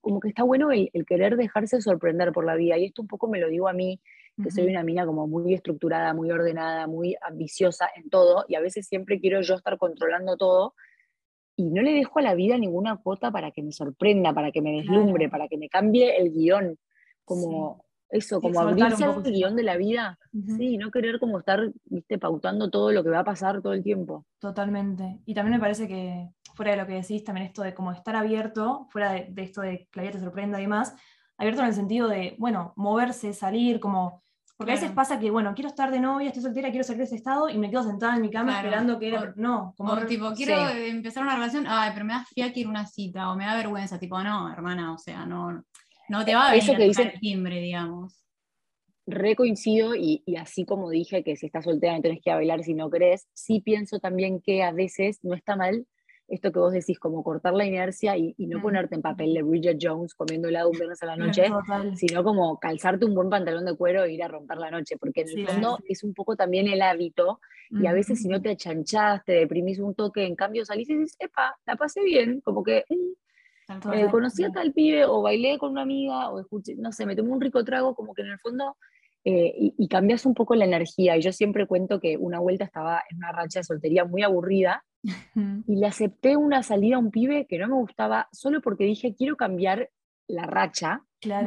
como 0.00 0.20
que 0.20 0.28
está 0.28 0.42
bueno 0.42 0.70
el, 0.70 0.90
el, 0.92 1.04
querer 1.06 1.36
dejarse 1.36 1.80
sorprender 1.80 2.32
por 2.32 2.44
la 2.44 2.54
vida. 2.54 2.78
Y 2.78 2.86
esto 2.86 3.02
un 3.02 3.08
poco 3.08 3.28
me 3.28 3.40
lo 3.40 3.48
digo 3.48 3.68
a 3.68 3.72
mí, 3.72 4.00
que 4.42 4.50
soy 4.50 4.66
una 4.68 4.82
mina 4.82 5.04
como 5.04 5.26
muy 5.26 5.54
estructurada, 5.54 6.14
muy 6.14 6.30
ordenada, 6.30 6.86
muy 6.86 7.16
ambiciosa 7.20 7.88
en 7.96 8.08
todo, 8.10 8.44
y 8.48 8.54
a 8.54 8.60
veces 8.60 8.86
siempre 8.86 9.20
quiero 9.20 9.40
yo 9.42 9.54
estar 9.54 9.78
controlando 9.78 10.36
todo, 10.36 10.74
y 11.56 11.70
no 11.70 11.82
le 11.82 11.92
dejo 11.92 12.18
a 12.18 12.22
la 12.22 12.34
vida 12.34 12.56
ninguna 12.56 12.96
cuota 12.96 13.30
para 13.30 13.50
que 13.50 13.62
me 13.62 13.72
sorprenda, 13.72 14.32
para 14.32 14.50
que 14.52 14.62
me 14.62 14.72
deslumbre, 14.72 15.28
para 15.28 15.48
que 15.48 15.58
me 15.58 15.68
cambie 15.68 16.16
el 16.16 16.32
guion, 16.32 16.78
como 17.24 17.84
eso, 18.08 18.40
como 18.40 18.60
abrirse 18.60 19.04
al 19.04 19.22
guion 19.22 19.56
de 19.56 19.62
la 19.62 19.76
vida, 19.76 20.18
sí, 20.58 20.76
no 20.76 20.90
querer 20.90 21.18
como 21.18 21.38
estar, 21.38 21.72
viste, 21.84 22.18
pautando 22.18 22.70
todo 22.70 22.92
lo 22.92 23.02
que 23.02 23.10
va 23.10 23.20
a 23.20 23.24
pasar 23.24 23.62
todo 23.62 23.72
el 23.72 23.82
tiempo. 23.82 24.26
Totalmente, 24.38 25.20
y 25.24 25.34
también 25.34 25.56
me 25.56 25.60
parece 25.60 25.88
que, 25.88 26.30
fuera 26.54 26.72
de 26.72 26.78
lo 26.78 26.86
que 26.86 26.94
decís, 26.94 27.24
también 27.24 27.46
esto 27.46 27.62
de 27.62 27.74
como 27.74 27.92
estar 27.92 28.16
abierto, 28.16 28.86
fuera 28.90 29.12
de, 29.12 29.32
esto 29.36 29.62
de 29.62 29.88
que 29.90 30.00
la 30.00 30.02
vida 30.02 30.12
te 30.12 30.20
sorprenda 30.20 30.60
y 30.60 30.66
más, 30.66 30.94
abierto 31.38 31.62
en 31.62 31.68
el 31.68 31.74
sentido 31.74 32.08
de, 32.08 32.34
bueno, 32.38 32.72
moverse, 32.76 33.32
salir, 33.32 33.80
como... 33.80 34.21
Porque 34.62 34.78
a 34.78 34.80
veces 34.80 34.92
pasa 34.92 35.18
que, 35.18 35.28
bueno, 35.28 35.54
quiero 35.54 35.68
estar 35.68 35.90
de 35.90 35.98
novia, 35.98 36.28
estoy 36.28 36.42
soltera, 36.42 36.70
quiero 36.70 36.84
salir 36.84 36.98
de 36.98 37.04
ese 37.04 37.16
estado 37.16 37.48
y 37.48 37.58
me 37.58 37.68
quedo 37.68 37.82
sentada 37.82 38.14
en 38.14 38.22
mi 38.22 38.30
cama 38.30 38.58
esperando 38.58 38.96
que... 38.96 39.18
no, 39.34 39.74
como... 39.76 39.96
tipo, 40.06 40.32
quiero 40.34 40.68
empezar 40.68 41.24
una 41.24 41.34
relación, 41.34 41.64
ay, 41.66 41.90
pero 41.92 42.04
me 42.04 42.12
da 42.12 42.24
fiaca 42.24 42.60
ir 42.60 42.68
una 42.68 42.86
cita, 42.86 43.32
o 43.32 43.36
me 43.36 43.44
da 43.44 43.56
vergüenza, 43.56 43.98
tipo, 43.98 44.22
no, 44.22 44.52
hermana, 44.52 44.92
o 44.92 44.98
sea, 44.98 45.26
no, 45.26 45.64
no 46.08 46.24
te 46.24 46.34
va 46.36 46.48
a 46.48 46.50
venir 46.52 46.62
Eso 46.62 46.76
que 46.76 46.84
dice 46.84 47.02
el 47.02 47.18
timbre, 47.18 47.60
digamos. 47.60 48.24
Re 49.04 49.34
coincido 49.34 49.96
y, 49.96 50.22
y, 50.26 50.36
así 50.36 50.64
como 50.64 50.88
dije 50.88 51.24
que 51.24 51.34
si 51.34 51.46
estás 51.46 51.64
soltera 51.64 51.96
no 51.96 52.02
tenés 52.02 52.20
que 52.22 52.30
a 52.30 52.36
bailar 52.36 52.62
si 52.62 52.74
no 52.74 52.88
querés, 52.88 53.26
sí 53.34 53.60
pienso 53.60 53.98
también 53.98 54.40
que 54.40 54.62
a 54.62 54.70
veces 54.70 55.18
no 55.24 55.34
está 55.34 55.56
mal 55.56 55.86
esto 56.32 56.50
que 56.50 56.58
vos 56.58 56.72
decís, 56.72 56.98
como 56.98 57.22
cortar 57.22 57.52
la 57.52 57.66
inercia 57.66 58.16
y, 58.16 58.34
no 58.38 58.58
mm. 58.58 58.62
ponerte 58.62 58.94
en 58.94 59.02
papel 59.02 59.34
de 59.34 59.42
Bridget 59.42 59.78
Jones 59.80 60.14
comiendo 60.14 60.48
helado 60.48 60.70
un 60.70 60.78
viernes 60.78 61.02
a 61.02 61.06
la 61.06 61.16
noche, 61.16 61.44
sino 61.94 62.24
como 62.24 62.58
calzarte 62.58 63.04
un 63.04 63.14
buen 63.14 63.28
pantalón 63.28 63.66
de 63.66 63.76
cuero 63.76 64.04
e 64.04 64.12
ir 64.12 64.22
a 64.22 64.28
romper 64.28 64.56
la 64.56 64.70
noche, 64.70 64.96
porque 64.96 65.20
en 65.20 65.28
el 65.28 65.46
fondo 65.46 65.78
es 65.86 66.02
un 66.02 66.14
poco 66.14 66.34
también 66.34 66.68
el 66.68 66.80
hábito 66.80 67.38
y 67.70 67.86
a 67.86 67.92
veces 67.92 68.22
si 68.22 68.28
no 68.28 68.40
te 68.40 68.50
achanchás, 68.50 69.22
te 69.24 69.32
deprimís 69.32 69.78
un 69.78 69.94
toque, 69.94 70.24
en 70.26 70.34
cambio 70.34 70.64
salís 70.64 70.88
y 70.88 70.96
dices, 70.96 71.16
epa, 71.18 71.54
la 71.66 71.76
pasé 71.76 72.02
bien, 72.02 72.40
como 72.40 72.62
que 72.62 72.84
mm, 72.88 73.92
eh, 73.92 74.08
conocí 74.10 74.42
a 74.42 74.50
tal 74.50 74.72
pibe 74.72 75.04
o 75.04 75.20
bailé 75.20 75.58
con 75.58 75.72
una 75.72 75.82
amiga 75.82 76.30
o 76.30 76.40
escuché, 76.40 76.74
no 76.76 76.92
sé, 76.92 77.04
me 77.04 77.14
tomé 77.14 77.30
un 77.30 77.42
rico 77.42 77.62
trago, 77.62 77.94
como 77.94 78.14
que 78.14 78.22
en 78.22 78.28
el 78.28 78.38
fondo 78.38 78.76
eh, 79.24 79.52
y, 79.54 79.74
y, 79.76 79.88
cambias 79.88 80.26
un 80.26 80.34
poco 80.34 80.54
la 80.54 80.64
energía. 80.64 81.16
Y 81.16 81.22
yo 81.22 81.32
siempre 81.32 81.66
cuento 81.66 82.00
que 82.00 82.16
una 82.16 82.40
vuelta 82.40 82.64
estaba 82.64 83.02
en 83.08 83.18
una 83.18 83.30
racha 83.30 83.60
de 83.60 83.64
soltería 83.64 84.04
muy 84.04 84.24
aburrida 84.24 84.82
y 85.02 85.76
le 85.76 85.86
acepté 85.86 86.36
una 86.36 86.62
salida 86.62 86.96
a 86.96 86.98
un 86.98 87.10
pibe 87.10 87.46
que 87.48 87.58
no 87.58 87.68
me 87.68 87.74
gustaba 87.74 88.28
solo 88.32 88.60
porque 88.60 88.84
dije, 88.84 89.14
quiero 89.14 89.36
cambiar 89.36 89.90
la 90.28 90.44
racha. 90.44 91.02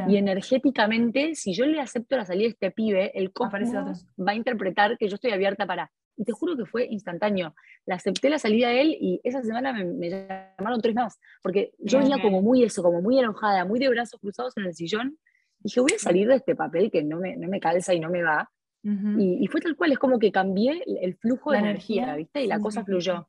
Y 0.08 0.16
energéticamente, 0.16 1.36
si 1.36 1.54
yo 1.54 1.66
le 1.66 1.82
acepto 1.82 2.16
la 2.16 2.26
salida 2.26 2.48
a 2.48 2.52
este 2.52 2.72
pibe, 2.72 3.12
el 3.18 3.34
cosmos 3.34 4.06
va 4.18 4.32
a 4.32 4.36
interpretar 4.36 4.98
que 4.98 5.10
yo 5.10 5.16
estoy 5.16 5.32
abierta 5.32 5.66
para. 5.66 5.92
Y 6.16 6.24
te 6.24 6.32
juro 6.32 6.56
que 6.56 6.66
fue 6.66 6.88
instantáneo. 6.90 7.54
Le 7.86 7.94
acepté 7.94 8.30
la 8.30 8.40
salida 8.40 8.70
a 8.70 8.72
él 8.72 8.96
y 8.98 9.20
esa 9.26 9.44
semana 9.44 9.74
me, 9.74 10.10
llamaron 10.10 10.80
tres 10.80 10.96
más. 10.96 11.20
Porque 11.44 11.74
yo 11.80 12.00
venía 12.00 12.22
como 12.22 12.42
muy 12.42 12.64
eso, 12.64 12.82
como 12.84 13.02
muy 13.02 13.20
enojada, 13.20 13.66
muy 13.66 13.80
de 13.80 13.90
brazos 13.90 14.20
cruzados 14.22 14.56
en 14.56 14.66
el 14.66 14.74
sillón. 14.74 15.18
Y 15.60 15.64
dije, 15.64 15.82
voy 15.82 15.92
a 15.94 16.00
salir 16.00 16.28
de 16.30 16.36
este 16.36 16.56
papel 16.56 16.90
que 16.90 17.04
no 17.04 17.20
me, 17.20 17.36
no 17.36 17.50
me 17.50 17.60
calza 17.60 17.94
y 17.94 18.00
no 18.00 18.10
me 18.10 18.24
va. 18.24 18.50
y, 18.82 19.46
fue 19.48 19.60
tal 19.60 19.76
cual, 19.76 19.92
es 19.92 20.00
como 20.00 20.20
que 20.20 20.32
cambié 20.32 20.84
el 21.02 21.16
flujo 21.16 21.52
de 21.52 21.58
energía, 21.58 22.16
¿viste? 22.16 22.44
Y 22.44 22.48
la 22.48 22.60
cosa 22.60 22.86
fluyó. 22.86 23.28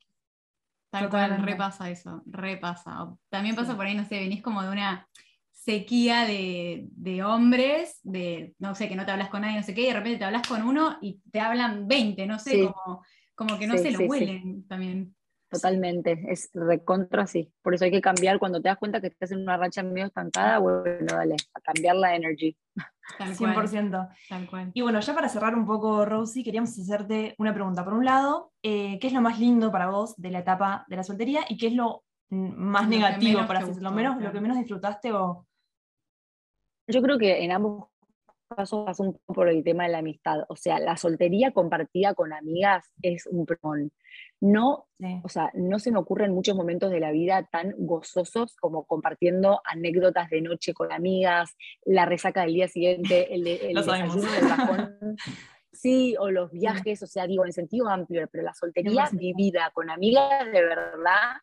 Tal 1.01 1.11
cual, 1.11 1.43
repasa 1.43 1.91
eso, 1.91 2.23
repasa. 2.27 3.15
También 3.29 3.55
pasa 3.55 3.77
por 3.77 3.87
ahí, 3.87 3.95
no 3.95 4.05
sé, 4.05 4.19
venís 4.19 4.43
como 4.43 4.63
de 4.63 4.71
una 4.71 5.09
sequía 5.51 6.25
de, 6.25 7.23
hombres, 7.25 7.99
de, 8.03 8.55
no 8.59 8.75
sé, 8.75 8.89
que 8.89 8.97
no 8.97 9.05
te 9.05 9.13
hablas 9.13 9.29
con 9.29 9.43
nadie, 9.43 9.57
no 9.57 9.63
sé 9.63 9.75
qué, 9.75 9.83
y 9.83 9.87
de 9.87 9.95
repente 9.95 10.19
te 10.19 10.25
hablas 10.25 10.47
con 10.47 10.63
uno 10.63 10.99
y 11.01 11.21
te 11.31 11.41
hablan 11.41 11.89
20, 11.89 12.27
no 12.27 12.39
sé, 12.39 12.61
como, 12.61 13.05
como 13.35 13.59
que 13.59 13.67
no 13.67 13.77
se 13.77 13.91
lo 13.91 14.01
huelen 14.01 14.67
también. 14.69 15.15
Totalmente, 15.49 16.25
es 16.29 16.51
recontra 16.55 17.23
así. 17.23 17.53
Por 17.63 17.75
eso 17.75 17.85
hay 17.85 17.91
que 17.91 18.01
cambiar 18.01 18.39
cuando 18.39 18.61
te 18.61 18.69
das 18.69 18.79
cuenta 18.79 19.01
que 19.01 19.07
estás 19.07 19.31
en 19.31 19.43
una 19.43 19.57
racha 19.57 19.83
medio 19.83 20.07
estancada, 20.07 20.59
bueno, 20.59 21.07
dale, 21.07 21.37
a 21.55 21.61
cambiar 21.61 21.97
la 21.97 22.17
energy. 22.17 22.57
100%. 23.19 24.09
Tal 24.29 24.51
cual. 24.51 24.71
Y 24.75 24.83
bueno, 24.83 25.01
ya 25.01 25.15
para 25.15 25.29
cerrar 25.29 25.55
un 25.55 25.67
poco, 25.67 26.05
Rosie, 26.05 26.45
queríamos 26.45 26.79
hacerte 26.79 27.35
una 27.39 27.55
pregunta. 27.55 27.85
Por 27.85 27.95
un 27.95 28.05
lado, 28.05 28.53
eh, 28.63 28.99
¿qué 29.01 29.07
es 29.07 29.13
lo 29.13 29.21
más 29.21 29.39
lindo 29.39 29.71
para 29.71 29.89
vos 29.89 30.15
de 30.17 30.31
la 30.31 30.41
etapa 30.41 30.85
de 30.89 30.97
la 30.97 31.05
soltería 31.05 31.45
y 31.49 31.57
qué 31.57 31.69
es 31.69 31.75
lo 31.75 32.05
más 32.31 32.89
negativo, 32.89 33.47
para 33.47 33.61
lo 33.61 33.93
menos, 33.93 34.21
lo 34.21 34.33
que 34.33 34.41
menos 34.41 34.59
disfrutaste 34.59 35.13
o... 35.13 35.47
Yo 36.89 37.03
creo 37.03 37.19
que 37.19 37.45
en 37.45 37.53
ambos 37.53 37.89
casos 38.49 38.85
pasa 38.85 39.03
un 39.03 39.13
poco 39.15 39.35
por 39.35 39.49
el 39.49 39.65
tema 39.65 39.85
de 39.85 39.91
la 39.91 39.99
amistad. 39.99 40.41
O 40.49 40.57
sea, 40.57 40.79
la 40.79 40.97
soltería 40.97 41.53
compartida 41.53 42.15
con 42.15 42.33
amigas 42.33 42.93
es 43.03 43.27
un 43.27 43.47
prón. 43.47 43.93
No, 44.41 44.87
o 45.23 45.29
sea, 45.29 45.51
no 45.55 45.79
se 45.79 45.91
me 45.91 45.99
ocurren 45.99 46.33
muchos 46.33 46.57
momentos 46.57 46.91
de 46.91 47.01
la 47.01 47.11
vida 47.11 47.49
tan 47.51 47.75
gozosos 47.79 48.55
como 48.57 48.85
compartiendo 48.85 49.61
anécdotas 49.65 50.29
de 50.31 50.43
noche 50.43 50.75
con 50.75 50.93
amigas, 50.93 51.57
la 51.85 52.05
resaca 52.05 52.43
del 52.43 52.55
día 52.55 52.69
siguiente, 52.69 53.35
el, 53.35 53.47
el 53.47 53.75
desayuno 53.75 54.31
del 54.31 54.45
bajón. 54.45 55.17
Sí, 55.73 56.17
o 56.19 56.31
los 56.31 56.51
viajes, 56.53 57.03
o 57.03 57.07
sea, 57.07 57.27
digo, 57.27 57.45
en 57.45 57.53
sentido 57.53 57.89
amplio, 57.89 58.27
pero 58.33 58.45
la 58.45 58.55
soltería 58.55 59.09
vivida 59.13 59.71
con 59.75 59.91
amigas 59.91 60.47
de 60.47 60.63
verdad 60.63 61.37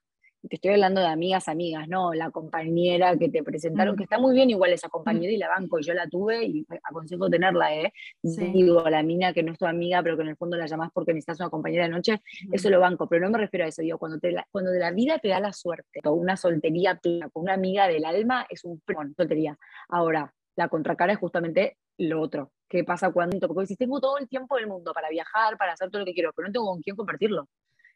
te 0.50 0.56
estoy 0.56 0.72
hablando 0.72 1.00
de 1.00 1.08
amigas, 1.08 1.48
amigas, 1.48 1.88
¿no? 1.88 2.14
La 2.14 2.30
compañera 2.32 3.16
que 3.18 3.30
te 3.30 3.44
presentaron, 3.44 3.96
que 3.96 4.04
está 4.04 4.20
muy 4.20 4.36
bien 4.36 4.50
igual 4.50 4.74
esa 4.74 4.90
compañera 4.90 5.32
y 5.32 5.38
la 5.38 5.48
banco, 5.48 5.80
yo 5.80 5.94
la 5.94 6.08
tuve 6.08 6.46
y 6.46 6.66
aconsejo 6.84 7.30
tenerla, 7.30 7.74
¿eh? 7.76 7.94
Digo, 8.22 8.90
la 8.90 9.04
mina 9.04 9.34
que 9.34 9.42
no 9.42 9.54
es 9.54 9.58
tu 9.58 9.66
amiga, 9.66 10.04
pero 10.04 10.18
que 10.18 10.24
en 10.24 10.30
el 10.30 10.38
fondo 10.38 10.58
la 10.58 10.66
llamás 10.66 10.90
porque 10.94 11.14
necesitas 11.14 11.40
una 11.40 11.50
compañera 11.50 11.84
de 11.84 11.90
noche, 11.90 12.22
eso 12.52 12.70
lo 12.70 12.80
banco, 12.80 13.08
pero 13.08 13.26
no 13.26 13.32
me 13.32 13.38
refiero 13.38 13.66
a 13.66 13.70
eso, 13.70 13.82
digo, 13.82 13.98
cuando, 13.98 14.20
te 14.20 14.36
cuando 14.52 14.72
de 14.72 14.80
la 14.80 14.92
vida 14.92 15.18
te 15.20 15.30
da 15.30 15.40
la 15.40 15.54
suerte, 15.54 16.02
o 16.04 16.12
una 16.12 16.36
soltería 16.36 16.96
plena 16.96 17.30
con 17.30 17.44
una 17.44 17.54
amiga 17.54 17.88
del 17.88 18.06
alma, 18.06 18.46
es 18.50 18.64
un 18.66 18.82
soltería. 19.16 19.58
Ahora, 19.90 20.34
la 20.56 20.68
contracara 20.68 21.14
es 21.14 21.20
justamente 21.20 21.78
lo 21.98 22.22
otro. 22.22 22.52
¿Qué 22.68 22.84
pasa 22.84 23.12
cuando? 23.12 23.48
Porque 23.48 23.62
decís, 23.62 23.78
tengo 23.78 24.00
todo 24.00 24.18
el 24.18 24.28
tiempo 24.28 24.56
del 24.56 24.68
mundo 24.68 24.94
para 24.94 25.10
viajar, 25.10 25.58
para 25.58 25.74
hacer 25.74 25.90
todo 25.90 26.00
lo 26.00 26.06
que 26.06 26.14
quiero, 26.14 26.32
pero 26.36 26.48
no 26.48 26.52
tengo 26.52 26.66
con 26.66 26.82
quién 26.82 26.96
compartirlo. 26.96 27.48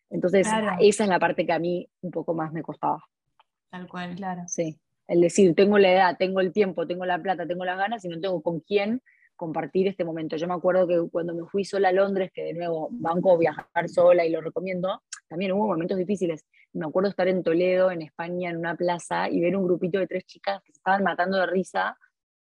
Entonces, 0.10 0.48
esa 0.80 1.04
es 1.04 1.10
la 1.10 1.20
parte 1.20 1.46
que 1.46 1.54
a 1.54 1.60
mí 1.60 1.88
un 2.02 2.12
poco 2.12 2.34
más 2.34 2.52
me 2.54 2.62
costaba. 2.62 3.04
Tal 3.70 3.88
cual. 3.88 4.16
Claro. 4.16 4.44
Sí. 4.48 4.80
El 5.08 5.22
decir, 5.22 5.56
tengo 5.56 5.78
la 5.78 5.92
edad, 5.92 6.18
tengo 6.18 6.40
el 6.40 6.52
tiempo, 6.52 6.86
tengo 6.86 7.06
la 7.06 7.22
plata, 7.22 7.48
tengo 7.48 7.66
las 7.66 7.78
ganas 7.78 8.04
y 8.04 8.10
no 8.10 8.20
tengo 8.20 8.42
con 8.42 8.60
quién 8.60 9.02
compartir 9.36 9.88
este 9.88 10.04
momento. 10.04 10.36
Yo 10.36 10.48
me 10.48 10.54
acuerdo 10.54 10.88
que 10.88 11.00
cuando 11.10 11.34
me 11.34 11.46
fui 11.46 11.64
sola 11.64 11.90
a 11.90 11.92
Londres, 11.92 12.32
que 12.34 12.44
de 12.44 12.54
nuevo 12.54 12.90
banco 12.92 13.38
viajar 13.38 13.88
sola 13.88 14.26
y 14.26 14.32
lo 14.32 14.42
recomiendo, 14.42 15.04
también 15.30 15.52
hubo 15.52 15.68
momentos 15.68 15.98
difíciles. 15.98 16.46
Me 16.74 16.86
acuerdo 16.86 17.10
estar 17.10 17.28
en 17.28 17.44
Toledo, 17.44 17.92
en 17.92 18.02
España, 18.02 18.50
en 18.50 18.58
una 18.58 18.76
plaza 18.76 19.30
y 19.30 19.40
ver 19.40 19.56
un 19.56 19.64
grupito 19.64 20.00
de 20.00 20.08
tres 20.08 20.26
chicas 20.26 20.62
que 20.64 20.74
se 20.74 20.80
estaban 20.80 21.04
matando 21.04 21.38
de 21.38 21.46
risa 21.46 21.98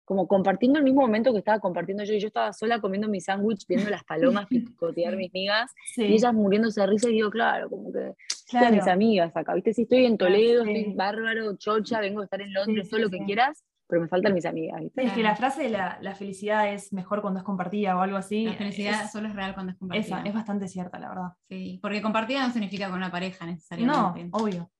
como 0.05 0.27
compartiendo 0.27 0.79
el 0.79 0.85
mismo 0.85 1.03
momento 1.03 1.33
que 1.33 1.39
estaba 1.39 1.61
compartiendo 1.61 2.05
yo. 2.05 2.15
Y 2.15 2.21
yo 2.21 2.29
estaba 2.29 2.53
sola 2.53 2.81
comiendo 2.81 3.09
mi 3.09 3.21
sándwich, 3.21 3.67
viendo 3.67 3.91
las 3.91 4.05
palomas 4.05 4.47
picotear 4.49 5.17
mis 5.17 5.33
migas, 5.33 5.73
y 5.97 6.15
ellas 6.15 6.35
muriéndose 6.35 6.81
de 6.81 6.87
risa. 6.87 7.09
Y 7.09 7.13
digo, 7.13 7.31
claro, 7.31 7.69
como 7.71 7.93
que 7.93 8.15
claro. 8.49 8.75
mis 8.75 8.87
amigas 8.87 9.37
acá, 9.37 9.55
¿viste? 9.55 9.73
Si 9.75 9.83
estoy 9.83 10.07
en 10.07 10.19
Toledo, 10.19 10.65
estoy 10.65 10.95
bárbaro, 10.95 11.57
chocha, 11.57 12.01
vengo 12.01 12.21
a 12.21 12.25
estar 12.25 12.41
en 12.41 12.53
Londres, 12.53 12.89
todo 12.89 13.01
lo 13.01 13.11
que 13.11 13.25
quieras, 13.25 13.65
pero 13.87 14.03
me 14.03 14.09
faltan 14.09 14.35
mis 14.35 14.47
amigas. 14.47 14.83
es 14.97 15.13
que 15.13 15.23
la 15.23 15.37
frase 15.37 15.65
de 15.65 15.71
la, 15.71 16.15
felicidad 16.15 16.73
es 16.73 16.93
mejor 16.93 17.21
cuando 17.21 17.41
es 17.41 17.45
compartida 17.45 17.97
o 17.97 18.01
algo 18.01 18.17
así. 18.17 18.47
La 18.47 18.55
felicidad 18.55 19.11
solo 19.11 19.29
es 19.29 19.35
real 19.35 19.55
cuando 19.55 19.73
es 19.73 19.79
compartida. 19.79 20.19
Esa, 20.19 20.29
es 20.29 20.35
bastante 20.35 20.69
cierta, 20.69 20.99
la 20.99 21.09
verdad. 21.09 21.33
Sí, 21.49 21.79
porque 21.83 22.01
compartida 22.01 22.47
no 22.47 22.53
significa 22.53 22.89
con 22.89 22.97
una 22.97 23.11
pareja 23.11 23.45
necesariamente. 23.47 24.25
No, 24.25 24.39
obvio, 24.39 24.71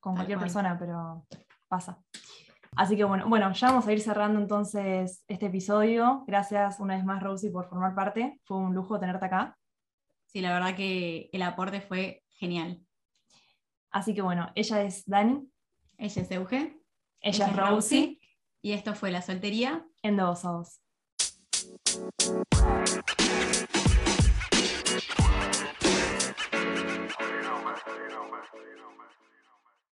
con 0.00 0.14
cualquier 0.14 0.38
persona, 0.38 0.76
pero 0.78 1.26
pasa. 1.68 1.98
Así 2.74 2.96
que 2.96 3.04
bueno, 3.04 3.28
bueno, 3.28 3.52
ya 3.52 3.68
vamos 3.68 3.86
a 3.86 3.92
ir 3.92 4.00
cerrando 4.00 4.40
entonces 4.40 5.24
este 5.28 5.46
episodio. 5.46 6.24
Gracias 6.26 6.80
una 6.80 6.96
vez 6.96 7.04
más, 7.04 7.22
Rosy, 7.22 7.50
por 7.50 7.68
formar 7.68 7.94
parte. 7.94 8.40
Fue 8.44 8.56
un 8.56 8.74
lujo 8.74 8.98
tenerte 8.98 9.26
acá. 9.26 9.58
Sí, 10.26 10.40
la 10.40 10.54
verdad 10.54 10.74
que 10.74 11.28
el 11.32 11.42
aporte 11.42 11.82
fue 11.82 12.24
genial. 12.30 12.80
Así 13.90 14.14
que 14.14 14.22
bueno, 14.22 14.50
ella 14.54 14.82
es 14.82 15.04
Dani. 15.06 15.46
Ella 15.98 16.22
es 16.22 16.30
Euge. 16.30 16.78
Ella, 17.20 17.46
es 17.46 17.56
Rosy. 17.56 18.20
Y 18.62 18.72
esto 18.72 18.94
fue 18.94 19.10
La 19.10 19.20
Soltería. 19.20 19.86
En 20.02 20.16
dos 20.16 20.44
a 20.46 20.52
dos. 20.52 20.80